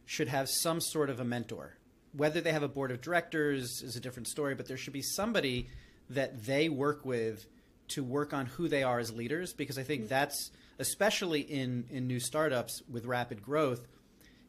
should 0.06 0.28
have 0.28 0.50
some 0.50 0.80
sort 0.80 1.10
of 1.10 1.20
a 1.20 1.26
mentor. 1.26 1.78
Whether 2.14 2.40
they 2.40 2.52
have 2.52 2.64
a 2.64 2.68
board 2.68 2.92
of 2.92 3.02
directors 3.02 3.82
is 3.82 3.96
a 3.96 4.00
different 4.00 4.28
story, 4.28 4.56
but 4.56 4.68
there 4.68 4.78
should 4.78 4.94
be 4.94 5.02
somebody 5.02 5.68
that 6.10 6.46
they 6.46 6.70
work 6.70 7.04
with 7.04 7.48
to 7.90 8.04
work 8.04 8.34
on 8.34 8.46
who 8.46 8.68
they 8.68 8.84
are 8.84 9.00
as 9.00 9.12
leaders 9.12 9.54
because 9.54 9.78
I 9.78 9.84
think 9.84 10.08
that's 10.08 10.52
especially 10.80 11.42
in 11.42 11.86
in 11.90 12.08
new 12.08 12.20
startups 12.20 12.82
with 12.90 13.06
rapid 13.06 13.42
growth, 13.42 13.88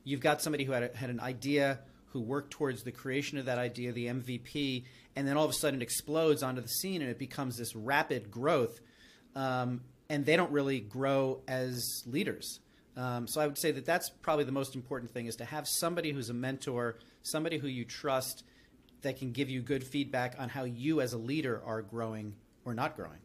you've 0.05 0.21
got 0.21 0.43
somebody 0.43 0.65
who 0.65 0.73
had, 0.73 0.83
a, 0.85 0.97
had 0.97 1.11
an 1.11 1.21
idea, 1.21 1.81
who 2.07 2.21
worked 2.21 2.51
towards 2.51 2.83
the 2.83 2.93
creation 2.93 3.39
of 3.39 3.47
that 3.47 3.59
idea, 3.59 3.93
the 3.93 4.07
MVP, 4.07 4.85
and 5.15 5.27
then 5.27 5.37
all 5.37 5.45
of 5.45 5.51
a 5.51 5.55
sudden 5.55 5.81
it 5.81 5.83
explodes 5.83 6.43
onto 6.43 6.61
the 6.61 6.69
scene 6.69 7.03
and 7.03 7.11
it 7.11 7.19
becomes 7.19 7.57
this 7.57 7.75
rapid 7.77 8.31
growth. 8.31 8.81
Um, 9.35 9.83
and 10.09 10.25
they 10.25 10.37
don't 10.37 10.53
really 10.53 10.81
grow 10.81 11.43
as 11.49 12.03
leaders. 12.07 12.61
Um, 12.97 13.27
so 13.27 13.41
I 13.41 13.47
would 13.47 13.59
say 13.59 13.73
that 13.73 13.85
that's 13.85 14.09
probably 14.09 14.45
the 14.45 14.53
most 14.53 14.75
important 14.75 15.11
thing 15.11 15.27
is 15.27 15.37
to 15.37 15.45
have 15.45 15.69
somebody 15.69 16.13
who's 16.13 16.31
a 16.31 16.35
mentor, 16.35 16.97
somebody 17.23 17.59
who 17.59 17.67
you 17.67 17.85
trust 17.85 18.45
that 19.03 19.19
can 19.19 19.33
give 19.33 19.51
you 19.51 19.61
good 19.61 19.85
feedback 19.85 20.37
on 20.39 20.49
how 20.49 20.65
you 20.65 21.01
as 21.01 21.13
a 21.13 21.19
leader 21.19 21.61
are 21.67 21.83
growing 21.83 22.35
or 22.65 22.73
not 22.73 22.97
growing. 22.97 23.19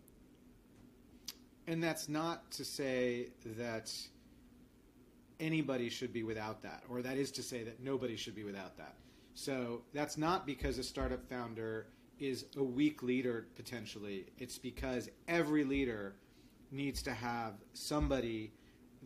And 1.71 1.81
that's 1.81 2.09
not 2.09 2.51
to 2.51 2.65
say 2.65 3.29
that 3.57 3.89
anybody 5.39 5.87
should 5.87 6.11
be 6.11 6.21
without 6.21 6.61
that, 6.63 6.83
or 6.89 7.01
that 7.01 7.17
is 7.17 7.31
to 7.31 7.41
say 7.41 7.63
that 7.63 7.81
nobody 7.81 8.17
should 8.17 8.35
be 8.35 8.43
without 8.43 8.75
that. 8.75 8.95
So 9.35 9.83
that's 9.93 10.17
not 10.17 10.45
because 10.45 10.77
a 10.79 10.83
startup 10.83 11.25
founder 11.29 11.87
is 12.19 12.43
a 12.57 12.63
weak 12.63 13.03
leader 13.03 13.47
potentially. 13.55 14.25
It's 14.37 14.57
because 14.57 15.09
every 15.29 15.63
leader 15.63 16.15
needs 16.71 17.01
to 17.03 17.13
have 17.13 17.53
somebody 17.71 18.51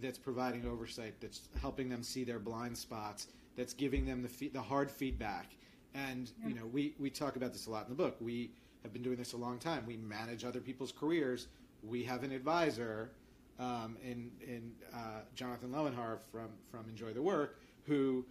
that's 0.01 0.17
providing 0.17 0.65
oversight, 0.65 1.13
that's 1.21 1.49
helping 1.61 1.87
them 1.87 2.01
see 2.01 2.23
their 2.23 2.39
blind 2.39 2.75
spots, 2.75 3.27
that's 3.55 3.75
giving 3.75 4.07
them 4.07 4.23
the 4.23 4.29
fe- 4.29 4.49
the 4.49 4.61
hard 4.61 4.89
feedback. 4.89 5.55
And 5.93 6.31
yeah. 6.41 6.47
you 6.47 6.55
know, 6.55 6.65
we 6.65 6.95
we 6.97 7.11
talk 7.11 7.35
about 7.35 7.53
this 7.53 7.67
a 7.67 7.69
lot 7.69 7.83
in 7.83 7.89
the 7.89 8.03
book. 8.03 8.17
We 8.19 8.49
have 8.81 8.91
been 8.91 9.03
doing 9.03 9.17
this 9.17 9.33
a 9.33 9.37
long 9.37 9.59
time. 9.59 9.83
We 9.85 9.97
manage 9.97 10.43
other 10.43 10.61
people's 10.61 10.91
careers. 10.91 11.47
We 11.87 12.03
have 12.03 12.23
an 12.23 12.31
advisor 12.31 13.11
um, 13.59 13.97
in 14.03 14.31
in 14.45 14.71
uh, 14.93 15.21
Jonathan 15.35 15.71
Lowenhar 15.71 16.19
from 16.31 16.49
from 16.69 16.89
Enjoy 16.89 17.13
the 17.13 17.21
Work 17.21 17.59
who 17.85 18.25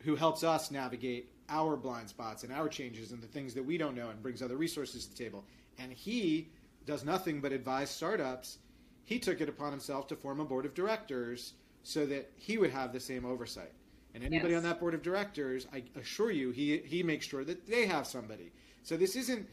who 0.00 0.16
helps 0.16 0.42
us 0.44 0.70
navigate 0.70 1.30
our 1.48 1.76
blind 1.76 2.08
spots 2.08 2.44
and 2.44 2.52
our 2.52 2.68
changes 2.68 3.12
and 3.12 3.22
the 3.22 3.26
things 3.26 3.54
that 3.54 3.64
we 3.64 3.76
don't 3.76 3.94
know 3.94 4.08
and 4.08 4.22
brings 4.22 4.40
other 4.40 4.56
resources 4.56 5.04
to 5.04 5.10
the 5.10 5.24
table. 5.24 5.44
And 5.78 5.92
he 5.92 6.48
does 6.86 7.04
nothing 7.04 7.40
but 7.40 7.52
advise 7.52 7.90
startups. 7.90 8.58
He 9.04 9.18
took 9.18 9.40
it 9.40 9.48
upon 9.48 9.72
himself 9.72 10.06
to 10.08 10.16
form 10.16 10.40
a 10.40 10.44
board 10.44 10.64
of 10.64 10.74
directors 10.74 11.54
so 11.82 12.06
that 12.06 12.30
he 12.36 12.56
would 12.56 12.70
have 12.70 12.92
the 12.92 13.00
same 13.00 13.24
oversight. 13.24 13.72
And 14.14 14.24
anybody 14.24 14.52
yes. 14.52 14.58
on 14.58 14.64
that 14.64 14.80
board 14.80 14.94
of 14.94 15.02
directors, 15.02 15.66
I 15.72 15.82
assure 15.98 16.30
you, 16.30 16.50
he 16.50 16.78
he 16.78 17.02
makes 17.02 17.26
sure 17.26 17.44
that 17.44 17.66
they 17.66 17.86
have 17.86 18.06
somebody. 18.06 18.52
So 18.82 18.96
this 18.96 19.16
isn't. 19.16 19.46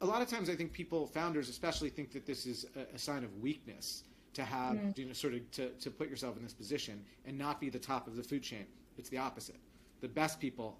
A 0.00 0.06
lot 0.06 0.22
of 0.22 0.28
times, 0.28 0.50
I 0.50 0.54
think 0.54 0.72
people, 0.72 1.06
founders 1.06 1.48
especially, 1.48 1.88
think 1.88 2.12
that 2.12 2.26
this 2.26 2.46
is 2.46 2.66
a, 2.76 2.94
a 2.94 2.98
sign 2.98 3.24
of 3.24 3.34
weakness 3.38 4.04
to 4.34 4.44
have, 4.44 4.76
mm-hmm. 4.76 4.90
you 4.96 5.06
know, 5.06 5.12
sort 5.12 5.34
of 5.34 5.50
to, 5.52 5.70
to 5.70 5.90
put 5.90 6.10
yourself 6.10 6.36
in 6.36 6.42
this 6.42 6.52
position 6.52 7.02
and 7.26 7.38
not 7.38 7.60
be 7.60 7.70
the 7.70 7.78
top 7.78 8.06
of 8.06 8.16
the 8.16 8.22
food 8.22 8.42
chain. 8.42 8.66
It's 8.98 9.08
the 9.08 9.18
opposite. 9.18 9.56
The 10.00 10.08
best 10.08 10.40
people 10.40 10.78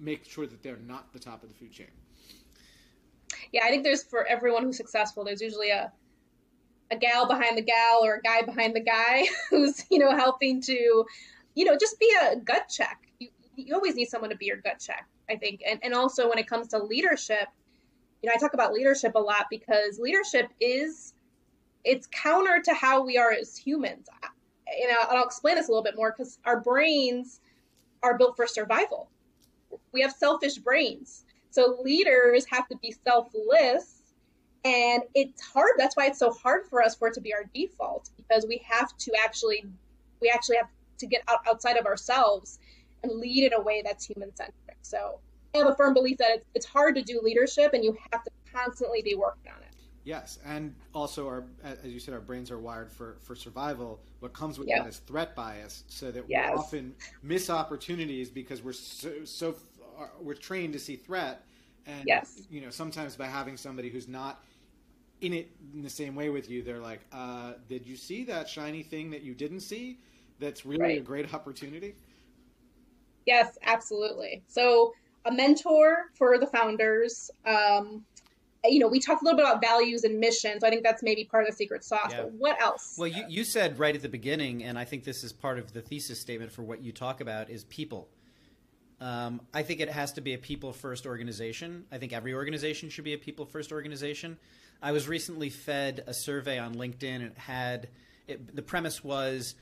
make 0.00 0.24
sure 0.24 0.46
that 0.46 0.62
they're 0.62 0.78
not 0.86 1.12
the 1.12 1.18
top 1.18 1.42
of 1.42 1.48
the 1.48 1.54
food 1.54 1.72
chain. 1.72 1.88
Yeah, 3.52 3.64
I 3.64 3.70
think 3.70 3.84
there's 3.84 4.02
for 4.02 4.26
everyone 4.26 4.64
who's 4.64 4.76
successful, 4.76 5.24
there's 5.24 5.40
usually 5.40 5.70
a 5.70 5.92
a 6.90 6.96
gal 6.96 7.28
behind 7.28 7.58
the 7.58 7.62
gal 7.62 8.02
or 8.02 8.14
a 8.14 8.22
guy 8.22 8.42
behind 8.42 8.74
the 8.74 8.80
guy 8.80 9.26
who's 9.50 9.84
you 9.90 9.98
know 9.98 10.16
helping 10.16 10.60
to 10.62 11.04
you 11.54 11.64
know 11.64 11.76
just 11.76 11.98
be 11.98 12.10
a 12.22 12.36
gut 12.36 12.68
check. 12.68 13.02
You 13.18 13.28
you 13.56 13.74
always 13.74 13.94
need 13.94 14.06
someone 14.06 14.30
to 14.30 14.36
be 14.36 14.46
your 14.46 14.58
gut 14.58 14.78
check, 14.80 15.06
I 15.28 15.36
think, 15.36 15.62
and 15.66 15.80
and 15.82 15.94
also 15.94 16.28
when 16.28 16.38
it 16.38 16.46
comes 16.46 16.68
to 16.68 16.78
leadership, 16.78 17.48
you 18.22 18.28
know 18.28 18.32
I 18.34 18.38
talk 18.38 18.54
about 18.54 18.72
leadership 18.72 19.14
a 19.14 19.20
lot 19.20 19.46
because 19.50 19.98
leadership 19.98 20.50
is 20.60 21.14
it's 21.84 22.08
counter 22.10 22.60
to 22.64 22.74
how 22.74 23.04
we 23.04 23.16
are 23.18 23.32
as 23.32 23.56
humans. 23.56 24.08
And 24.66 24.96
I'll, 25.00 25.18
I'll 25.18 25.24
explain 25.24 25.54
this 25.54 25.68
a 25.68 25.70
little 25.70 25.84
bit 25.84 25.96
more 25.96 26.14
because 26.16 26.38
our 26.44 26.60
brains 26.60 27.40
are 28.02 28.18
built 28.18 28.36
for 28.36 28.46
survival 28.46 29.08
we 29.92 30.00
have 30.00 30.12
selfish 30.12 30.56
brains. 30.58 31.24
So 31.50 31.78
leaders 31.82 32.44
have 32.50 32.68
to 32.68 32.76
be 32.76 32.94
selfless. 33.04 34.02
And 34.64 35.02
it's 35.14 35.40
hard. 35.40 35.72
That's 35.78 35.96
why 35.96 36.06
it's 36.06 36.18
so 36.18 36.32
hard 36.32 36.66
for 36.68 36.82
us 36.82 36.94
for 36.94 37.08
it 37.08 37.14
to 37.14 37.20
be 37.20 37.32
our 37.32 37.44
default 37.54 38.10
because 38.16 38.44
we 38.46 38.60
have 38.68 38.96
to 38.98 39.12
actually, 39.24 39.64
we 40.20 40.30
actually 40.30 40.56
have 40.56 40.68
to 40.98 41.06
get 41.06 41.22
out, 41.28 41.38
outside 41.48 41.76
of 41.76 41.86
ourselves 41.86 42.58
and 43.02 43.12
lead 43.12 43.44
in 43.44 43.52
a 43.52 43.60
way 43.60 43.82
that's 43.84 44.04
human 44.04 44.34
centric. 44.34 44.76
So 44.82 45.20
I 45.54 45.58
have 45.58 45.68
a 45.68 45.74
firm 45.74 45.94
belief 45.94 46.18
that 46.18 46.30
it's, 46.30 46.46
it's 46.54 46.66
hard 46.66 46.94
to 46.96 47.02
do 47.02 47.20
leadership 47.22 47.72
and 47.72 47.82
you 47.82 47.96
have 48.12 48.22
to 48.24 48.30
constantly 48.52 49.02
be 49.02 49.14
working 49.14 49.50
on 49.50 49.62
it. 49.62 49.68
Yes, 50.08 50.38
and 50.46 50.74
also 50.94 51.26
our, 51.26 51.44
as 51.62 51.92
you 51.92 52.00
said, 52.00 52.14
our 52.14 52.20
brains 52.20 52.50
are 52.50 52.58
wired 52.58 52.90
for, 52.90 53.18
for 53.20 53.36
survival. 53.36 54.00
What 54.20 54.32
comes 54.32 54.58
with 54.58 54.66
yep. 54.66 54.84
that 54.84 54.88
is 54.88 54.98
threat 55.00 55.36
bias, 55.36 55.84
so 55.88 56.10
that 56.10 56.24
yes. 56.26 56.50
we 56.50 56.58
often 56.58 56.94
miss 57.22 57.50
opportunities 57.50 58.30
because 58.30 58.62
we're 58.62 58.72
so, 58.72 59.24
so 59.24 59.56
we're 60.18 60.32
trained 60.32 60.72
to 60.72 60.78
see 60.78 60.96
threat, 60.96 61.44
and 61.86 62.04
yes. 62.06 62.40
you 62.50 62.62
know 62.62 62.70
sometimes 62.70 63.16
by 63.16 63.26
having 63.26 63.58
somebody 63.58 63.90
who's 63.90 64.08
not 64.08 64.42
in 65.20 65.34
it 65.34 65.50
in 65.74 65.82
the 65.82 65.90
same 65.90 66.14
way 66.14 66.30
with 66.30 66.48
you, 66.48 66.62
they're 66.62 66.78
like, 66.78 67.00
uh, 67.12 67.52
"Did 67.68 67.86
you 67.86 67.94
see 67.94 68.24
that 68.24 68.48
shiny 68.48 68.82
thing 68.82 69.10
that 69.10 69.20
you 69.20 69.34
didn't 69.34 69.60
see? 69.60 69.98
That's 70.38 70.64
really 70.64 70.80
right. 70.80 70.98
a 70.98 71.02
great 71.02 71.34
opportunity." 71.34 71.96
Yes, 73.26 73.58
absolutely. 73.62 74.42
So 74.46 74.94
a 75.28 75.34
mentor 75.34 76.10
for 76.14 76.38
the 76.38 76.46
founders. 76.46 77.30
Um, 77.44 78.04
you 78.64 78.80
know, 78.80 78.88
we 78.88 78.98
talked 78.98 79.22
a 79.22 79.24
little 79.24 79.36
bit 79.36 79.46
about 79.46 79.60
values 79.60 80.04
and 80.04 80.18
missions. 80.18 80.64
I 80.64 80.70
think 80.70 80.82
that's 80.82 81.02
maybe 81.02 81.24
part 81.24 81.44
of 81.44 81.50
the 81.50 81.56
secret 81.56 81.84
sauce. 81.84 82.10
Yeah. 82.10 82.22
But 82.22 82.32
what 82.32 82.60
else? 82.60 82.96
Well, 82.98 83.08
you, 83.08 83.24
you 83.28 83.44
said 83.44 83.78
right 83.78 83.94
at 83.94 84.02
the 84.02 84.08
beginning, 84.08 84.64
and 84.64 84.78
I 84.78 84.84
think 84.84 85.04
this 85.04 85.22
is 85.22 85.32
part 85.32 85.58
of 85.58 85.72
the 85.72 85.80
thesis 85.80 86.20
statement 86.20 86.50
for 86.50 86.62
what 86.62 86.82
you 86.82 86.92
talk 86.92 87.20
about 87.20 87.50
is 87.50 87.64
people. 87.64 88.08
Um, 89.00 89.40
I 89.54 89.62
think 89.62 89.80
it 89.80 89.88
has 89.88 90.12
to 90.14 90.20
be 90.20 90.34
a 90.34 90.38
people 90.38 90.72
first 90.72 91.06
organization. 91.06 91.84
I 91.92 91.98
think 91.98 92.12
every 92.12 92.34
organization 92.34 92.90
should 92.90 93.04
be 93.04 93.14
a 93.14 93.18
people 93.18 93.46
first 93.46 93.70
organization. 93.70 94.38
I 94.82 94.90
was 94.90 95.06
recently 95.06 95.50
fed 95.50 96.02
a 96.06 96.14
survey 96.14 96.58
on 96.58 96.74
LinkedIn. 96.74 97.20
It 97.20 97.38
had 97.38 97.88
it, 98.26 98.54
the 98.54 98.62
premise 98.62 99.04
was 99.04 99.54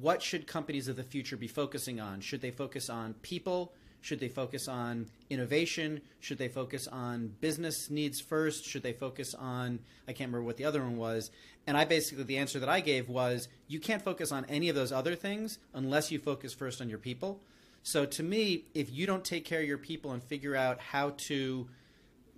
what 0.00 0.22
should 0.22 0.46
companies 0.46 0.88
of 0.88 0.96
the 0.96 1.02
future 1.02 1.36
be 1.36 1.48
focusing 1.48 2.00
on? 2.00 2.20
Should 2.20 2.40
they 2.40 2.50
focus 2.50 2.88
on 2.88 3.14
people? 3.14 3.72
Should 4.04 4.20
they 4.20 4.28
focus 4.28 4.68
on 4.68 5.06
innovation? 5.30 6.02
Should 6.20 6.36
they 6.36 6.48
focus 6.48 6.86
on 6.86 7.36
business 7.40 7.88
needs 7.88 8.20
first? 8.20 8.66
Should 8.66 8.82
they 8.82 8.92
focus 8.92 9.32
on, 9.32 9.78
I 10.06 10.12
can't 10.12 10.28
remember 10.28 10.44
what 10.44 10.58
the 10.58 10.66
other 10.66 10.82
one 10.82 10.98
was. 10.98 11.30
And 11.66 11.74
I 11.74 11.86
basically, 11.86 12.24
the 12.24 12.36
answer 12.36 12.58
that 12.58 12.68
I 12.68 12.80
gave 12.80 13.08
was 13.08 13.48
you 13.66 13.80
can't 13.80 14.02
focus 14.02 14.30
on 14.30 14.44
any 14.44 14.68
of 14.68 14.76
those 14.76 14.92
other 14.92 15.14
things 15.14 15.58
unless 15.72 16.10
you 16.10 16.18
focus 16.18 16.52
first 16.52 16.82
on 16.82 16.90
your 16.90 16.98
people. 16.98 17.40
So 17.82 18.04
to 18.04 18.22
me, 18.22 18.64
if 18.74 18.92
you 18.92 19.06
don't 19.06 19.24
take 19.24 19.46
care 19.46 19.62
of 19.62 19.66
your 19.66 19.78
people 19.78 20.12
and 20.12 20.22
figure 20.22 20.54
out 20.54 20.80
how 20.80 21.14
to, 21.28 21.66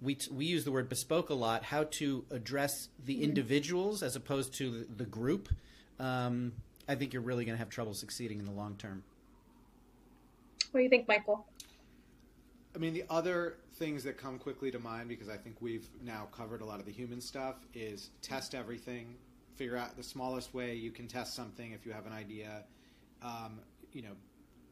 we, 0.01 0.17
we 0.31 0.45
use 0.45 0.65
the 0.65 0.71
word 0.71 0.89
bespoke 0.89 1.31
a 1.31 1.35
lot, 1.35 1.65
how 1.65 1.83
to 1.95 2.25
address 2.31 2.91
the 3.05 3.15
mm-hmm. 3.15 3.25
individuals 3.25 4.05
as 4.05 4.15
opposed 4.15 4.55
to 4.59 4.71
the, 4.71 4.87
the 4.99 5.05
group, 5.05 5.49
um, 5.99 6.53
I 6.89 6.95
think 6.95 7.13
you're 7.13 7.23
really 7.23 7.45
going 7.45 7.57
to 7.57 7.59
have 7.59 7.71
trouble 7.71 7.93
succeeding 7.93 8.39
in 8.39 8.45
the 8.45 8.53
long 8.53 8.77
term. 8.77 9.03
What 10.77 10.81
do 10.81 10.85
you 10.85 10.91
think, 10.91 11.09
Michael? 11.09 11.47
I 12.75 12.79
mean, 12.79 12.93
the 12.93 13.05
other 13.09 13.57
things 13.77 14.05
that 14.05 14.19
come 14.19 14.39
quickly 14.39 14.71
to 14.71 14.79
mind 14.79 15.09
because 15.09 15.31
I 15.31 15.39
think 15.39 15.57
we've 15.63 15.89
now 16.05 16.29
covered 16.33 16.61
a 16.61 16.67
lot 16.67 16.81
of 16.81 16.85
the 16.85 16.93
human 16.93 17.19
stuff 17.19 17.55
is 17.73 18.11
test 18.21 18.55
everything, 18.55 19.15
figure 19.55 19.79
out 19.79 19.97
the 19.97 20.03
smallest 20.03 20.53
way 20.53 20.75
you 20.75 20.91
can 20.91 21.09
test 21.09 21.35
something 21.35 21.73
if 21.73 21.87
you 21.87 21.93
have 21.93 22.05
an 22.05 22.13
idea. 22.13 22.65
Um, 23.23 23.61
you 23.95 24.03
know, 24.03 24.11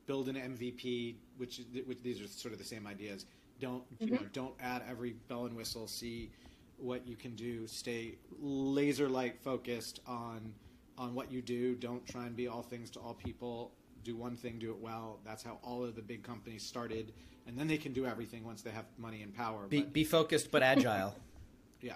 build 0.04 0.28
an 0.28 0.34
MVP, 0.34 1.14
which, 1.38 1.62
which 1.86 2.02
these 2.02 2.20
are 2.20 2.26
sort 2.26 2.52
of 2.52 2.58
the 2.58 2.66
same 2.66 2.86
ideas. 2.86 3.24
Don't 3.58 3.82
mm-hmm. 3.94 4.04
you 4.04 4.20
know? 4.20 4.26
Don't 4.34 4.54
add 4.60 4.82
every 4.86 5.14
bell 5.28 5.46
and 5.46 5.56
whistle. 5.56 5.86
See 5.86 6.32
what 6.76 7.08
you 7.08 7.16
can 7.16 7.34
do. 7.34 7.66
Stay 7.66 8.16
laser 8.42 9.08
light 9.08 9.40
focused 9.42 10.00
on 10.06 10.52
on 10.98 11.14
what 11.14 11.32
you 11.32 11.40
do. 11.40 11.74
Don't 11.74 12.06
try 12.06 12.26
and 12.26 12.36
be 12.36 12.46
all 12.46 12.62
things 12.62 12.90
to 12.90 13.00
all 13.00 13.14
people. 13.14 13.72
Do 14.04 14.16
one 14.16 14.36
thing, 14.36 14.58
do 14.58 14.70
it 14.70 14.78
well. 14.78 15.18
That's 15.24 15.42
how 15.42 15.58
all 15.62 15.82
of 15.84 15.96
the 15.96 16.02
big 16.02 16.22
companies 16.22 16.62
started 16.62 17.12
and 17.46 17.58
then 17.58 17.68
they 17.68 17.76
can 17.76 17.92
do 17.92 18.06
everything 18.06 18.44
once 18.44 18.62
they 18.62 18.70
have 18.70 18.84
money 18.98 19.22
and 19.22 19.34
power. 19.34 19.66
Be, 19.66 19.82
be 19.82 20.04
focused 20.04 20.50
but 20.50 20.62
agile. 20.62 21.14
yeah, 21.80 21.94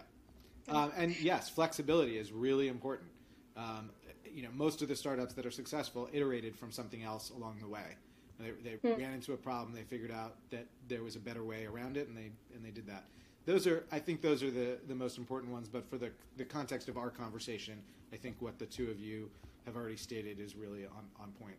um, 0.68 0.92
and 0.96 1.18
yes, 1.20 1.48
flexibility 1.48 2.18
is 2.18 2.32
really 2.32 2.68
important. 2.68 3.10
Um, 3.56 3.90
you 4.24 4.42
know, 4.42 4.50
most 4.54 4.82
of 4.82 4.88
the 4.88 4.96
startups 4.96 5.34
that 5.34 5.46
are 5.46 5.50
successful 5.50 6.08
iterated 6.12 6.54
from 6.54 6.70
something 6.70 7.02
else 7.02 7.30
along 7.30 7.58
the 7.60 7.68
way. 7.68 7.96
They, 8.38 8.50
they 8.62 8.76
hmm. 8.76 9.00
ran 9.00 9.14
into 9.14 9.32
a 9.32 9.36
problem, 9.36 9.74
they 9.74 9.82
figured 9.82 10.12
out 10.12 10.36
that 10.50 10.66
there 10.86 11.02
was 11.02 11.16
a 11.16 11.18
better 11.18 11.42
way 11.42 11.66
around 11.66 11.96
it, 11.96 12.06
and 12.08 12.16
they 12.16 12.30
and 12.54 12.64
they 12.64 12.70
did 12.70 12.86
that. 12.86 13.04
Those 13.46 13.66
are, 13.66 13.84
I 13.90 13.98
think, 13.98 14.20
those 14.20 14.42
are 14.42 14.50
the, 14.50 14.76
the 14.86 14.94
most 14.94 15.16
important 15.16 15.50
ones. 15.50 15.68
But 15.68 15.88
for 15.88 15.98
the 15.98 16.10
the 16.36 16.44
context 16.44 16.88
of 16.88 16.96
our 16.96 17.10
conversation, 17.10 17.78
I 18.12 18.16
think 18.16 18.36
what 18.40 18.58
the 18.58 18.66
two 18.66 18.90
of 18.90 19.00
you 19.00 19.30
have 19.64 19.74
already 19.74 19.96
stated 19.96 20.38
is 20.38 20.54
really 20.54 20.84
on, 20.86 21.04
on 21.20 21.32
point. 21.32 21.56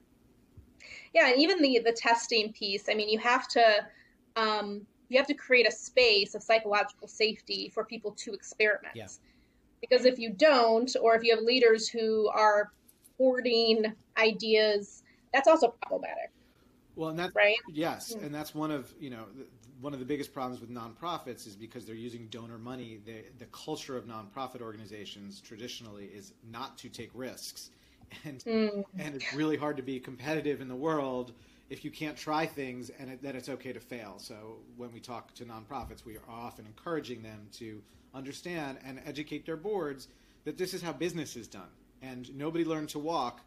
Yeah, 1.14 1.30
and 1.30 1.42
even 1.42 1.62
the 1.62 1.80
the 1.84 1.92
testing 1.92 2.52
piece. 2.54 2.90
I 2.90 2.94
mean, 2.94 3.10
you 3.10 3.20
have 3.20 3.48
to 3.50 3.86
um, 4.36 4.86
you 5.10 5.18
have 5.18 5.28
to 5.28 5.34
create 5.34 5.68
a 5.68 5.72
space 5.72 6.36
of 6.36 6.44
psychological 6.44 7.08
safety 7.08 7.70
for 7.74 7.84
people 7.84 8.12
to 8.12 8.34
experiment. 8.34 8.96
Yeah. 8.96 9.08
Because 9.82 10.06
if 10.06 10.20
you 10.20 10.32
don't, 10.32 10.94
or 11.02 11.16
if 11.16 11.24
you 11.24 11.36
have 11.36 11.44
leaders 11.44 11.88
who 11.88 12.30
are 12.30 12.72
hoarding 13.18 13.94
ideas, 14.18 15.04
that's 15.34 15.48
also 15.48 15.74
problematic. 15.82 16.32
Well, 16.96 17.10
and 17.10 17.20
that's 17.20 17.34
right. 17.36 17.56
Yes, 17.72 18.16
and 18.22 18.34
that's 18.34 18.54
one 18.54 18.72
of 18.72 18.94
you 19.00 19.10
know 19.10 19.26
one 19.80 19.94
of 19.94 20.00
the 20.00 20.06
biggest 20.06 20.34
problems 20.34 20.60
with 20.60 20.70
nonprofits 20.70 21.48
is 21.48 21.56
because 21.56 21.86
they're 21.86 21.96
using 21.96 22.28
donor 22.28 22.58
money. 22.58 23.00
The 23.06 23.24
the 23.38 23.46
culture 23.46 23.96
of 23.96 24.06
nonprofit 24.06 24.62
organizations 24.62 25.40
traditionally 25.40 26.06
is 26.06 26.34
not 26.52 26.78
to 26.80 26.90
take 26.90 27.10
risks 27.14 27.72
and 28.26 28.44
mm. 28.44 28.84
and 28.98 29.16
it's 29.16 29.34
really 29.34 29.58
hard 29.58 29.78
to 29.78 29.84
be 29.84 30.00
competitive 30.00 30.62
in 30.62 30.68
the 30.68 30.76
world 30.76 31.34
if 31.70 31.86
you 31.86 31.92
can't 31.92 32.18
try 32.18 32.46
things 32.46 32.90
and 33.00 33.12
it, 33.12 33.22
that 33.22 33.36
it's 33.36 33.50
okay 33.50 33.72
to 33.72 33.80
fail. 33.80 34.16
So 34.18 34.58
when 34.76 34.92
we 34.92 35.00
talk 35.00 35.34
to 35.36 35.46
nonprofits, 35.46 36.04
we 36.04 36.18
are 36.18 36.30
often 36.30 36.66
encouraging 36.66 37.22
them 37.22 37.48
to 37.54 37.82
understand 38.14 38.80
and 38.84 39.00
educate 39.06 39.46
their 39.46 39.58
boards 39.58 40.08
that 40.46 40.58
this 40.58 40.74
is 40.74 40.82
how 40.82 40.94
business 40.94 41.36
is 41.36 41.48
done, 41.48 41.70
and 42.02 42.36
nobody 42.36 42.66
learned 42.66 42.90
to 42.90 43.00
walk 43.00 43.42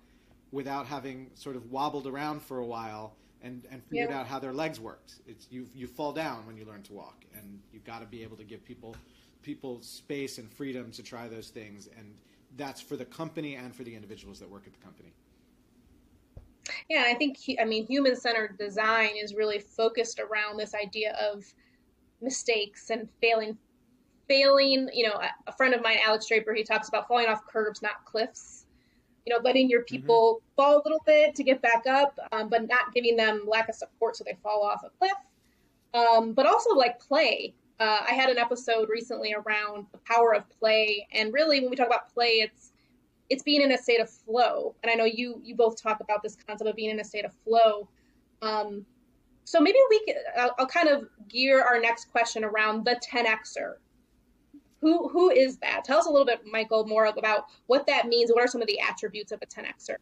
without 0.53 0.87
having 0.87 1.31
sort 1.35 1.57
of 1.57 1.71
wobbled 1.71 2.07
around 2.07 2.43
for 2.43 2.59
a 2.59 2.67
while 2.67 3.17
and, 3.43 3.67
and 3.71 3.83
figured 3.85 4.11
yeah. 4.11 4.21
out 4.21 4.27
how 4.27 4.39
their 4.39 4.53
legs 4.53 4.79
worked. 4.79 5.15
It's 5.27 5.47
you 5.51 5.67
you 5.75 5.87
fall 5.87 6.13
down 6.13 6.47
when 6.47 6.57
you 6.57 6.65
learn 6.65 6.83
to 6.85 6.93
walk, 6.93 7.25
and 7.35 7.59
you've 7.73 7.85
got 7.85 8.01
to 8.01 8.07
be 8.07 8.23
able 8.23 8.37
to 8.37 8.45
give 8.45 8.65
people 8.65 8.95
people 9.43 9.83
space 9.83 10.39
and 10.39 10.49
freedom 10.53 10.93
to 10.93 11.03
try 11.03 11.27
those 11.27 11.49
things, 11.49 11.89
and 11.99 12.15
that's 12.57 12.81
for 12.81 12.97
the 12.97 13.05
company 13.05 13.57
and 13.57 13.75
for 13.75 13.85
the 13.85 13.95
individuals 13.95 14.39
that 14.41 14.51
work 14.51 14.65
at 14.67 14.73
the 14.73 14.79
company. 14.81 15.13
Yeah, 16.89 17.05
I 17.07 17.15
think 17.15 17.39
I 17.61 17.65
mean 17.65 17.87
human 17.87 18.17
centered 18.17 18.59
design 18.59 19.11
is 19.17 19.35
really 19.35 19.59
focused 19.59 20.21
around 20.21 20.59
this 20.59 20.75
idea 20.75 21.15
of 21.15 21.45
mistakes 22.21 22.91
and 22.91 23.09
failing 23.21 23.59
failing 24.29 24.89
you 24.93 25.09
know 25.09 25.21
a 25.47 25.53
friend 25.53 25.75
of 25.75 25.83
mine 25.83 25.99
alex 26.07 26.27
draper 26.27 26.55
he 26.55 26.63
talks 26.63 26.89
about 26.89 27.09
falling 27.09 27.27
off 27.27 27.45
curbs 27.47 27.83
not 27.83 28.05
cliffs 28.05 28.67
you 29.27 29.35
know 29.35 29.41
letting 29.43 29.69
your 29.69 29.81
mm-hmm. 29.81 29.97
people 29.97 30.37
mm-hmm. 30.37 30.55
fall 30.55 30.77
a 30.77 30.83
little 30.85 31.03
bit 31.05 31.35
to 31.35 31.43
get 31.43 31.61
back 31.61 31.85
up 31.89 32.17
um, 32.31 32.49
but 32.49 32.69
not 32.69 32.95
giving 32.95 33.17
them 33.17 33.43
lack 33.47 33.69
of 33.69 33.75
support 33.75 34.17
so 34.17 34.25
they 34.25 34.37
fall 34.43 34.63
off 34.63 34.83
a 34.85 34.91
cliff 34.99 35.13
um, 35.95 36.33
but 36.33 36.47
also 36.47 36.71
like 36.75 37.01
play 37.01 37.53
uh, 37.83 37.99
i 38.09 38.13
had 38.13 38.31
an 38.31 38.39
episode 38.39 38.89
recently 38.89 39.35
around 39.35 39.87
the 39.93 39.99
power 39.99 40.35
of 40.35 40.49
play 40.59 41.07
and 41.13 41.33
really 41.33 41.61
when 41.61 41.71
we 41.71 41.77
talk 41.77 41.87
about 41.87 42.13
play 42.13 42.41
it's 42.41 42.73
it's 43.33 43.43
being 43.43 43.63
in 43.63 43.73
a 43.73 43.79
state 43.79 43.99
of 43.99 44.11
flow. 44.11 44.75
And 44.83 44.93
I 44.93 44.95
know 44.95 45.07
you 45.07 45.41
you 45.43 45.55
both 45.55 45.81
talk 45.81 46.01
about 46.01 46.23
this 46.23 46.37
concept 46.37 46.69
of 46.69 46.77
being 46.77 46.91
in 46.91 47.01
a 47.01 47.05
state 47.05 47.25
of 47.25 47.33
flow. 47.33 47.89
Um, 48.43 48.85
so 49.45 49.59
maybe 49.59 49.79
we 49.89 50.05
could, 50.05 50.17
I'll, 50.39 50.55
I'll, 50.59 50.67
kind 50.67 50.89
of 50.89 51.09
gear 51.29 51.63
our 51.63 51.81
next 51.81 52.11
question 52.13 52.45
around 52.45 52.85
the 52.85 53.01
10xer. 53.11 53.75
Who 54.83 55.09
who 55.09 55.31
is 55.31 55.57
that? 55.59 55.85
Tell 55.85 55.99
us 55.99 56.07
a 56.07 56.11
little 56.11 56.27
bit, 56.27 56.43
Michael, 56.45 56.87
more 56.87 57.07
about 57.07 57.47
what 57.69 57.87
that 57.87 58.07
means. 58.07 58.31
What 58.31 58.45
are 58.45 58.49
some 58.49 58.61
of 58.61 58.69
the 58.69 58.79
attributes 58.81 59.33
of 59.33 59.41
a 59.41 59.47
10xer? 59.47 59.97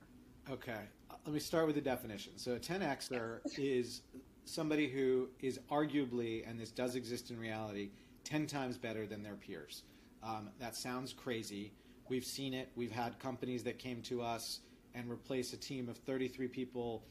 Okay, 0.50 0.80
let 1.24 1.32
me 1.32 1.38
start 1.38 1.66
with 1.66 1.76
the 1.76 1.80
definition. 1.80 2.32
So 2.36 2.54
a 2.54 2.58
10xer 2.58 3.40
is 3.56 4.02
somebody 4.50 4.88
who 4.88 5.28
is 5.40 5.58
arguably, 5.70 6.48
and 6.48 6.58
this 6.58 6.70
does 6.70 6.96
exist 6.96 7.30
in 7.30 7.38
reality, 7.38 7.90
10 8.24 8.46
times 8.46 8.76
better 8.76 9.06
than 9.06 9.22
their 9.22 9.34
peers. 9.34 9.82
Um, 10.22 10.50
that 10.58 10.76
sounds 10.76 11.12
crazy, 11.12 11.72
We've 12.10 12.24
seen 12.24 12.54
it. 12.54 12.68
We've 12.74 12.90
had 12.90 13.20
companies 13.20 13.62
that 13.62 13.78
came 13.78 14.02
to 14.02 14.20
us 14.20 14.60
and 14.96 15.08
replace 15.08 15.52
a 15.52 15.56
team 15.56 15.88
of 15.88 15.96
33 15.96 16.48
people 16.48 17.04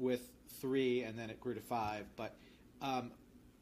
with 0.00 0.28
three, 0.60 1.04
and 1.04 1.16
then 1.16 1.30
it 1.30 1.40
grew 1.40 1.54
to 1.54 1.60
five. 1.60 2.04
But 2.16 2.34
um, 2.82 3.12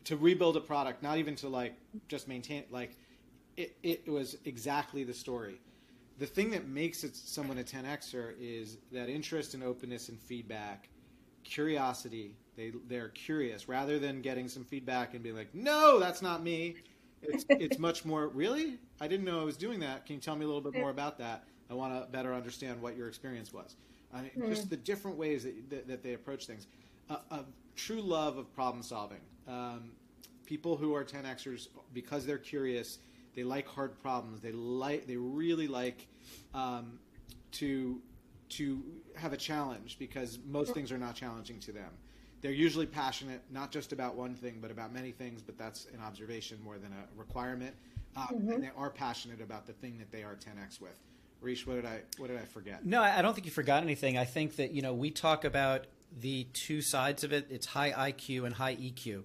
to 0.05 0.17
rebuild 0.17 0.57
a 0.57 0.61
product, 0.61 1.03
not 1.03 1.19
even 1.19 1.37
to 1.37 1.49
like 1.49 1.75
just 2.09 2.27
maintain, 2.27 2.64
like 2.71 2.97
it, 3.59 3.77
it 3.83 4.09
was 4.09 4.38
exactly 4.47 5.05
the 5.05 5.12
story. 5.12 5.61
The 6.19 6.27
thing 6.27 6.51
that 6.53 6.67
makes 6.67 7.05
it 7.05 7.14
someone 7.14 7.59
a 7.59 7.62
10xer 7.62 8.33
is 8.41 8.79
that 8.91 9.11
interest 9.11 9.53
and 9.53 9.62
openness 9.62 10.09
and 10.09 10.19
feedback, 10.19 10.88
curiosity. 11.45 12.35
They 12.59 12.73
they're 12.88 13.11
curious 13.11 13.68
rather 13.68 14.01
than 14.01 14.21
getting 14.21 14.49
some 14.49 14.64
feedback 14.64 15.14
and 15.14 15.23
being 15.23 15.37
like, 15.37 15.55
no, 15.55 16.01
that's 16.01 16.21
not 16.21 16.42
me. 16.42 16.75
It's 17.23 17.44
it's 17.49 17.79
much 17.79 18.05
more 18.05 18.27
really. 18.27 18.79
I 19.01 19.07
didn't 19.07 19.25
know 19.25 19.40
I 19.40 19.44
was 19.44 19.57
doing 19.57 19.79
that. 19.81 20.05
Can 20.05 20.16
you 20.16 20.21
tell 20.21 20.35
me 20.35 20.44
a 20.44 20.49
little 20.49 20.61
bit 20.61 20.75
more 20.75 20.90
about 20.90 21.18
that? 21.18 21.44
I 21.71 21.75
want 21.75 21.94
to 21.94 22.11
better 22.11 22.35
understand 22.35 22.83
what 22.83 22.97
your 22.97 23.07
experience 23.07 23.53
was. 23.53 23.77
I 24.12 24.23
mean, 24.23 24.31
mm. 24.37 24.49
Just 24.49 24.71
the 24.71 24.77
different 24.77 25.16
ways 25.16 25.44
that, 25.44 25.71
that, 25.71 25.87
that 25.87 26.03
they 26.03 26.14
approach 26.14 26.47
things. 26.47 26.66
Uh, 27.09 27.18
a 27.31 27.44
true 27.77 28.01
love 28.01 28.38
of 28.38 28.53
problem 28.55 28.83
solving. 28.83 29.21
Um, 29.47 29.92
people 30.44 30.77
who 30.77 30.94
are 30.94 31.05
10xers 31.05 31.68
because 31.94 32.27
they're 32.27 32.38
curious, 32.38 32.99
they 33.37 33.44
like 33.44 33.68
hard 33.68 34.01
problems. 34.03 34.40
They 34.40 34.53
like 34.53 35.07
they 35.07 35.16
really 35.16 35.68
like 35.68 36.09
um, 36.55 36.99
to 37.53 38.01
to 38.49 38.83
have 39.14 39.33
a 39.33 39.37
challenge 39.37 39.97
because 40.01 40.40
most 40.44 40.75
things 40.75 40.90
are 40.90 40.99
not 40.99 41.14
challenging 41.14 41.61
to 41.61 41.71
them 41.71 41.90
they're 42.40 42.53
usually 42.53 42.87
passionate 42.87 43.42
not 43.51 43.70
just 43.70 43.92
about 43.92 44.14
one 44.14 44.35
thing 44.35 44.59
but 44.61 44.70
about 44.70 44.92
many 44.92 45.12
things 45.12 45.42
but 45.42 45.59
that's 45.59 45.87
an 45.94 46.01
observation 46.01 46.59
more 46.62 46.79
than 46.79 46.92
a 46.92 47.18
requirement 47.18 47.74
um, 48.16 48.27
mm-hmm. 48.33 48.53
and 48.53 48.62
they 48.62 48.70
are 48.77 48.90
passionate 48.90 49.40
about 49.40 49.66
the 49.66 49.72
thing 49.72 49.98
that 49.98 50.11
they 50.11 50.22
are 50.22 50.37
10x 50.37 50.81
with 50.81 50.96
Rish, 51.40 51.66
what 51.66 51.74
did 51.74 51.87
I 51.87 52.01
what 52.16 52.29
did 52.29 52.37
I 52.37 52.44
forget? 52.44 52.85
No, 52.85 53.01
I 53.01 53.22
don't 53.22 53.35
think 53.35 53.46
you 53.46 53.53
forgot 53.53 53.83
anything. 53.83 54.18
I 54.18 54.24
think 54.24 54.57
that 54.57 54.72
you 54.72 54.83
know 54.83 54.92
we 54.92 55.11
talk 55.11 55.44
about 55.44 55.87
the 56.20 56.44
two 56.53 56.83
sides 56.83 57.24
of 57.24 57.33
it. 57.33 57.46
It's 57.51 57.66
high 57.66 57.92
IQ 57.92 58.44
and 58.44 58.55
high 58.55 58.74
EQ. 58.77 59.22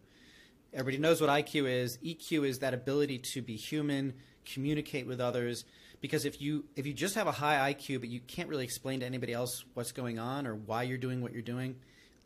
Everybody 0.73 1.01
knows 1.01 1.21
what 1.21 1.29
IQ 1.29 1.67
is. 1.67 1.97
EQ 1.97 2.47
is 2.47 2.59
that 2.59 2.73
ability 2.73 3.19
to 3.19 3.41
be 3.41 3.55
human, 3.55 4.13
communicate 4.45 5.07
with 5.07 5.19
others. 5.19 5.65
Because 6.01 6.25
if 6.25 6.41
you 6.41 6.65
if 6.75 6.85
you 6.85 6.93
just 6.93 7.15
have 7.15 7.27
a 7.27 7.31
high 7.31 7.73
IQ 7.73 7.99
but 8.01 8.09
you 8.09 8.19
can't 8.19 8.49
really 8.49 8.63
explain 8.63 8.99
to 8.99 9.05
anybody 9.05 9.33
else 9.33 9.65
what's 9.73 9.91
going 9.91 10.19
on 10.19 10.45
or 10.45 10.55
why 10.55 10.83
you're 10.83 10.97
doing 10.97 11.21
what 11.21 11.31
you're 11.31 11.41
doing, 11.41 11.77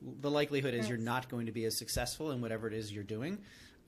the 0.02 0.30
likelihood 0.30 0.74
is 0.74 0.88
you're 0.88 0.98
not 0.98 1.30
going 1.30 1.48
to 1.48 1.52
be 1.52 1.66
as 1.66 1.78
successful 1.78 2.32
in 2.32 2.42
whatever 2.42 2.68
it 2.68 2.74
is 2.74 2.92
you're 2.92 3.04
doing. 3.04 3.40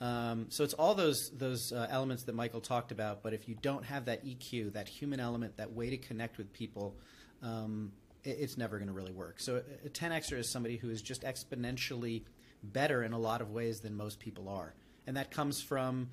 Um, 0.02 0.46
so 0.50 0.64
it's 0.64 0.74
all 0.74 0.96
those 0.96 1.30
those 1.32 1.74
uh, 1.74 1.88
elements 1.90 2.24
that 2.24 2.36
Michael 2.36 2.62
talked 2.62 2.92
about. 2.92 3.22
But 3.22 3.34
if 3.34 3.50
you 3.50 3.56
don't 3.62 3.84
have 3.86 4.06
that 4.06 4.26
EQ, 4.26 4.74
that 4.74 4.88
human 4.88 5.20
element, 5.20 5.58
that 5.58 5.74
way 5.74 5.90
to 5.90 5.98
connect 5.98 6.38
with 6.38 6.52
people, 6.54 6.96
um, 7.44 7.92
it, 8.24 8.38
it's 8.40 8.58
never 8.58 8.78
going 8.78 8.88
to 8.88 8.94
really 8.94 9.12
work. 9.12 9.40
So 9.40 9.62
a 9.86 9.90
10xer 9.90 10.38
is 10.38 10.52
somebody 10.52 10.78
who 10.78 10.90
is 10.90 11.02
just 11.02 11.24
exponentially 11.24 12.24
better 12.64 13.04
in 13.04 13.14
a 13.14 13.20
lot 13.20 13.42
of 13.42 13.52
ways 13.52 13.82
than 13.82 13.96
most 13.96 14.20
people 14.20 14.48
are, 14.48 14.74
and 15.06 15.18
that 15.18 15.32
comes 15.32 15.62
from, 15.62 16.10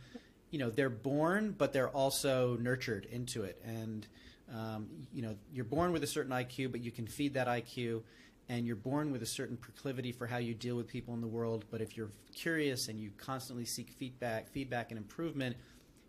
you 0.51 0.59
know, 0.59 0.71
they're 0.71 0.91
born, 0.91 1.55
but 1.57 1.73
they're 1.73 1.91
also 1.91 2.57
nurtured 2.57 3.07
into 3.07 3.45
it. 3.45 3.61
And 3.65 4.07
um, 4.53 4.89
you 5.13 5.23
know, 5.23 5.37
you're 5.53 5.65
born 5.65 5.93
with 5.93 6.03
a 6.05 6.07
certain 6.07 6.33
IQ, 6.33 6.71
but 6.71 6.83
you 6.83 6.91
can 6.91 7.07
feed 7.07 7.35
that 7.35 7.49
IQ 7.49 8.03
and 8.49 8.67
you're 8.67 8.77
born 8.77 9.11
with 9.11 9.23
a 9.23 9.27
certain 9.27 9.57
proclivity 9.57 10.13
for 10.13 10.27
how 10.27 10.39
you 10.39 10.55
deal 10.55 10.77
with 10.77 10.87
people 10.87 11.15
in 11.15 11.21
the 11.21 11.27
world. 11.27 11.65
But 11.71 11.81
if 11.81 11.97
you're 11.97 12.11
curious 12.35 12.89
and 12.89 13.01
you 13.01 13.11
constantly 13.17 13.65
seek 13.65 13.91
feedback, 13.91 14.49
feedback 14.49 14.91
and 14.91 14.99
improvement, 14.99 15.57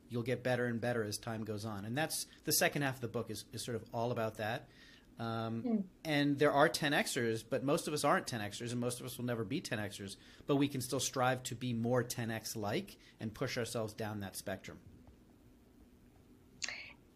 you'll 0.10 0.24
get 0.24 0.44
better 0.44 0.66
and 0.66 0.80
better 0.80 1.04
as 1.04 1.18
time 1.18 1.44
goes 1.44 1.66
on. 1.66 1.86
And 1.86 1.98
that's 1.98 2.28
the 2.46 2.54
second 2.54 2.84
half 2.84 2.96
of 2.96 3.02
the 3.02 3.08
book 3.08 3.32
is, 3.32 3.46
is 3.54 3.66
sort 3.66 3.76
of 3.76 3.84
all 3.94 4.12
about 4.12 4.38
that. 4.38 4.68
Um, 5.20 5.64
mm. 5.64 5.84
And 6.06 6.38
there 6.38 6.52
are 6.52 6.70
10xers, 6.70 7.44
but 7.48 7.64
most 7.64 7.88
of 7.88 7.94
us 7.94 8.04
aren't 8.04 8.28
10xers, 8.28 8.72
and 8.72 8.80
most 8.80 9.00
of 9.00 9.06
us 9.06 9.18
will 9.18 9.26
never 9.26 9.44
be 9.44 9.60
10xers. 9.60 10.16
But 10.46 10.58
we 10.58 10.68
can 10.68 10.80
still 10.80 11.00
strive 11.00 11.42
to 11.44 11.56
be 11.56 11.74
more 11.74 12.04
10x 12.04 12.56
like 12.56 12.98
and 13.20 13.34
push 13.34 13.58
ourselves 13.58 13.94
down 13.94 14.20
that 14.20 14.36
spectrum. 14.36 14.78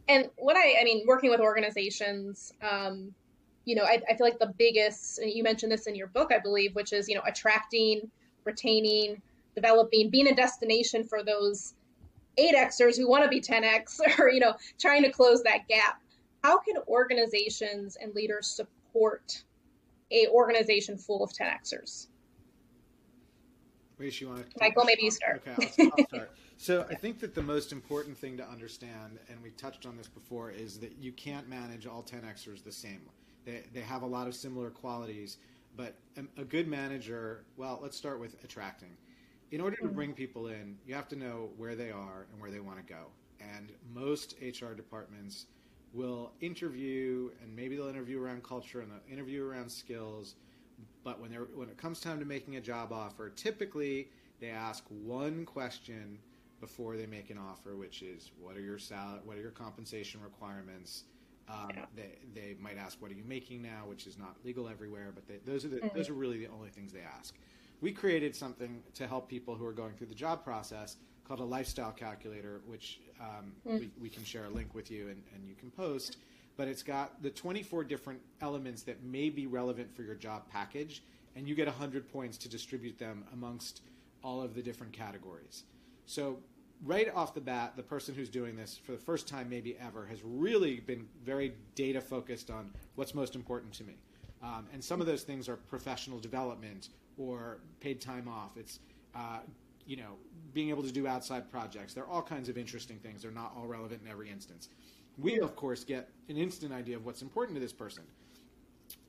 And 0.08 0.30
what 0.36 0.58
I, 0.58 0.82
I 0.82 0.84
mean, 0.84 1.06
working 1.06 1.30
with 1.30 1.40
organizations, 1.40 2.52
um, 2.62 3.14
you 3.65 3.76
know, 3.76 3.84
I, 3.84 4.02
I 4.10 4.15
feel 4.15 4.26
like 4.26 4.39
the 4.39 4.54
biggest, 4.58 5.19
and 5.19 5.32
you 5.32 5.43
mentioned 5.43 5.71
this 5.71 5.88
in 5.88 5.95
your 5.95 6.08
book, 6.08 6.32
I 6.34 6.39
believe, 6.39 6.76
which 6.76 6.93
is, 6.93 7.08
you 7.08 7.15
know, 7.15 7.21
attracting, 7.26 8.10
retaining, 8.43 9.21
developing, 9.56 10.10
being 10.10 10.28
a 10.28 10.36
destination 10.36 11.04
for 11.04 11.24
those 11.24 11.74
8Xers 12.39 12.97
who 12.97 13.08
want 13.08 13.24
to 13.24 13.30
be 13.30 13.41
10X 13.41 14.00
or, 14.19 14.30
you 14.30 14.39
know, 14.39 14.56
trying 14.80 15.04
to 15.04 15.12
close 15.12 15.43
that 15.43 15.67
gap. 15.67 16.02
How 16.43 16.60
can 16.60 16.76
organizations 16.88 17.97
and 18.02 18.15
leaders 18.15 18.47
support 18.47 19.43
a 20.12 20.28
organization 20.28 20.97
full 20.97 21.24
of 21.24 21.32
10Xers? 21.32 22.08
Wait, 24.00 24.19
you 24.19 24.30
want 24.30 24.50
to? 24.50 24.58
Michael, 24.60 24.84
maybe 24.84 25.04
you 25.04 25.12
start. 25.12 25.43
Okay, 25.47 25.71
I'll, 25.80 25.91
I'll 25.97 26.08
start. 26.08 26.32
So 26.62 26.86
I 26.91 26.93
think 26.93 27.19
that 27.21 27.34
the 27.34 27.41
most 27.41 27.71
important 27.71 28.15
thing 28.15 28.38
to 28.38 28.47
understand, 28.47 29.17
and 29.30 29.41
we 29.41 29.50
touched 29.50 29.88
on 29.88 29.97
this 29.97 30.08
before, 30.08 30.52
is 30.52 30.78
that 30.82 30.95
you 31.00 31.12
can't 31.12 31.50
manage 31.50 31.88
all 31.88 32.04
10Xers 32.04 32.63
the 32.63 32.71
same. 32.71 33.02
They, 33.46 33.64
they 33.74 33.82
have 33.82 34.02
a 34.04 34.08
lot 34.08 34.28
of 34.28 34.36
similar 34.36 34.70
qualities, 34.70 35.38
but 35.76 35.96
a, 36.18 36.42
a 36.42 36.46
good 36.46 36.68
manager, 36.68 37.46
well, 37.58 37.80
let's 37.82 37.98
start 37.98 38.20
with 38.20 38.42
attracting. 38.44 38.96
In 39.52 39.62
order 39.62 39.76
to 39.78 39.84
mm-hmm. 39.84 39.96
bring 39.96 40.14
people 40.14 40.48
in, 40.48 40.78
you 40.86 40.96
have 40.96 41.10
to 41.10 41.16
know 41.16 41.50
where 41.58 41.76
they 41.76 41.92
are 41.92 42.28
and 42.32 42.42
where 42.42 42.52
they 42.52 42.60
want 42.60 42.78
to 42.78 42.94
go. 42.94 43.08
And 43.40 43.72
most 43.94 44.36
HR 44.42 44.74
departments 44.74 45.48
will 45.94 46.32
interview, 46.40 47.32
and 47.42 47.54
maybe 47.56 47.76
they'll 47.76 47.88
interview 47.88 48.22
around 48.22 48.44
culture 48.44 48.82
and 48.82 48.92
they'll 48.92 49.14
interview 49.14 49.46
around 49.46 49.70
skills. 49.70 50.36
But 51.04 51.20
when, 51.20 51.32
they're, 51.32 51.48
when 51.56 51.70
it 51.70 51.78
comes 51.78 52.00
time 52.00 52.20
to 52.20 52.26
making 52.26 52.56
a 52.56 52.62
job 52.62 52.94
offer, 52.94 53.30
typically 53.30 54.10
they 54.40 54.50
ask 54.50 54.84
one 54.90 55.46
question 55.46 56.20
before 56.60 56.96
they 56.96 57.08
make 57.08 57.30
an 57.30 57.38
offer, 57.38 57.76
which 57.76 58.04
is 58.04 58.32
what 58.40 58.56
are 58.56 58.62
your 58.62 58.78
sal- 58.78 59.20
what 59.26 59.38
are 59.38 59.42
your 59.42 59.52
compensation 59.52 60.22
requirements? 60.22 61.06
Um, 61.52 61.72
yeah. 61.76 61.86
they, 61.96 62.18
they 62.34 62.56
might 62.60 62.78
ask, 62.78 63.02
"What 63.02 63.12
are 63.12 63.16
you 63.16 63.24
making 63.26 63.62
now?" 63.62 63.84
which 63.88 64.08
is 64.08 64.18
not 64.18 64.38
legal 64.46 64.70
everywhere, 64.70 65.12
but 65.14 65.28
they, 65.28 65.40
those 65.46 65.66
are 65.66 65.70
the, 65.70 65.78
mm-hmm. 65.78 65.98
those 65.98 66.10
are 66.10 66.14
really 66.14 66.38
the 66.38 66.48
only 66.48 66.70
things 66.70 66.94
they 66.94 67.02
ask. 67.02 67.36
We 67.82 67.92
created 67.92 68.36
something 68.36 68.84
to 68.94 69.08
help 69.08 69.28
people 69.28 69.56
who 69.56 69.66
are 69.66 69.74
going 69.74 69.94
through 69.96 70.08
the 70.08 70.16
job 70.16 70.44
process 70.44 70.98
called 71.28 71.40
a 71.40 71.44
lifestyle 71.44 71.92
calculator, 71.92 72.62
which 72.66 73.00
um, 73.20 73.54
mm. 73.68 73.80
we, 73.80 73.92
we, 74.00 74.10
can 74.10 74.24
share 74.24 74.46
a 74.46 74.50
link 74.50 74.76
with 74.76 74.92
you 74.92 75.08
and, 75.08 75.24
and 75.34 75.48
you 75.48 75.56
can 75.56 75.72
post. 75.72 76.18
but 76.58 76.68
it's 76.68 76.84
got 76.84 77.22
the 77.24 77.30
24 77.30 77.84
different 77.86 78.20
elements 78.42 78.84
that 78.84 79.04
may 79.04 79.30
be 79.30 79.48
relevant 79.48 79.96
for 79.96 80.04
your 80.04 80.16
job 80.16 80.44
package, 80.52 81.04
and 81.36 81.48
you 81.48 81.56
get 81.56 81.68
100 81.68 82.12
points 82.12 82.38
to 82.38 82.50
distribute 82.50 83.00
them 83.00 83.24
amongst 83.34 83.82
all 84.24 84.42
of 84.42 84.54
the 84.54 84.62
different 84.62 84.94
categories. 84.94 85.64
So, 86.06 86.40
right 86.84 87.13
off 87.13 87.34
the 87.34 87.41
bat, 87.41 87.74
the 87.76 87.84
person 87.84 88.15
who's 88.15 88.30
doing 88.30 88.56
this 88.56 88.80
for 88.84 88.91
the 88.91 88.98
first 88.98 89.28
time, 89.28 89.50
maybe 89.50 89.78
ever, 89.80 90.06
has 90.06 90.20
really 90.24 90.80
been 90.80 91.08
very 91.24 91.54
data 91.76 92.02
focused 92.02 92.50
on 92.50 92.72
what's 92.96 93.13
most 93.13 93.36
important 93.36 93.74
to 93.74 93.84
me. 93.84 93.96
Um, 94.44 94.67
and 94.74 94.84
some 94.84 95.00
of 95.00 95.08
those 95.08 95.24
things 95.24 95.48
are 95.48 95.56
professional 95.56 96.20
development 96.20 96.89
or 97.17 97.60
paid 97.80 98.02
time 98.02 98.28
off. 98.28 98.58
It's 98.58 98.80
uh, 99.15 99.39
you 99.86 99.98
know 99.98 100.15
being 100.54 100.70
able 100.70 100.84
to 100.84 100.91
do 100.91 101.08
outside 101.08 101.52
projects. 101.52 101.94
There 101.94 102.04
are 102.04 102.10
all 102.10 102.22
kinds 102.22 102.50
of 102.50 102.58
interesting 102.58 102.98
things. 102.98 103.22
They're 103.22 103.32
not 103.32 103.54
all 103.56 103.67
relevant 103.67 104.02
in 104.04 104.10
every 104.10 104.30
instance. 104.30 104.70
We 105.17 105.39
of 105.39 105.56
course 105.56 105.84
get 105.84 106.10
an 106.30 106.38
instant 106.38 106.74
idea 106.74 106.96
of 106.96 107.06
what's 107.06 107.22
important 107.22 107.56
to 107.56 107.62
this 107.62 107.74
person. 107.74 108.04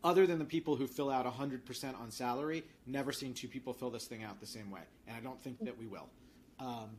Other 0.05 0.27
than 0.27 0.39
the 0.39 0.45
people 0.45 0.77
who 0.77 0.87
fill 0.87 1.11
out 1.11 1.27
100% 1.27 2.01
on 2.01 2.11
salary, 2.11 2.65
never 2.87 3.11
seen 3.11 3.35
two 3.35 3.49
people 3.49 3.73
fill 3.73 3.91
this 3.91 4.07
thing 4.07 4.23
out 4.23 4.41
the 4.41 4.47
same 4.47 4.71
way, 4.71 4.83
and 5.09 5.17
I 5.17 5.21
don't 5.21 5.41
think 5.43 5.59
that 5.65 5.77
we 5.77 5.87
will. 5.87 6.09
Um, 6.61 6.91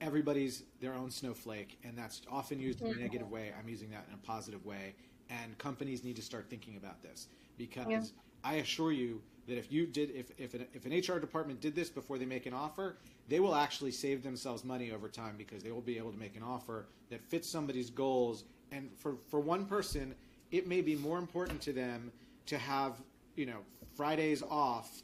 everybody's 0.00 0.64
their 0.80 0.94
own 0.94 1.10
snowflake, 1.10 1.78
and 1.84 1.96
that's 1.96 2.22
often 2.30 2.58
used 2.58 2.80
in 2.80 2.88
a 2.88 2.94
negative 2.94 3.30
way. 3.30 3.52
I'm 3.58 3.68
using 3.68 3.90
that 3.90 4.06
in 4.08 4.14
a 4.14 4.18
positive 4.18 4.64
way, 4.64 4.94
and 5.28 5.56
companies 5.58 6.04
need 6.04 6.16
to 6.16 6.22
start 6.22 6.48
thinking 6.48 6.76
about 6.76 7.02
this 7.02 7.28
because 7.56 7.88
Yeah. 7.88 8.02
I 8.42 8.54
assure 8.54 8.92
you 8.92 9.22
that 9.46 9.58
if 9.58 9.70
you 9.70 9.86
did, 9.86 10.10
if 10.10 10.30
if 10.38 10.54
an, 10.54 10.66
if 10.72 10.86
an 10.86 10.92
HR 10.92 11.18
department 11.18 11.60
did 11.60 11.74
this 11.74 11.90
before 11.90 12.18
they 12.18 12.26
make 12.26 12.46
an 12.46 12.54
offer, 12.54 12.96
they 13.28 13.40
will 13.40 13.54
actually 13.54 13.90
save 13.90 14.22
themselves 14.22 14.64
money 14.64 14.92
over 14.92 15.08
time 15.08 15.36
because 15.36 15.62
they 15.62 15.72
will 15.72 15.80
be 15.80 15.98
able 15.98 16.12
to 16.12 16.18
make 16.18 16.36
an 16.36 16.42
offer 16.42 16.86
that 17.10 17.22
fits 17.22 17.48
somebody's 17.48 17.90
goals. 17.90 18.44
And 18.72 18.90
for 18.96 19.16
for 19.28 19.40
one 19.40 19.66
person, 19.66 20.14
it 20.50 20.66
may 20.66 20.80
be 20.80 20.96
more 20.96 21.18
important 21.18 21.60
to 21.62 21.72
them 21.72 22.12
to 22.46 22.58
have 22.58 22.94
you 23.36 23.46
know 23.46 23.58
Fridays 23.96 24.42
off 24.42 25.02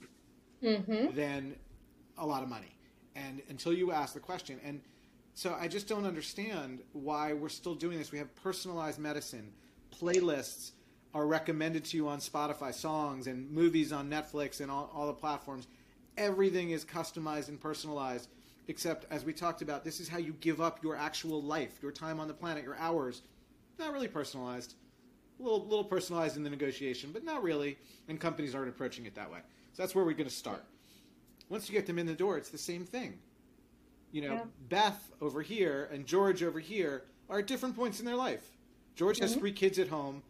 mm-hmm. 0.63 1.15
than 1.15 1.57
a 2.19 2.27
lot 2.27 2.43
of 2.43 2.49
money. 2.49 2.76
And 3.17 3.41
until 3.49 3.73
you 3.73 3.93
ask 3.93 4.13
the 4.15 4.21
question, 4.21 4.61
and 4.63 4.81
so 5.35 5.57
I 5.59 5.69
just 5.69 5.89
don't 5.89 6.05
understand 6.05 6.81
why 6.93 7.33
we're 7.33 7.49
still 7.49 7.75
doing 7.75 7.99
this. 7.99 8.13
We 8.13 8.19
have 8.19 8.35
personalized 8.37 8.99
medicine, 8.99 9.53
playlists 9.91 10.73
are 11.15 11.27
recommended 11.27 11.85
to 11.87 11.97
you 11.97 12.09
on 12.09 12.19
Spotify, 12.19 12.75
songs 12.75 13.27
and 13.27 13.51
movies 13.51 13.91
on 13.91 14.11
Netflix 14.11 14.61
and 14.61 14.71
all, 14.71 14.91
all 14.95 15.07
the 15.07 15.15
platforms. 15.15 15.67
Everything 16.19 16.71
is 16.71 16.85
customized 16.85 17.49
and 17.49 17.59
personalized, 17.59 18.29
except 18.69 19.07
as 19.11 19.25
we 19.25 19.33
talked 19.33 19.63
about, 19.63 19.83
this 19.83 19.99
is 19.99 20.09
how 20.09 20.19
you 20.19 20.35
give 20.41 20.61
up 20.61 20.83
your 20.83 20.95
actual 20.95 21.43
life, 21.43 21.79
your 21.81 21.93
time 21.93 22.21
on 22.21 22.29
the 22.29 22.35
planet, 22.35 22.65
your 22.65 22.77
hours. 22.77 23.23
Not 23.79 23.93
really 23.93 24.09
personalized. 24.09 24.75
A 25.39 25.43
little, 25.43 25.67
little 25.67 25.85
personalized 25.85 26.37
in 26.37 26.43
the 26.43 26.51
negotiation, 26.51 27.11
but 27.13 27.25
not 27.25 27.43
really. 27.43 27.79
And 28.09 28.21
companies 28.21 28.55
aren't 28.55 28.69
approaching 28.69 29.07
it 29.07 29.15
that 29.15 29.31
way. 29.31 29.41
So 29.73 29.83
that's 29.83 29.95
where 29.95 30.05
we're 30.05 30.13
going 30.13 30.29
to 30.29 30.35
start. 30.35 30.65
Once 31.49 31.69
you 31.69 31.75
get 31.75 31.87
them 31.87 31.99
in 31.99 32.07
the 32.07 32.15
door, 32.15 32.37
it's 32.37 32.51
the 32.51 32.59
same 32.59 32.85
thing. 32.85 33.19
You 34.13 34.23
know, 34.23 34.35
Yeah. 34.35 34.45
Beth 34.69 35.13
over 35.21 35.43
here 35.43 35.89
and 35.93 36.07
George 36.07 36.43
over 36.43 36.61
here 36.61 37.05
are 37.29 37.41
at 37.41 37.47
different 37.47 37.77
points 37.77 38.01
in 38.01 38.07
their 38.07 38.17
life. 38.17 38.51
George 38.95 39.19
has 39.19 39.33
mm-hmm. 39.33 39.41
three 39.41 39.53
kids 39.53 39.79
at 39.79 39.89
home. 39.89 40.23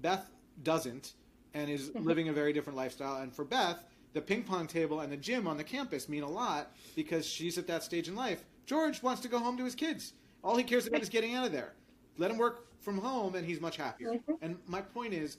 Beth 0.00 0.30
doesn't 0.62 1.12
and 1.54 1.70
is 1.70 1.90
mm-hmm. 1.90 2.06
living 2.06 2.28
a 2.28 2.32
very 2.32 2.52
different 2.52 2.76
lifestyle. 2.76 3.22
And 3.22 3.32
for 3.32 3.44
Beth, 3.44 3.84
the 4.12 4.20
ping 4.20 4.42
pong 4.42 4.66
table 4.66 5.00
and 5.00 5.12
the 5.12 5.16
gym 5.16 5.46
on 5.46 5.56
the 5.56 5.64
campus 5.64 6.08
mean 6.08 6.22
a 6.22 6.28
lot 6.28 6.72
because 6.94 7.26
she's 7.26 7.58
at 7.58 7.66
that 7.66 7.82
stage 7.82 8.08
in 8.08 8.16
life. 8.16 8.44
George 8.64 9.02
wants 9.02 9.20
to 9.22 9.28
go 9.28 9.38
home 9.38 9.56
to 9.58 9.64
his 9.64 9.74
kids. 9.74 10.14
All 10.42 10.56
he 10.56 10.64
cares 10.64 10.86
about 10.86 11.02
is 11.02 11.08
getting 11.08 11.34
out 11.34 11.44
of 11.44 11.52
there. 11.52 11.74
Let 12.18 12.30
him 12.30 12.38
work 12.38 12.66
from 12.80 12.98
home 12.98 13.34
and 13.34 13.44
he's 13.44 13.60
much 13.60 13.76
happier. 13.76 14.14
Mm-hmm. 14.14 14.32
And 14.40 14.56
my 14.66 14.80
point 14.80 15.12
is 15.12 15.36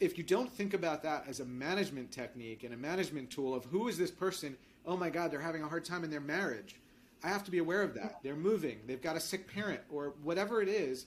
if 0.00 0.18
you 0.18 0.24
don't 0.24 0.50
think 0.50 0.74
about 0.74 1.02
that 1.02 1.24
as 1.26 1.40
a 1.40 1.44
management 1.44 2.10
technique 2.10 2.64
and 2.64 2.74
a 2.74 2.76
management 2.76 3.30
tool 3.30 3.54
of 3.54 3.64
who 3.64 3.88
is 3.88 3.96
this 3.96 4.10
person, 4.10 4.56
oh 4.84 4.96
my 4.96 5.10
God, 5.10 5.30
they're 5.30 5.40
having 5.40 5.62
a 5.62 5.68
hard 5.68 5.84
time 5.84 6.04
in 6.04 6.10
their 6.10 6.20
marriage. 6.20 6.76
I 7.24 7.28
have 7.28 7.44
to 7.44 7.50
be 7.50 7.58
aware 7.58 7.82
of 7.82 7.94
that. 7.94 8.18
They're 8.22 8.36
moving, 8.36 8.80
they've 8.86 9.02
got 9.02 9.16
a 9.16 9.20
sick 9.20 9.52
parent, 9.52 9.80
or 9.90 10.14
whatever 10.22 10.60
it 10.60 10.68
is. 10.68 11.06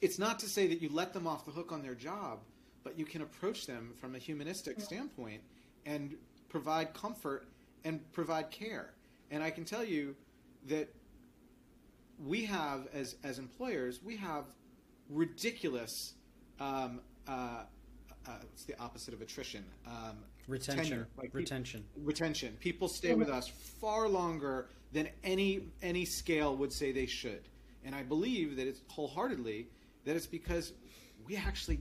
It's 0.00 0.18
not 0.18 0.38
to 0.40 0.48
say 0.48 0.66
that 0.68 0.80
you 0.80 0.88
let 0.88 1.12
them 1.12 1.26
off 1.26 1.44
the 1.44 1.50
hook 1.50 1.72
on 1.72 1.82
their 1.82 1.94
job, 1.94 2.38
but 2.84 2.98
you 2.98 3.04
can 3.04 3.22
approach 3.22 3.66
them 3.66 3.92
from 4.00 4.14
a 4.14 4.18
humanistic 4.18 4.80
standpoint 4.80 5.42
and 5.84 6.14
provide 6.48 6.94
comfort 6.94 7.48
and 7.84 8.00
provide 8.12 8.50
care. 8.50 8.92
And 9.30 9.42
I 9.42 9.50
can 9.50 9.64
tell 9.64 9.84
you 9.84 10.14
that 10.68 10.88
we 12.24 12.44
have, 12.46 12.88
as, 12.92 13.16
as 13.24 13.38
employers, 13.38 14.00
we 14.02 14.16
have 14.16 14.44
ridiculous 15.08 16.14
um, 16.60 17.00
uh, 17.26 17.62
uh, 18.26 18.32
what's 18.42 18.64
the 18.64 18.78
opposite 18.78 19.14
of 19.14 19.22
attrition? 19.22 19.64
Um, 19.86 20.18
Retention. 20.48 20.84
tenure. 20.84 21.08
Like 21.16 21.30
Retention. 21.32 21.84
retention. 21.96 22.56
People 22.60 22.88
stay 22.88 23.14
with 23.14 23.28
us 23.28 23.48
far 23.80 24.08
longer 24.08 24.68
than 24.92 25.08
any 25.22 25.68
any 25.82 26.04
scale 26.04 26.56
would 26.56 26.72
say 26.72 26.92
they 26.92 27.06
should, 27.06 27.42
and 27.84 27.94
I 27.94 28.02
believe 28.02 28.56
that 28.56 28.66
it's 28.66 28.80
wholeheartedly 28.88 29.68
that 30.04 30.16
it's 30.16 30.26
because 30.26 30.72
we 31.26 31.36
actually 31.36 31.80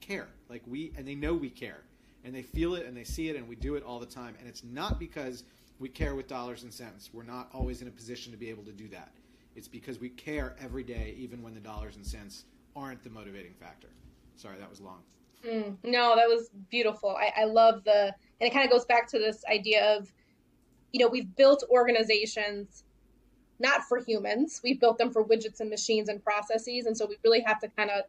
care. 0.00 0.28
Like 0.48 0.62
we 0.66 0.92
and 0.96 1.06
they 1.06 1.14
know 1.14 1.34
we 1.34 1.50
care, 1.50 1.82
and 2.24 2.34
they 2.34 2.42
feel 2.42 2.74
it 2.74 2.86
and 2.86 2.96
they 2.96 3.04
see 3.04 3.28
it, 3.28 3.36
and 3.36 3.48
we 3.48 3.56
do 3.56 3.74
it 3.74 3.82
all 3.82 3.98
the 3.98 4.06
time. 4.06 4.36
And 4.38 4.48
it's 4.48 4.62
not 4.62 4.98
because 5.00 5.44
we 5.80 5.88
care 5.88 6.14
with 6.14 6.28
dollars 6.28 6.62
and 6.62 6.72
cents. 6.72 7.10
We're 7.12 7.22
not 7.24 7.48
always 7.52 7.82
in 7.82 7.88
a 7.88 7.92
position 7.92 8.32
to 8.32 8.38
be 8.38 8.50
able 8.50 8.64
to 8.64 8.72
do 8.72 8.88
that. 8.88 9.12
It's 9.56 9.68
because 9.68 9.98
we 9.98 10.10
care 10.10 10.54
every 10.60 10.84
day, 10.84 11.16
even 11.18 11.42
when 11.42 11.54
the 11.54 11.60
dollars 11.60 11.96
and 11.96 12.06
cents 12.06 12.44
aren't 12.76 13.02
the 13.02 13.10
motivating 13.10 13.54
factor. 13.54 13.88
Sorry, 14.36 14.56
that 14.58 14.70
was 14.70 14.80
long. 14.80 15.02
Mm, 15.46 15.76
no, 15.84 16.16
that 16.16 16.28
was 16.28 16.50
beautiful. 16.70 17.10
I, 17.10 17.42
I 17.42 17.44
love 17.44 17.84
the, 17.84 18.14
and 18.40 18.48
it 18.48 18.52
kind 18.52 18.64
of 18.64 18.70
goes 18.70 18.84
back 18.84 19.08
to 19.08 19.18
this 19.18 19.44
idea 19.50 19.96
of, 19.96 20.12
you 20.92 21.00
know, 21.00 21.08
we've 21.08 21.34
built 21.36 21.64
organizations 21.70 22.84
not 23.58 23.82
for 23.84 23.98
humans. 23.98 24.60
We've 24.62 24.78
built 24.78 24.98
them 24.98 25.10
for 25.10 25.24
widgets 25.24 25.60
and 25.60 25.70
machines 25.70 26.08
and 26.08 26.22
processes, 26.22 26.86
and 26.86 26.96
so 26.96 27.06
we 27.06 27.16
really 27.24 27.40
have 27.40 27.60
to 27.60 27.68
kind 27.68 27.90
of. 27.90 28.04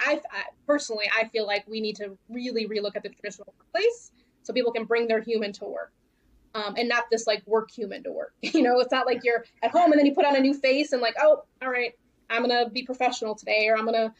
I, 0.00 0.20
I 0.30 0.42
personally, 0.66 1.06
I 1.18 1.28
feel 1.28 1.46
like 1.46 1.66
we 1.66 1.80
need 1.80 1.96
to 1.96 2.18
really 2.28 2.68
relook 2.68 2.94
at 2.94 3.02
the 3.02 3.08
traditional 3.08 3.54
workplace 3.58 4.12
so 4.42 4.52
people 4.52 4.70
can 4.70 4.84
bring 4.84 5.08
their 5.08 5.22
human 5.22 5.50
to 5.54 5.64
work. 5.64 5.92
Um, 6.54 6.74
and 6.76 6.90
not 6.90 7.04
this 7.10 7.26
like 7.26 7.42
work 7.46 7.70
human 7.70 8.02
to 8.02 8.12
work. 8.12 8.34
You 8.42 8.60
know, 8.60 8.78
it's 8.80 8.92
not 8.92 9.06
like 9.06 9.24
you're 9.24 9.46
at 9.62 9.70
home 9.70 9.90
and 9.90 9.98
then 9.98 10.04
you 10.04 10.14
put 10.14 10.26
on 10.26 10.36
a 10.36 10.40
new 10.40 10.52
face 10.52 10.92
and 10.92 11.00
like, 11.00 11.14
oh, 11.22 11.44
all 11.62 11.70
right, 11.70 11.94
I'm 12.28 12.42
gonna 12.42 12.68
be 12.68 12.82
professional 12.82 13.34
today, 13.34 13.66
or 13.68 13.78
I'm 13.78 13.86
gonna, 13.86 14.12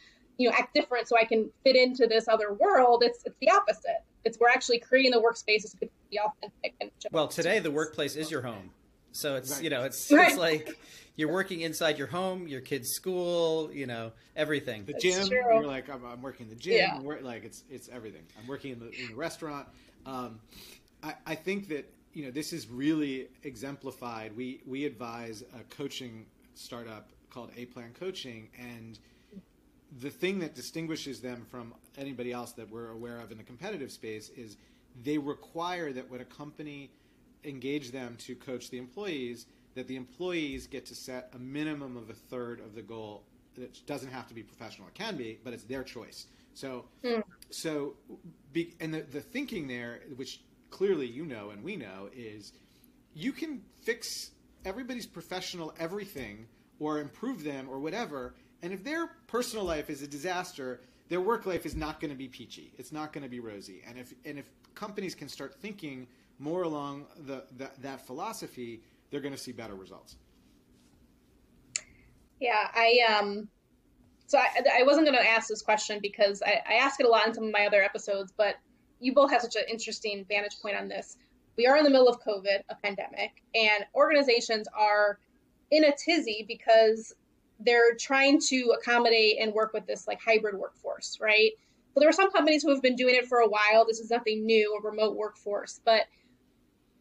you 0.43 0.49
know, 0.49 0.55
act 0.57 0.73
different 0.73 1.07
so 1.07 1.17
I 1.17 1.23
can 1.23 1.49
fit 1.63 1.75
into 1.75 2.05
this 2.07 2.27
other 2.27 2.53
world. 2.53 3.03
It's 3.05 3.23
it's 3.25 3.35
the 3.39 3.49
opposite. 3.49 4.03
It's 4.25 4.37
we're 4.39 4.49
actually 4.49 4.79
creating 4.79 5.11
the 5.11 5.19
workspaces 5.21 5.71
to 5.79 5.89
be 6.11 6.19
authentic. 6.19 6.75
And 6.81 6.91
Well, 7.11 7.27
today 7.27 7.59
the 7.59 7.71
workplace 7.81 8.15
is 8.15 8.29
your 8.29 8.41
home. 8.41 8.71
So 9.13 9.35
it's 9.35 9.51
Right. 9.53 9.63
you 9.63 9.69
know 9.69 9.83
it's 9.83 10.11
Right. 10.11 10.29
it's 10.29 10.37
like 10.37 10.77
you're 11.15 11.31
working 11.31 11.61
inside 11.61 11.97
your 11.97 12.07
home, 12.07 12.47
your 12.47 12.61
kid's 12.61 12.89
school, 12.89 13.71
you 13.71 13.85
know 13.87 14.11
everything. 14.35 14.83
the 14.85 14.93
That's 14.93 15.03
gym. 15.03 15.27
true. 15.29 15.53
You're 15.53 15.65
like, 15.67 15.89
I'm, 15.89 16.03
I'm 16.05 16.21
working 16.21 16.47
in 16.47 16.49
the 16.49 16.59
gym. 16.59 16.73
Yeah. 16.75 16.99
We're, 16.99 17.21
like 17.21 17.45
it's 17.45 17.63
it's 17.69 17.87
everything. 17.89 18.23
I'm 18.39 18.47
working 18.47 18.73
in 18.73 18.79
the, 18.79 18.89
in 18.91 19.07
the 19.09 19.15
restaurant. 19.15 19.67
Um, 20.05 20.39
I, 21.01 21.13
I 21.25 21.35
think 21.35 21.69
that 21.69 21.89
you 22.13 22.25
know 22.25 22.31
this 22.31 22.51
is 22.53 22.67
really 22.67 23.27
exemplified. 23.43 24.35
We 24.35 24.61
we 24.65 24.85
advise 24.85 25.43
a 25.57 25.63
coaching 25.75 26.25
startup 26.55 27.09
called 27.29 27.51
A 27.57 27.65
Plan 27.65 27.91
Coaching, 27.99 28.49
and 28.59 28.99
the 29.99 30.09
thing 30.09 30.39
that 30.39 30.55
distinguishes 30.55 31.19
them 31.21 31.45
from 31.49 31.73
anybody 31.97 32.31
else 32.31 32.53
that 32.53 32.69
we're 32.69 32.89
aware 32.89 33.19
of 33.19 33.31
in 33.31 33.37
the 33.37 33.43
competitive 33.43 33.91
space 33.91 34.29
is 34.29 34.57
they 35.03 35.17
require 35.17 35.91
that 35.91 36.09
when 36.09 36.21
a 36.21 36.25
company 36.25 36.91
engage 37.43 37.91
them 37.91 38.15
to 38.19 38.35
coach 38.35 38.69
the 38.69 38.77
employees, 38.77 39.45
that 39.75 39.87
the 39.87 39.95
employees 39.95 40.67
get 40.67 40.85
to 40.85 40.95
set 40.95 41.29
a 41.33 41.39
minimum 41.39 41.97
of 41.97 42.09
a 42.09 42.13
third 42.13 42.59
of 42.59 42.75
the 42.75 42.81
goal. 42.81 43.23
It 43.57 43.81
doesn't 43.85 44.11
have 44.11 44.27
to 44.27 44.33
be 44.33 44.41
professional; 44.41 44.87
it 44.87 44.95
can 44.95 45.15
be, 45.15 45.39
but 45.43 45.53
it's 45.53 45.63
their 45.63 45.83
choice. 45.83 46.27
So, 46.55 46.85
hmm. 47.03 47.21
so, 47.49 47.95
be, 48.51 48.75
and 48.79 48.93
the, 48.93 49.01
the 49.01 49.21
thinking 49.21 49.67
there, 49.67 50.01
which 50.15 50.41
clearly 50.69 51.07
you 51.07 51.25
know 51.25 51.49
and 51.49 51.63
we 51.63 51.75
know, 51.75 52.09
is 52.15 52.53
you 53.13 53.31
can 53.31 53.61
fix 53.81 54.31
everybody's 54.65 55.05
professional 55.05 55.73
everything 55.79 56.47
or 56.79 56.99
improve 56.99 57.43
them 57.43 57.67
or 57.69 57.79
whatever. 57.79 58.33
And 58.63 58.71
if 58.71 58.83
their 58.83 59.07
personal 59.27 59.65
life 59.65 59.89
is 59.89 60.01
a 60.01 60.07
disaster, 60.07 60.79
their 61.09 61.19
work 61.19 61.45
life 61.45 61.65
is 61.65 61.75
not 61.75 61.99
going 61.99 62.11
to 62.11 62.17
be 62.17 62.29
peachy. 62.29 62.71
It's 62.77 62.93
not 62.93 63.11
going 63.11 63.23
to 63.23 63.29
be 63.29 63.41
rosy. 63.41 63.83
And 63.85 63.99
if 63.99 64.13
and 64.25 64.39
if 64.39 64.45
companies 64.73 65.13
can 65.13 65.27
start 65.27 65.53
thinking 65.59 66.07
more 66.39 66.63
along 66.63 67.05
the, 67.27 67.43
the 67.57 67.69
that 67.81 68.07
philosophy, 68.07 68.81
they're 69.11 69.19
going 69.19 69.33
to 69.33 69.39
see 69.39 69.51
better 69.51 69.75
results. 69.75 70.15
Yeah, 72.39 72.69
I 72.73 72.99
um, 73.19 73.49
so 74.27 74.37
I, 74.37 74.47
I 74.79 74.83
wasn't 74.83 75.05
going 75.05 75.17
to 75.17 75.29
ask 75.29 75.49
this 75.49 75.61
question 75.61 75.99
because 76.01 76.41
I, 76.41 76.61
I 76.67 76.73
ask 76.75 77.01
it 77.01 77.05
a 77.05 77.09
lot 77.09 77.27
in 77.27 77.33
some 77.33 77.43
of 77.43 77.51
my 77.51 77.67
other 77.67 77.83
episodes, 77.83 78.33
but 78.35 78.55
you 79.01 79.13
both 79.13 79.29
have 79.31 79.41
such 79.41 79.57
an 79.57 79.63
interesting 79.69 80.25
vantage 80.29 80.59
point 80.61 80.77
on 80.77 80.87
this. 80.87 81.17
We 81.57 81.67
are 81.67 81.75
in 81.77 81.83
the 81.83 81.89
middle 81.89 82.07
of 82.07 82.23
COVID, 82.23 82.61
a 82.69 82.75
pandemic, 82.75 83.43
and 83.53 83.85
organizations 83.93 84.67
are 84.73 85.19
in 85.69 85.83
a 85.83 85.91
tizzy 85.95 86.45
because 86.47 87.13
they're 87.59 87.95
trying 87.95 88.39
to 88.39 88.75
accommodate 88.79 89.37
and 89.39 89.53
work 89.53 89.73
with 89.73 89.85
this 89.85 90.07
like 90.07 90.19
hybrid 90.21 90.55
workforce, 90.55 91.17
right? 91.21 91.51
So 91.93 91.99
there 91.99 92.09
are 92.09 92.13
some 92.13 92.31
companies 92.31 92.63
who 92.63 92.69
have 92.69 92.81
been 92.81 92.95
doing 92.95 93.15
it 93.15 93.27
for 93.27 93.39
a 93.39 93.47
while. 93.47 93.85
This 93.87 93.99
is 93.99 94.09
nothing 94.09 94.45
new, 94.45 94.77
a 94.77 94.81
remote 94.81 95.15
workforce. 95.15 95.79
But 95.85 96.03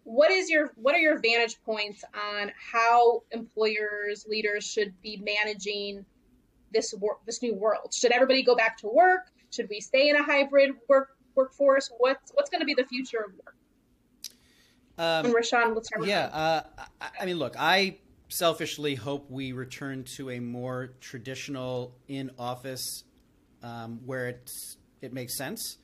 what 0.04 0.30
is 0.30 0.50
your 0.50 0.72
what 0.76 0.94
are 0.94 0.98
your 0.98 1.18
vantage 1.18 1.62
points 1.64 2.04
on 2.14 2.52
how 2.72 3.22
employers, 3.30 4.26
leaders 4.28 4.64
should 4.64 5.00
be 5.00 5.22
managing 5.24 6.04
this 6.72 6.92
work 6.94 7.24
this 7.24 7.42
new 7.42 7.54
world? 7.54 7.94
Should 7.94 8.12
everybody 8.12 8.42
go 8.42 8.54
back 8.54 8.76
to 8.78 8.88
work? 8.88 9.30
Should 9.50 9.68
we 9.70 9.80
stay 9.80 10.08
in 10.08 10.16
a 10.16 10.22
hybrid 10.22 10.72
work 10.88 11.16
workforce? 11.34 11.90
What's 11.98 12.32
what's 12.34 12.50
going 12.50 12.60
to 12.60 12.66
be 12.66 12.74
the 12.74 12.84
future 12.84 13.18
of 13.18 13.32
work? 13.32 13.56
Um, 14.98 15.26
and 15.26 15.34
Rishon, 15.34 15.74
let's 15.74 15.88
start. 15.88 16.04
Yeah, 16.04 16.26
uh, 16.26 16.62
I 17.18 17.24
mean, 17.24 17.38
look, 17.38 17.54
I 17.58 17.98
selfishly 18.32 18.94
hope 18.94 19.30
we 19.30 19.52
return 19.52 20.04
to 20.16 20.30
a 20.30 20.40
more 20.40 20.94
traditional 21.00 21.94
in 22.08 22.30
office 22.38 23.04
um, 23.62 24.00
where 24.04 24.28
it's 24.28 24.76
it 25.00 25.12
makes 25.12 25.36
sense. 25.36 25.78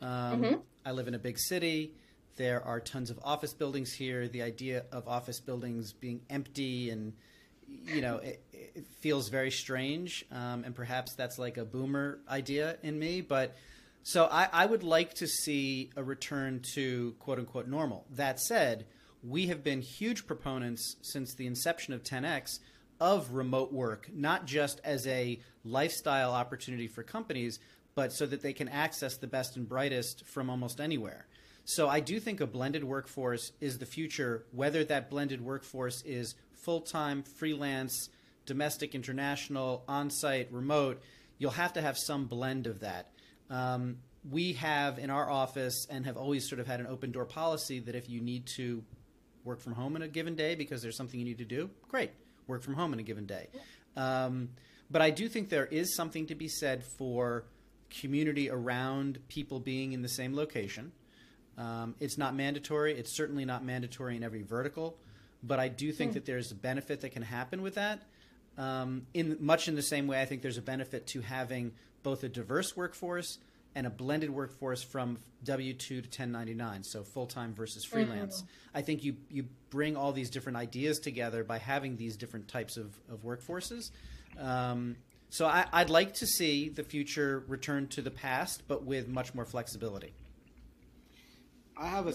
Um, 0.00 0.08
mm-hmm. 0.42 0.54
I 0.84 0.92
live 0.92 1.08
in 1.08 1.14
a 1.14 1.18
big 1.18 1.38
city. 1.38 1.94
There 2.36 2.62
are 2.62 2.80
tons 2.80 3.10
of 3.10 3.18
office 3.24 3.54
buildings 3.54 3.92
here. 3.92 4.28
The 4.28 4.42
idea 4.42 4.84
of 4.92 5.08
office 5.08 5.40
buildings 5.40 5.92
being 5.92 6.20
empty 6.30 6.90
and 6.90 7.12
you 7.84 8.00
know 8.00 8.16
it, 8.18 8.42
it 8.52 8.86
feels 9.00 9.28
very 9.28 9.50
strange, 9.50 10.24
um, 10.30 10.64
and 10.64 10.74
perhaps 10.74 11.14
that's 11.14 11.38
like 11.38 11.56
a 11.56 11.64
boomer 11.64 12.20
idea 12.28 12.76
in 12.82 12.98
me. 12.98 13.20
But 13.20 13.56
so 14.02 14.28
I, 14.30 14.48
I 14.52 14.66
would 14.66 14.82
like 14.82 15.14
to 15.14 15.26
see 15.26 15.90
a 15.96 16.02
return 16.02 16.62
to 16.74 17.14
quote 17.18 17.38
unquote 17.38 17.66
normal. 17.66 18.06
That 18.10 18.40
said, 18.40 18.86
we 19.22 19.46
have 19.46 19.64
been 19.64 19.80
huge 19.80 20.26
proponents 20.26 20.96
since 21.02 21.34
the 21.34 21.46
inception 21.46 21.92
of 21.94 22.02
10x 22.02 22.60
of 23.00 23.32
remote 23.32 23.72
work, 23.72 24.08
not 24.12 24.46
just 24.46 24.80
as 24.84 25.06
a 25.06 25.40
lifestyle 25.64 26.32
opportunity 26.32 26.88
for 26.88 27.02
companies, 27.02 27.58
but 27.94 28.12
so 28.12 28.26
that 28.26 28.42
they 28.42 28.52
can 28.52 28.68
access 28.68 29.16
the 29.16 29.26
best 29.26 29.56
and 29.56 29.68
brightest 29.68 30.24
from 30.26 30.50
almost 30.50 30.80
anywhere. 30.80 31.26
So 31.64 31.88
I 31.88 32.00
do 32.00 32.18
think 32.18 32.40
a 32.40 32.46
blended 32.46 32.84
workforce 32.84 33.52
is 33.60 33.78
the 33.78 33.86
future, 33.86 34.46
whether 34.52 34.84
that 34.84 35.10
blended 35.10 35.40
workforce 35.40 36.02
is 36.02 36.34
full 36.52 36.80
time, 36.80 37.22
freelance, 37.22 38.08
domestic, 38.46 38.94
international, 38.94 39.84
on 39.86 40.10
site, 40.10 40.50
remote. 40.50 41.02
You'll 41.38 41.50
have 41.50 41.74
to 41.74 41.82
have 41.82 41.98
some 41.98 42.26
blend 42.26 42.66
of 42.66 42.80
that. 42.80 43.10
Um, 43.50 43.98
we 44.28 44.54
have 44.54 44.98
in 44.98 45.10
our 45.10 45.30
office 45.30 45.86
and 45.90 46.06
have 46.06 46.16
always 46.16 46.48
sort 46.48 46.60
of 46.60 46.66
had 46.66 46.80
an 46.80 46.86
open 46.86 47.12
door 47.12 47.24
policy 47.24 47.80
that 47.80 47.94
if 47.94 48.08
you 48.08 48.20
need 48.20 48.46
to 48.56 48.82
work 49.48 49.60
from 49.60 49.72
home 49.72 49.96
in 49.96 50.02
a 50.02 50.08
given 50.08 50.36
day 50.36 50.54
because 50.54 50.82
there's 50.82 50.96
something 50.96 51.18
you 51.18 51.26
need 51.26 51.38
to 51.38 51.44
do, 51.44 51.70
great, 51.88 52.10
work 52.46 52.62
from 52.62 52.74
home 52.74 52.92
in 52.92 53.00
a 53.00 53.02
given 53.02 53.26
day. 53.26 53.48
Um, 53.96 54.50
but 54.90 55.02
I 55.02 55.10
do 55.10 55.28
think 55.28 55.48
there 55.48 55.66
is 55.66 55.96
something 55.96 56.26
to 56.26 56.34
be 56.34 56.48
said 56.48 56.84
for 56.84 57.44
community 57.90 58.50
around 58.50 59.18
people 59.28 59.58
being 59.58 59.92
in 59.92 60.02
the 60.02 60.08
same 60.08 60.36
location. 60.36 60.92
Um, 61.56 61.96
it's 61.98 62.16
not 62.16 62.36
mandatory. 62.36 62.96
It's 62.96 63.16
certainly 63.16 63.44
not 63.44 63.64
mandatory 63.64 64.16
in 64.16 64.22
every 64.22 64.42
vertical, 64.42 64.96
but 65.42 65.58
I 65.58 65.68
do 65.68 65.90
think 65.90 66.12
mm. 66.12 66.14
that 66.14 66.26
there's 66.26 66.52
a 66.52 66.54
benefit 66.54 67.00
that 67.00 67.10
can 67.10 67.22
happen 67.22 67.62
with 67.62 67.74
that. 67.74 68.02
Um, 68.56 69.06
in 69.14 69.36
much 69.40 69.68
in 69.68 69.74
the 69.74 69.82
same 69.82 70.06
way, 70.06 70.20
I 70.20 70.24
think 70.24 70.42
there's 70.42 70.58
a 70.58 70.62
benefit 70.62 71.06
to 71.08 71.20
having 71.20 71.72
both 72.02 72.22
a 72.22 72.28
diverse 72.28 72.76
workforce 72.76 73.38
and 73.74 73.86
a 73.86 73.90
blended 73.90 74.30
workforce 74.30 74.82
from 74.82 75.18
W 75.44 75.72
two 75.72 76.00
to 76.00 76.08
1099, 76.08 76.84
so 76.84 77.02
full 77.02 77.26
time 77.26 77.54
versus 77.54 77.86
mm-hmm. 77.86 77.94
freelance. 77.94 78.42
Mm-hmm. 78.42 78.76
I 78.78 78.82
think 78.82 79.04
you 79.04 79.16
you 79.30 79.46
bring 79.70 79.96
all 79.96 80.12
these 80.12 80.30
different 80.30 80.56
ideas 80.56 80.98
together 80.98 81.44
by 81.44 81.58
having 81.58 81.96
these 81.96 82.16
different 82.16 82.48
types 82.48 82.76
of, 82.76 82.98
of 83.10 83.22
workforces. 83.22 83.90
Um, 84.38 84.96
so 85.30 85.46
I, 85.46 85.66
would 85.82 85.90
like 85.90 86.14
to 86.14 86.26
see 86.26 86.70
the 86.70 86.82
future 86.82 87.44
return 87.48 87.86
to 87.88 88.02
the 88.02 88.10
past, 88.10 88.62
but 88.66 88.84
with 88.84 89.08
much 89.08 89.34
more 89.34 89.44
flexibility. 89.44 90.14
I 91.76 91.86
have 91.86 92.06
a, 92.06 92.14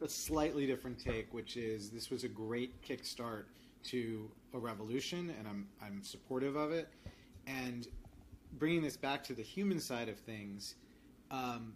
a 0.00 0.08
slightly 0.08 0.66
different 0.66 0.98
take, 0.98 1.34
which 1.34 1.56
is 1.56 1.90
this 1.90 2.10
was 2.10 2.22
a 2.22 2.28
great 2.28 2.80
kickstart 2.82 3.44
to 3.90 4.30
a 4.54 4.58
revolution, 4.58 5.34
and 5.38 5.48
I'm 5.48 5.66
I'm 5.82 6.02
supportive 6.02 6.56
of 6.56 6.72
it. 6.72 6.88
And 7.46 7.86
bringing 8.58 8.82
this 8.82 8.96
back 8.96 9.24
to 9.24 9.34
the 9.34 9.42
human 9.42 9.80
side 9.80 10.08
of 10.08 10.18
things, 10.18 10.76
um, 11.34 11.74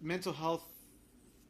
mental 0.00 0.32
health 0.32 0.64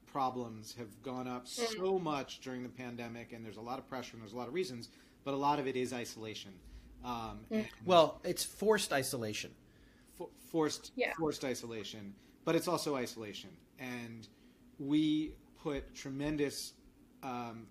problems 0.07 0.74
have 0.78 1.03
gone 1.03 1.26
up 1.26 1.47
mm. 1.47 1.76
so 1.76 1.99
much 1.99 2.41
during 2.41 2.62
the 2.62 2.68
pandemic, 2.68 3.32
and 3.32 3.45
there's 3.45 3.57
a 3.57 3.61
lot 3.62 3.78
of 3.78 3.89
pressure 3.89 4.12
and 4.14 4.22
there's 4.22 4.32
a 4.32 4.37
lot 4.37 4.49
of 4.49 4.55
reasons, 4.55 4.89
but 5.24 5.35
a 5.35 5.37
lot 5.37 5.59
of 5.59 5.66
it 5.66 5.76
is 5.76 5.93
isolation. 5.93 6.53
Um, 7.05 7.41
mm. 7.51 7.66
well, 7.85 8.20
it's 8.24 8.45
forced 8.45 8.93
isolation. 8.93 9.51
For, 10.14 10.28
forced, 10.51 10.93
yeah. 10.97 11.12
forced 11.18 11.45
isolation, 11.45 12.14
but 12.45 12.55
it's 12.55 12.68
also 12.68 12.95
isolation, 12.95 13.51
and 13.78 14.28
we 14.78 15.32
put 15.62 15.95
tremendous 15.95 16.74
um, 17.22 17.66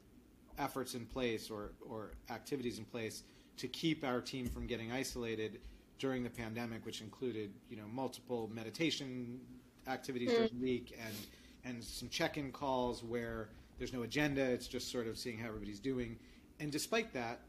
efforts 0.59 0.93
in 0.93 1.05
place 1.05 1.49
or, 1.49 1.71
or 1.87 2.11
activities 2.29 2.79
in 2.79 2.85
place 2.85 3.23
to 3.57 3.67
keep 3.67 4.03
our 4.03 4.19
team 4.19 4.47
from 4.47 4.67
getting 4.67 4.91
isolated 4.91 5.59
during 5.99 6.23
the 6.23 6.29
pandemic, 6.29 6.85
which 6.85 7.01
included 7.01 7.51
you 7.69 7.77
know 7.77 7.87
multiple 7.91 8.49
meditation 8.53 9.39
activities 9.87 10.29
mm. 10.29 10.35
during 10.35 10.49
the 10.53 10.61
week 10.61 10.97
and 11.03 11.15
and 11.65 11.83
some 11.83 12.09
check-in 12.09 12.51
calls 12.51 13.03
where 13.03 13.49
there's 13.77 13.93
no 13.93 14.03
agenda. 14.03 14.41
It's 14.41 14.67
just 14.67 14.91
sort 14.91 15.07
of 15.07 15.17
seeing 15.17 15.37
how 15.37 15.47
everybody's 15.47 15.79
doing. 15.79 16.17
And 16.59 16.71
despite 16.71 17.13
that, 17.13 17.39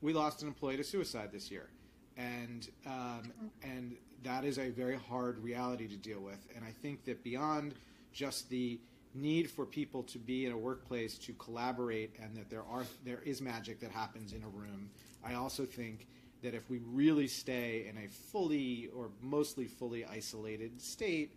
we 0.00 0.12
lost 0.12 0.42
an 0.42 0.48
employee 0.48 0.76
to 0.76 0.84
suicide 0.84 1.30
this 1.32 1.50
year, 1.50 1.70
and 2.16 2.68
um, 2.86 3.32
and 3.62 3.96
that 4.22 4.44
is 4.44 4.58
a 4.58 4.70
very 4.70 4.96
hard 4.96 5.38
reality 5.42 5.88
to 5.88 5.96
deal 5.96 6.20
with. 6.20 6.46
And 6.54 6.64
I 6.64 6.70
think 6.70 7.04
that 7.04 7.24
beyond 7.24 7.74
just 8.12 8.48
the 8.50 8.78
need 9.14 9.50
for 9.50 9.66
people 9.66 10.02
to 10.02 10.18
be 10.18 10.46
in 10.46 10.52
a 10.52 10.56
workplace 10.56 11.18
to 11.18 11.32
collaborate 11.34 12.16
and 12.22 12.34
that 12.36 12.48
there 12.48 12.64
are 12.70 12.84
there 13.04 13.20
is 13.24 13.42
magic 13.42 13.80
that 13.80 13.90
happens 13.90 14.32
in 14.32 14.42
a 14.42 14.48
room. 14.48 14.90
I 15.24 15.34
also 15.34 15.64
think 15.64 16.06
that 16.42 16.54
if 16.54 16.68
we 16.68 16.80
really 16.84 17.26
stay 17.26 17.86
in 17.88 17.96
a 18.04 18.08
fully 18.08 18.88
or 18.94 19.10
mostly 19.20 19.66
fully 19.66 20.04
isolated 20.04 20.80
state, 20.80 21.36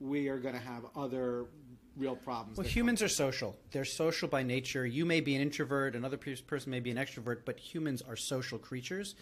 we 0.00 0.28
are 0.28 0.38
going 0.38 0.54
to 0.54 0.60
have 0.60 0.84
other 0.96 1.46
real 1.96 2.16
problems. 2.16 2.58
Well, 2.58 2.66
humans 2.66 3.02
are 3.02 3.08
social. 3.08 3.56
They're 3.70 3.84
social 3.84 4.28
by 4.28 4.42
nature. 4.42 4.86
You 4.86 5.04
may 5.04 5.20
be 5.20 5.34
an 5.34 5.42
introvert, 5.42 5.94
another 5.94 6.16
person 6.16 6.70
may 6.70 6.80
be 6.80 6.90
an 6.90 6.96
extrovert, 6.96 7.40
but 7.44 7.58
humans 7.58 8.02
are 8.02 8.16
social 8.16 8.58
creatures. 8.58 9.14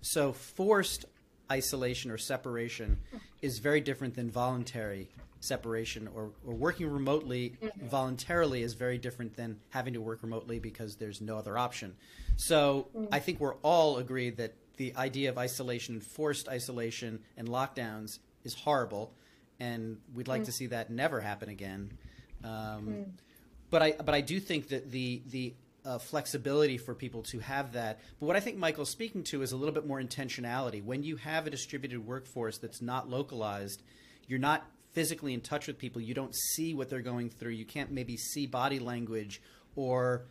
So 0.00 0.32
forced 0.32 1.06
isolation 1.50 2.10
or 2.10 2.18
separation 2.18 2.98
is 3.42 3.58
very 3.58 3.80
different 3.80 4.14
than 4.14 4.30
voluntary 4.30 5.08
separation 5.40 6.08
or, 6.14 6.30
or 6.44 6.54
working 6.54 6.90
remotely 6.90 7.56
mm-hmm. 7.62 7.86
voluntarily 7.86 8.62
is 8.62 8.74
very 8.74 8.98
different 8.98 9.36
than 9.36 9.58
having 9.70 9.94
to 9.94 10.00
work 10.00 10.18
remotely 10.22 10.58
because 10.58 10.96
there's 10.96 11.20
no 11.20 11.38
other 11.38 11.56
option. 11.56 11.94
So 12.36 12.88
mm-hmm. 12.94 13.14
I 13.14 13.20
think 13.20 13.40
we're 13.40 13.54
all 13.56 13.98
agreed 13.98 14.36
that 14.38 14.54
the 14.78 14.94
idea 14.96 15.28
of 15.28 15.36
isolation, 15.36 16.00
forced 16.00 16.48
isolation, 16.48 17.20
and 17.36 17.48
lockdowns 17.48 18.18
is 18.44 18.54
horrible, 18.54 19.12
and 19.60 19.98
we'd 20.14 20.28
like 20.28 20.42
mm. 20.42 20.46
to 20.46 20.52
see 20.52 20.66
that 20.66 20.90
never 20.90 21.20
happen 21.20 21.48
again. 21.48 21.90
Um, 22.42 22.50
mm. 22.50 23.04
But 23.70 23.82
I 23.82 23.92
but 23.92 24.14
I 24.14 24.22
do 24.22 24.40
think 24.40 24.68
that 24.68 24.90
the 24.90 25.20
the 25.30 25.54
uh, 25.84 25.98
flexibility 25.98 26.78
for 26.78 26.94
people 26.94 27.22
to 27.22 27.38
have 27.40 27.72
that. 27.72 28.00
But 28.20 28.26
what 28.26 28.36
I 28.36 28.40
think 28.40 28.56
Michael's 28.56 28.90
speaking 28.90 29.24
to 29.24 29.42
is 29.42 29.52
a 29.52 29.56
little 29.56 29.74
bit 29.74 29.86
more 29.86 30.00
intentionality. 30.00 30.82
When 30.82 31.02
you 31.02 31.16
have 31.16 31.46
a 31.46 31.50
distributed 31.50 32.06
workforce 32.06 32.58
that's 32.58 32.82
not 32.82 33.08
localized, 33.08 33.82
you're 34.26 34.38
not 34.38 34.64
physically 34.92 35.34
in 35.34 35.40
touch 35.40 35.66
with 35.66 35.78
people. 35.78 36.00
You 36.00 36.14
don't 36.14 36.34
see 36.34 36.74
what 36.74 36.88
they're 36.88 37.00
going 37.02 37.30
through. 37.30 37.52
You 37.52 37.64
can't 37.64 37.90
maybe 37.90 38.16
see 38.16 38.46
body 38.46 38.78
language 38.78 39.40
or 39.76 40.26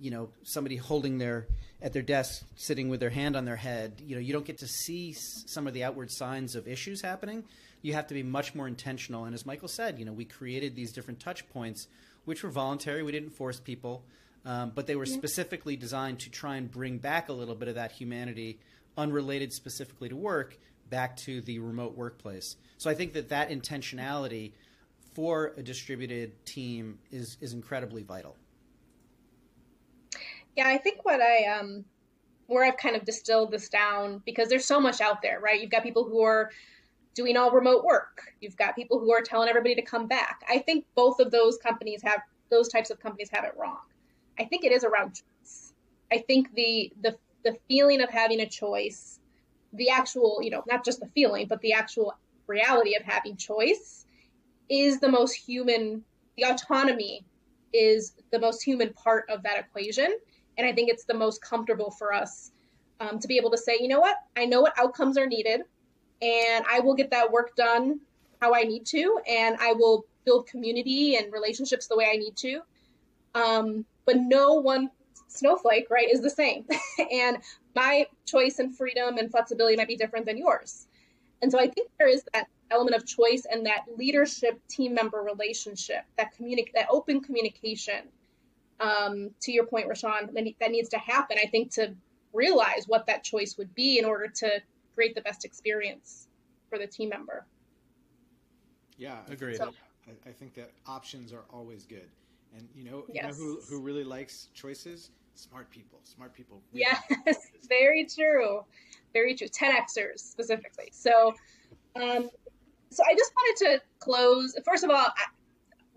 you 0.00 0.10
know 0.10 0.30
somebody 0.42 0.76
holding 0.76 1.18
their 1.18 1.46
at 1.82 1.92
their 1.92 2.02
desk 2.02 2.44
sitting 2.56 2.88
with 2.88 3.00
their 3.00 3.10
hand 3.10 3.36
on 3.36 3.44
their 3.44 3.56
head 3.56 4.00
you 4.04 4.14
know 4.14 4.20
you 4.20 4.32
don't 4.32 4.44
get 4.44 4.58
to 4.58 4.66
see 4.66 5.12
some 5.12 5.66
of 5.66 5.74
the 5.74 5.84
outward 5.84 6.10
signs 6.10 6.54
of 6.54 6.66
issues 6.66 7.02
happening. 7.02 7.44
You 7.82 7.94
have 7.94 8.08
to 8.08 8.14
be 8.14 8.22
much 8.22 8.54
more 8.54 8.68
intentional. 8.68 9.24
And 9.24 9.34
as 9.34 9.46
michael 9.46 9.68
said 9.68 9.98
you 9.98 10.04
know 10.04 10.12
we 10.12 10.24
created 10.24 10.74
these 10.74 10.92
different 10.92 11.20
touch 11.20 11.48
points 11.50 11.86
which 12.24 12.42
were 12.42 12.50
voluntary. 12.50 13.02
We 13.02 13.12
didn't 13.12 13.30
force 13.30 13.60
people 13.60 14.04
um, 14.44 14.72
but 14.74 14.86
they 14.86 14.96
were 14.96 15.04
yeah. 15.04 15.16
specifically 15.16 15.76
designed 15.76 16.20
to 16.20 16.30
try 16.30 16.56
and 16.56 16.70
bring 16.70 16.98
back 16.98 17.28
a 17.28 17.32
little 17.32 17.54
bit 17.54 17.68
of 17.68 17.74
that 17.74 17.92
humanity 17.92 18.58
unrelated 18.96 19.52
specifically 19.52 20.08
to 20.08 20.16
work 20.16 20.58
back 20.88 21.16
to 21.16 21.40
the 21.42 21.58
remote 21.58 21.96
workplace. 21.96 22.56
So 22.78 22.90
i 22.90 22.94
think 22.94 23.12
that 23.12 23.28
that 23.28 23.50
intentionality 23.50 24.52
for 25.14 25.52
a 25.56 25.62
distributed 25.62 26.44
team 26.44 26.98
is 27.10 27.36
is 27.40 27.52
incredibly 27.52 28.02
vital 28.02 28.36
yeah, 30.60 30.68
I 30.68 30.76
think 30.76 31.06
what 31.06 31.22
I 31.22 31.46
um 31.46 31.86
where 32.46 32.64
I've 32.64 32.76
kind 32.76 32.94
of 32.94 33.04
distilled 33.06 33.50
this 33.50 33.70
down 33.70 34.20
because 34.26 34.50
there's 34.50 34.66
so 34.66 34.78
much 34.78 35.00
out 35.00 35.22
there, 35.22 35.40
right? 35.40 35.58
You've 35.58 35.70
got 35.70 35.82
people 35.82 36.04
who 36.04 36.20
are 36.22 36.50
doing 37.14 37.36
all 37.36 37.50
remote 37.50 37.82
work. 37.82 38.34
You've 38.40 38.56
got 38.56 38.76
people 38.76 39.00
who 39.00 39.10
are 39.10 39.22
telling 39.22 39.48
everybody 39.48 39.74
to 39.76 39.82
come 39.82 40.06
back. 40.06 40.42
I 40.48 40.58
think 40.58 40.84
both 40.94 41.18
of 41.18 41.30
those 41.30 41.56
companies 41.56 42.02
have 42.02 42.20
those 42.50 42.68
types 42.68 42.90
of 42.90 43.00
companies 43.00 43.30
have 43.32 43.44
it 43.44 43.54
wrong. 43.58 43.78
I 44.38 44.44
think 44.44 44.64
it 44.64 44.72
is 44.72 44.84
around 44.84 45.14
choice. 45.14 45.72
I 46.12 46.18
think 46.18 46.54
the 46.54 46.92
the 47.00 47.16
the 47.42 47.56
feeling 47.66 48.02
of 48.02 48.10
having 48.10 48.40
a 48.40 48.46
choice, 48.46 49.18
the 49.72 49.88
actual, 49.88 50.40
you 50.42 50.50
know, 50.50 50.62
not 50.66 50.84
just 50.84 51.00
the 51.00 51.08
feeling, 51.14 51.46
but 51.48 51.62
the 51.62 51.72
actual 51.72 52.12
reality 52.46 52.96
of 52.96 53.02
having 53.02 53.34
choice 53.34 54.04
is 54.68 55.00
the 55.00 55.08
most 55.08 55.32
human, 55.32 56.04
the 56.36 56.44
autonomy 56.44 57.24
is 57.72 58.12
the 58.30 58.38
most 58.38 58.62
human 58.62 58.92
part 58.92 59.24
of 59.30 59.42
that 59.44 59.58
equation. 59.58 60.18
And 60.60 60.68
I 60.68 60.74
think 60.74 60.90
it's 60.90 61.04
the 61.04 61.14
most 61.14 61.40
comfortable 61.40 61.90
for 61.90 62.12
us 62.12 62.52
um, 63.00 63.18
to 63.18 63.26
be 63.26 63.38
able 63.38 63.50
to 63.50 63.56
say, 63.56 63.78
you 63.80 63.88
know 63.88 63.98
what, 63.98 64.16
I 64.36 64.44
know 64.44 64.60
what 64.60 64.78
outcomes 64.78 65.16
are 65.16 65.26
needed, 65.26 65.62
and 66.20 66.64
I 66.70 66.80
will 66.80 66.94
get 66.94 67.10
that 67.12 67.32
work 67.32 67.56
done 67.56 67.98
how 68.42 68.54
I 68.54 68.64
need 68.64 68.84
to, 68.88 69.20
and 69.26 69.56
I 69.58 69.72
will 69.72 70.04
build 70.26 70.46
community 70.46 71.16
and 71.16 71.32
relationships 71.32 71.86
the 71.86 71.96
way 71.96 72.10
I 72.12 72.18
need 72.18 72.36
to. 72.36 72.60
Um, 73.34 73.86
but 74.04 74.18
no 74.18 74.52
one 74.52 74.90
snowflake, 75.28 75.88
right, 75.88 76.10
is 76.10 76.20
the 76.20 76.28
same. 76.28 76.66
and 77.10 77.38
my 77.74 78.04
choice 78.26 78.58
and 78.58 78.76
freedom 78.76 79.16
and 79.16 79.30
flexibility 79.30 79.76
might 79.76 79.88
be 79.88 79.96
different 79.96 80.26
than 80.26 80.36
yours. 80.36 80.88
And 81.40 81.50
so 81.50 81.58
I 81.58 81.68
think 81.68 81.88
there 81.98 82.08
is 82.08 82.22
that 82.34 82.48
element 82.70 82.96
of 82.96 83.06
choice 83.06 83.46
and 83.50 83.64
that 83.64 83.86
leadership 83.96 84.60
team 84.68 84.92
member 84.92 85.22
relationship, 85.22 86.04
that 86.18 86.36
communic- 86.38 86.74
that 86.74 86.88
open 86.90 87.22
communication. 87.22 88.08
Um, 88.80 89.30
to 89.42 89.52
your 89.52 89.66
point, 89.66 89.88
Rishon, 89.88 90.32
that, 90.32 90.44
that 90.58 90.70
needs 90.70 90.88
to 90.90 90.98
happen. 90.98 91.36
I 91.42 91.46
think 91.46 91.70
to 91.72 91.94
realize 92.32 92.84
what 92.86 93.06
that 93.06 93.22
choice 93.22 93.56
would 93.58 93.74
be 93.74 93.98
in 93.98 94.04
order 94.04 94.26
to 94.26 94.62
create 94.94 95.14
the 95.14 95.20
best 95.20 95.44
experience 95.44 96.28
for 96.68 96.78
the 96.78 96.86
team 96.86 97.08
member. 97.08 97.46
Yeah, 98.96 99.18
agreed. 99.30 99.56
So, 99.56 99.72
I, 100.06 100.28
I, 100.28 100.32
think 100.32 100.54
that 100.54 100.70
options 100.86 101.32
are 101.32 101.44
always 101.50 101.86
good, 101.86 102.08
and 102.56 102.68
you 102.74 102.84
know, 102.84 103.04
yes. 103.08 103.22
you 103.24 103.28
know 103.28 103.34
who 103.34 103.60
who 103.68 103.80
really 103.80 104.04
likes 104.04 104.48
choices? 104.54 105.10
Smart 105.34 105.70
people. 105.70 106.00
Smart 106.04 106.34
people. 106.34 106.60
Really 106.72 106.86
yes, 107.26 107.48
very 107.68 108.04
true, 108.04 108.62
very 109.14 109.34
true. 109.34 109.48
10xers 109.48 110.18
specifically. 110.18 110.90
So, 110.92 111.34
um, 111.96 112.28
so 112.90 113.02
I 113.08 113.14
just 113.16 113.32
wanted 113.34 113.64
to 113.64 113.82
close. 114.00 114.54
First 114.66 114.84
of 114.84 114.90
all, 114.90 114.96
I, 114.96 115.24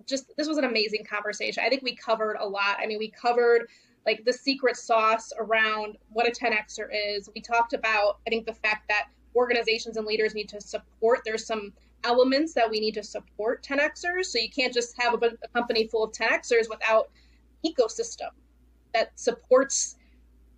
just 0.07 0.31
this 0.37 0.47
was 0.47 0.57
an 0.57 0.65
amazing 0.65 1.05
conversation. 1.05 1.63
I 1.65 1.69
think 1.69 1.83
we 1.83 1.95
covered 1.95 2.37
a 2.39 2.47
lot. 2.47 2.77
I 2.79 2.85
mean, 2.85 2.99
we 2.99 3.09
covered 3.11 3.67
like 4.05 4.25
the 4.25 4.33
secret 4.33 4.75
sauce 4.75 5.31
around 5.39 5.97
what 6.11 6.27
a 6.27 6.31
10xer 6.31 6.87
is. 6.91 7.29
We 7.33 7.41
talked 7.41 7.73
about, 7.73 8.19
I 8.27 8.29
think, 8.29 8.45
the 8.45 8.53
fact 8.53 8.87
that 8.89 9.07
organizations 9.35 9.97
and 9.97 10.05
leaders 10.05 10.35
need 10.35 10.49
to 10.49 10.61
support. 10.61 11.21
There's 11.23 11.45
some 11.45 11.73
elements 12.03 12.53
that 12.53 12.69
we 12.69 12.79
need 12.79 12.93
to 12.95 13.03
support 13.03 13.63
10xers. 13.63 14.25
So 14.25 14.39
you 14.39 14.49
can't 14.49 14.73
just 14.73 15.01
have 15.01 15.13
a, 15.23 15.31
a 15.43 15.47
company 15.53 15.87
full 15.87 16.03
of 16.03 16.11
10xers 16.11 16.69
without 16.69 17.09
ecosystem 17.65 18.29
that 18.93 19.17
supports 19.17 19.95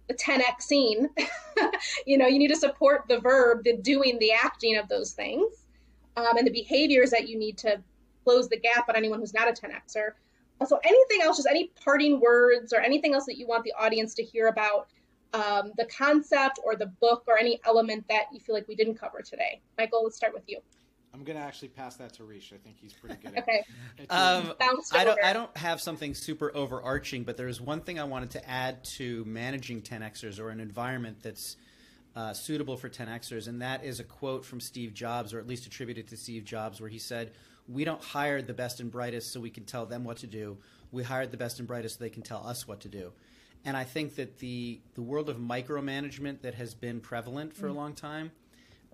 the 0.08 0.14
10x 0.14 0.62
scene. 0.62 1.10
you 2.06 2.18
know, 2.18 2.28
you 2.28 2.40
need 2.40 2.50
to 2.50 2.56
support 2.56 3.06
the 3.08 3.20
verb, 3.20 3.64
the 3.64 3.78
doing, 3.78 4.18
the 4.20 4.32
acting 4.32 4.78
of 4.78 4.88
those 4.88 5.14
things, 5.14 5.66
um, 6.18 6.38
and 6.38 6.48
the 6.48 6.52
behaviors 6.52 7.12
that 7.12 7.28
you 7.28 7.38
need 7.38 7.58
to 7.60 7.82
close 8.26 8.50
the 8.50 8.60
gap 8.60 8.90
on 8.90 8.96
anyone 8.96 9.20
who's 9.20 9.34
not 9.34 9.48
a 9.48 9.54
10xer. 9.54 10.10
So, 10.66 10.80
anything 10.84 11.22
else, 11.22 11.38
just 11.38 11.50
any 11.50 11.72
parting 11.84 12.20
words 12.20 12.74
or 12.74 12.80
anything 12.80 13.14
else 13.14 13.26
that 13.26 13.38
you 13.38 13.46
want 13.46 13.64
the 13.64 13.74
audience 13.80 14.14
to 14.16 14.24
hear 14.24 14.48
about 14.48 14.88
um, 15.34 15.74
the 15.78 15.86
concept 15.86 16.60
or 16.64 16.76
the 16.76 16.86
book 16.86 17.24
or 17.28 17.38
any 17.38 17.60
element 17.66 18.06
that 18.10 18.24
you 18.32 18.40
feel 18.40 18.56
like 18.56 18.68
we 18.68 18.76
didn't 18.76 18.96
cover 18.96 19.22
today? 19.22 19.62
Michael, 19.78 20.04
let's 20.04 20.16
start 20.16 20.34
with 20.34 20.44
you. 20.48 20.60
I'm 21.14 21.24
gonna 21.24 21.40
actually 21.40 21.70
pass 21.70 21.96
that 21.98 22.14
to 22.16 22.26
Rish. 22.26 22.52
I 22.54 22.58
think 22.58 22.78
he's 22.78 22.92
pretty 22.92 23.16
good. 23.22 23.38
okay. 23.38 23.64
Um, 24.10 24.54
I 24.94 25.06
don't. 25.06 25.24
I 25.24 25.32
don't 25.32 25.56
have 25.58 25.80
something 25.80 26.14
super 26.14 26.52
overarching, 26.56 27.24
but 27.24 27.38
there's 27.38 27.62
one 27.62 27.82
thing 27.82 28.00
I 28.00 28.04
wanted 28.04 28.32
to 28.32 28.50
add 28.50 28.84
to 28.96 29.24
managing 29.26 29.82
10xers 29.82 30.42
or 30.42 30.50
an 30.50 30.60
environment 30.60 31.20
that's 31.22 31.56
uh, 32.16 32.34
suitable 32.34 32.76
for 32.76 32.90
10xers, 32.90 33.48
and 33.48 33.62
that 33.62 33.84
is 33.86 34.00
a 34.00 34.04
quote 34.04 34.46
from 34.46 34.60
Steve 34.60 34.94
Jobs, 34.94 35.34
or 35.34 35.40
at 35.40 35.48
least 35.48 35.66
attributed 35.66 36.08
to 36.10 36.18
Steve 36.18 36.44
Jobs, 36.44 36.82
where 36.82 36.90
he 36.90 37.00
said, 37.00 37.32
we 37.68 37.84
don't 37.84 38.02
hire 38.02 38.42
the 38.42 38.54
best 38.54 38.80
and 38.80 38.92
brightest 38.92 39.32
so 39.32 39.40
we 39.40 39.50
can 39.50 39.64
tell 39.66 39.86
them 39.86 40.04
what 40.04 40.18
to 40.18 40.28
do. 40.28 40.58
We 40.92 41.04
hired 41.04 41.32
the 41.32 41.38
best 41.38 41.60
and 41.60 41.68
brightest 41.68 41.98
so 41.98 42.04
they 42.04 42.10
can 42.10 42.22
tell 42.22 42.46
us 42.46 42.68
what 42.68 42.82
to 42.82 42.90
do. 42.90 43.12
And 43.66 43.76
I 43.76 43.84
think 43.84 44.16
that 44.16 44.38
the 44.38 44.80
the 44.94 45.02
world 45.02 45.30
of 45.30 45.38
micromanagement 45.38 46.42
that 46.42 46.56
has 46.56 46.76
been 46.76 47.00
prevalent 47.00 47.56
for 47.56 47.68
mm-hmm. 47.68 47.78
a 47.78 47.80
long 47.80 47.94
time, 47.94 48.32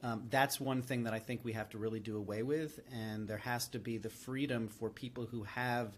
um, 0.02 0.24
that's 0.30 0.60
one 0.60 0.82
thing 0.82 1.04
that 1.04 1.14
I 1.14 1.20
think 1.20 1.42
we 1.44 1.54
have 1.54 1.70
to 1.72 1.78
really 1.78 2.00
do 2.00 2.18
away 2.18 2.42
with. 2.44 2.80
And 2.94 3.28
there 3.28 3.38
has 3.38 3.68
to 3.70 3.80
be 3.80 3.98
the 3.98 4.10
freedom 4.10 4.70
for 4.70 4.90
people 4.90 5.26
who 5.26 5.44
have 5.44 5.98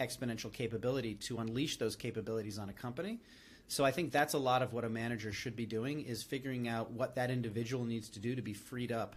exponential 0.00 0.52
capability 0.52 1.14
to 1.14 1.38
unleash 1.38 1.76
those 1.76 1.96
capabilities 1.96 2.58
on 2.58 2.68
a 2.68 2.72
company. 2.72 3.20
So 3.68 3.84
I 3.84 3.90
think 3.90 4.12
that's 4.12 4.34
a 4.34 4.38
lot 4.38 4.62
of 4.62 4.72
what 4.72 4.84
a 4.84 4.88
manager 4.88 5.32
should 5.32 5.54
be 5.54 5.66
doing 5.66 6.00
is 6.00 6.22
figuring 6.22 6.68
out 6.68 6.90
what 6.90 7.16
that 7.16 7.30
individual 7.30 7.84
needs 7.84 8.08
to 8.10 8.20
do 8.20 8.34
to 8.34 8.42
be 8.42 8.54
freed 8.54 8.90
up 8.90 9.14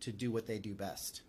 to 0.00 0.12
do 0.12 0.30
what 0.30 0.46
they 0.46 0.58
do 0.58 0.74
best. 0.74 1.22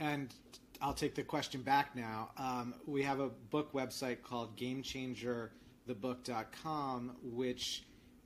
And 0.00 0.34
I'll 0.80 0.94
take 0.94 1.14
the 1.14 1.22
question 1.22 1.62
back 1.62 1.94
now. 1.94 2.30
Um, 2.36 2.74
we 2.86 3.02
have 3.02 3.20
a 3.20 3.28
book 3.28 3.72
website 3.72 4.22
called 4.22 4.56
GameChangerTheBook.com, 4.56 7.16
which 7.22 7.84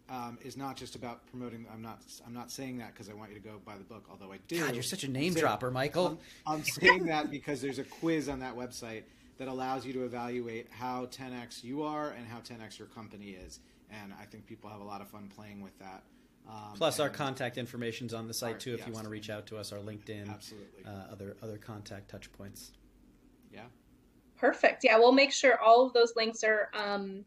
um, 0.08 0.38
is 0.42 0.56
not 0.56 0.76
just 0.76 0.94
about 0.94 1.26
promoting. 1.26 1.66
I'm 1.72 1.82
not. 1.82 2.00
I'm 2.26 2.32
not 2.32 2.50
saying 2.50 2.78
that 2.78 2.94
because 2.94 3.10
I 3.10 3.14
want 3.14 3.30
you 3.30 3.36
to 3.36 3.42
go 3.42 3.60
buy 3.64 3.76
the 3.76 3.84
book, 3.84 4.06
although 4.10 4.32
I 4.32 4.38
do. 4.48 4.60
God, 4.60 4.74
you're 4.74 4.82
such 4.82 5.04
a 5.04 5.10
name 5.10 5.32
saying, 5.32 5.42
dropper, 5.42 5.70
Michael. 5.70 6.18
I'm, 6.46 6.54
I'm 6.54 6.64
saying 6.64 7.06
that 7.06 7.30
because 7.30 7.60
there's 7.60 7.78
a 7.78 7.84
quiz 7.84 8.28
on 8.28 8.40
that 8.40 8.56
website 8.56 9.02
that 9.38 9.48
allows 9.48 9.84
you 9.84 9.92
to 9.92 10.04
evaluate 10.04 10.68
how 10.70 11.06
10x 11.06 11.62
you 11.62 11.82
are 11.82 12.10
and 12.10 12.26
how 12.26 12.38
10x 12.38 12.78
your 12.78 12.88
company 12.88 13.30
is, 13.30 13.60
and 13.90 14.12
I 14.20 14.24
think 14.24 14.46
people 14.46 14.70
have 14.70 14.80
a 14.80 14.84
lot 14.84 15.00
of 15.00 15.08
fun 15.08 15.30
playing 15.34 15.60
with 15.60 15.78
that. 15.78 16.02
Um, 16.48 16.72
Plus, 16.74 17.00
our 17.00 17.08
contact 17.08 17.58
information 17.58 18.06
is 18.06 18.14
on 18.14 18.28
the 18.28 18.34
site 18.34 18.54
our, 18.54 18.58
too. 18.58 18.74
If 18.74 18.80
yes, 18.80 18.88
you 18.88 18.94
want 18.94 19.04
to 19.04 19.10
reach 19.10 19.30
out 19.30 19.46
to 19.48 19.56
us, 19.56 19.72
our 19.72 19.78
LinkedIn, 19.78 20.28
absolutely, 20.28 20.84
uh, 20.86 21.12
other 21.12 21.36
other 21.42 21.58
contact 21.58 22.08
touch 22.08 22.30
points. 22.32 22.72
Yeah. 23.52 23.64
Perfect. 24.38 24.84
Yeah, 24.84 24.98
we'll 24.98 25.12
make 25.12 25.32
sure 25.32 25.58
all 25.60 25.86
of 25.86 25.92
those 25.92 26.12
links 26.14 26.44
are 26.44 26.70
um, 26.74 27.24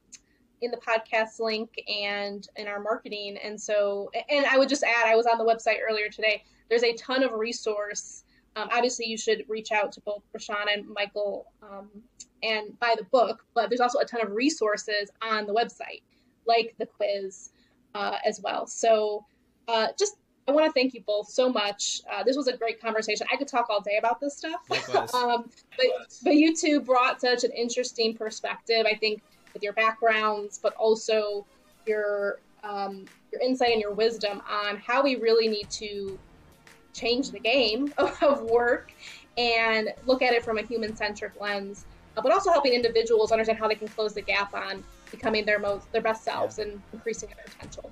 in 0.62 0.72
the 0.72 0.78
podcast 0.78 1.40
link 1.40 1.72
and 1.88 2.48
in 2.56 2.68
our 2.68 2.80
marketing. 2.80 3.38
And 3.44 3.60
so, 3.60 4.12
and 4.30 4.46
I 4.46 4.58
would 4.58 4.70
just 4.70 4.84
add, 4.84 5.08
I 5.08 5.16
was 5.16 5.26
on 5.26 5.38
the 5.38 5.44
website 5.44 5.78
earlier 5.88 6.10
today. 6.10 6.44
There's 6.70 6.84
a 6.84 6.94
ton 6.94 7.24
of 7.24 7.32
resource. 7.34 8.24
Um, 8.56 8.70
obviously, 8.72 9.08
you 9.08 9.18
should 9.18 9.44
reach 9.48 9.72
out 9.72 9.92
to 9.94 10.02
both 10.02 10.22
Rishon 10.38 10.66
and 10.72 10.88
Michael 10.88 11.48
um, 11.64 11.90
and 12.44 12.78
buy 12.80 12.94
the 12.98 13.06
book. 13.06 13.44
But 13.56 13.70
there's 13.70 13.82
also 13.82 14.00
a 14.00 14.06
ton 14.06 14.22
of 14.22 14.32
resources 14.32 15.10
on 15.22 15.48
the 15.48 15.54
website, 15.54 16.04
like 16.46 16.76
the 16.78 16.86
quiz 16.86 17.50
uh, 17.96 18.18
as 18.26 18.42
well. 18.42 18.68
So 18.68 19.26
uh, 19.68 19.88
just 19.98 20.16
I 20.48 20.52
want 20.52 20.66
to 20.66 20.72
thank 20.72 20.96
you 20.96 21.02
both 21.06 21.30
so 21.30 21.48
much. 21.52 22.02
Uh, 22.12 22.24
this 22.24 22.36
was 22.36 22.48
a 22.48 22.58
great 22.58 22.82
conversation. 22.82 23.28
I 23.32 23.38
could 23.38 23.48
talk 23.48 23.68
all 23.70 23.82
day 23.82 23.98
about 24.00 24.20
this 24.20 24.36
stuff. 24.36 24.62
um, 25.14 25.48
but, 25.78 25.86
but 26.24 26.34
you 26.34 26.56
two 26.56 26.82
brought 26.82 27.22
such 27.22 27.44
an 27.44 27.52
interesting 27.52 28.16
perspective, 28.16 28.88
I 28.90 28.96
think, 28.96 29.22
with 29.54 29.62
your 29.62 29.74
backgrounds, 29.74 30.60
but 30.62 30.74
also 30.74 31.46
your 31.86 32.40
um, 32.64 33.06
your 33.32 33.42
insight 33.42 33.72
and 33.72 33.82
your 33.82 33.94
wisdom 33.94 34.42
on 34.50 34.78
how 34.78 35.04
we 35.04 35.16
really 35.16 35.48
need 35.48 35.70
to 35.70 36.18
change 36.94 37.32
the 37.32 37.40
game 37.40 37.94
of 38.22 38.42
work 38.42 38.92
and 39.38 39.94
look 40.06 40.22
at 40.22 40.34
it 40.34 40.44
from 40.44 40.58
a 40.58 40.64
human 40.64 40.96
centric 40.96 41.40
lens, 41.40 41.86
uh, 42.18 42.22
but 42.22 42.32
also 42.32 42.52
helping 42.52 42.74
individuals 42.74 43.32
understand 43.32 43.58
how 43.58 43.68
they 43.68 43.76
can 43.76 43.88
close 43.88 44.14
the 44.14 44.22
gap 44.22 44.54
on 44.54 44.84
becoming 45.12 45.46
their 45.46 45.60
most 45.60 45.92
their 45.92 46.02
best 46.02 46.24
selves 46.24 46.58
yeah. 46.58 46.66
and 46.66 46.82
increasing 46.94 47.30
their 47.30 47.46
potential. 47.46 47.92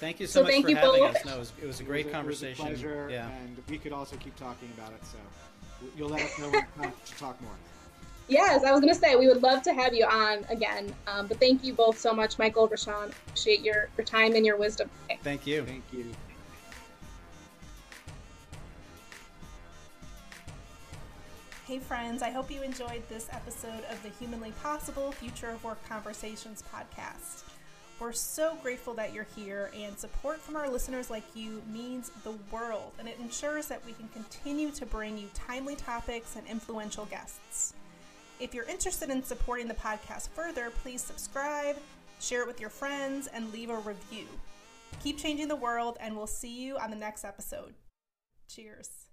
Thank 0.00 0.20
you 0.20 0.26
so, 0.26 0.40
so 0.40 0.42
much 0.42 0.52
thank 0.52 0.64
for 0.64 0.70
you 0.70 0.76
having 0.76 1.00
both. 1.00 1.16
us. 1.16 1.24
No, 1.24 1.36
it 1.36 1.38
was, 1.38 1.52
it 1.62 1.66
was 1.66 1.80
a 1.80 1.84
great 1.84 2.00
it 2.00 2.06
was 2.06 2.14
a, 2.14 2.16
conversation. 2.16 2.66
It 2.66 2.70
was 2.70 2.80
a 2.80 2.84
pleasure, 2.84 3.08
yeah. 3.10 3.30
and 3.30 3.56
we 3.68 3.78
could 3.78 3.92
also 3.92 4.16
keep 4.16 4.36
talking 4.36 4.68
about 4.76 4.92
it. 4.92 5.04
So 5.04 5.18
you'll 5.96 6.08
let 6.08 6.22
us 6.22 6.38
know 6.38 6.50
when 6.50 6.90
to 6.90 7.14
talk 7.16 7.40
more. 7.42 7.52
Yes, 8.26 8.64
I 8.64 8.72
was 8.72 8.80
going 8.80 8.92
to 8.92 8.98
say 8.98 9.16
we 9.16 9.28
would 9.28 9.42
love 9.42 9.62
to 9.62 9.74
have 9.74 9.94
you 9.94 10.06
on 10.06 10.44
again. 10.48 10.94
Um, 11.06 11.26
but 11.26 11.38
thank 11.38 11.62
you 11.62 11.74
both 11.74 11.98
so 11.98 12.14
much, 12.14 12.38
Michael, 12.38 12.68
Rishon. 12.68 13.12
Appreciate 13.28 13.60
your, 13.60 13.88
your 13.98 14.04
time 14.04 14.34
and 14.34 14.46
your 14.46 14.56
wisdom. 14.56 14.88
Today. 15.02 15.20
Thank 15.22 15.46
you. 15.46 15.64
Thank 15.64 15.84
you. 15.92 16.06
Hey, 21.66 21.78
friends, 21.78 22.20
I 22.20 22.28
hope 22.28 22.50
you 22.50 22.60
enjoyed 22.60 23.02
this 23.08 23.26
episode 23.32 23.84
of 23.90 24.02
the 24.02 24.10
Humanly 24.20 24.52
Possible 24.62 25.12
Future 25.12 25.48
of 25.48 25.64
Work 25.64 25.82
Conversations 25.88 26.62
podcast. 26.70 27.44
We're 27.98 28.12
so 28.12 28.58
grateful 28.62 28.92
that 28.92 29.14
you're 29.14 29.26
here, 29.34 29.70
and 29.74 29.98
support 29.98 30.40
from 30.40 30.56
our 30.56 30.68
listeners 30.68 31.08
like 31.08 31.22
you 31.34 31.62
means 31.72 32.10
the 32.22 32.34
world, 32.50 32.92
and 32.98 33.08
it 33.08 33.16
ensures 33.18 33.66
that 33.68 33.80
we 33.86 33.94
can 33.94 34.08
continue 34.08 34.72
to 34.72 34.84
bring 34.84 35.16
you 35.16 35.30
timely 35.32 35.74
topics 35.74 36.36
and 36.36 36.46
influential 36.46 37.06
guests. 37.06 37.72
If 38.38 38.52
you're 38.52 38.68
interested 38.68 39.08
in 39.08 39.22
supporting 39.22 39.66
the 39.66 39.72
podcast 39.72 40.28
further, 40.34 40.68
please 40.82 41.00
subscribe, 41.00 41.76
share 42.20 42.42
it 42.42 42.46
with 42.46 42.60
your 42.60 42.68
friends, 42.68 43.26
and 43.28 43.50
leave 43.54 43.70
a 43.70 43.78
review. 43.78 44.26
Keep 45.02 45.16
changing 45.16 45.48
the 45.48 45.56
world, 45.56 45.96
and 45.98 46.14
we'll 46.14 46.26
see 46.26 46.60
you 46.60 46.76
on 46.76 46.90
the 46.90 46.96
next 46.96 47.24
episode. 47.24 47.72
Cheers. 48.50 49.03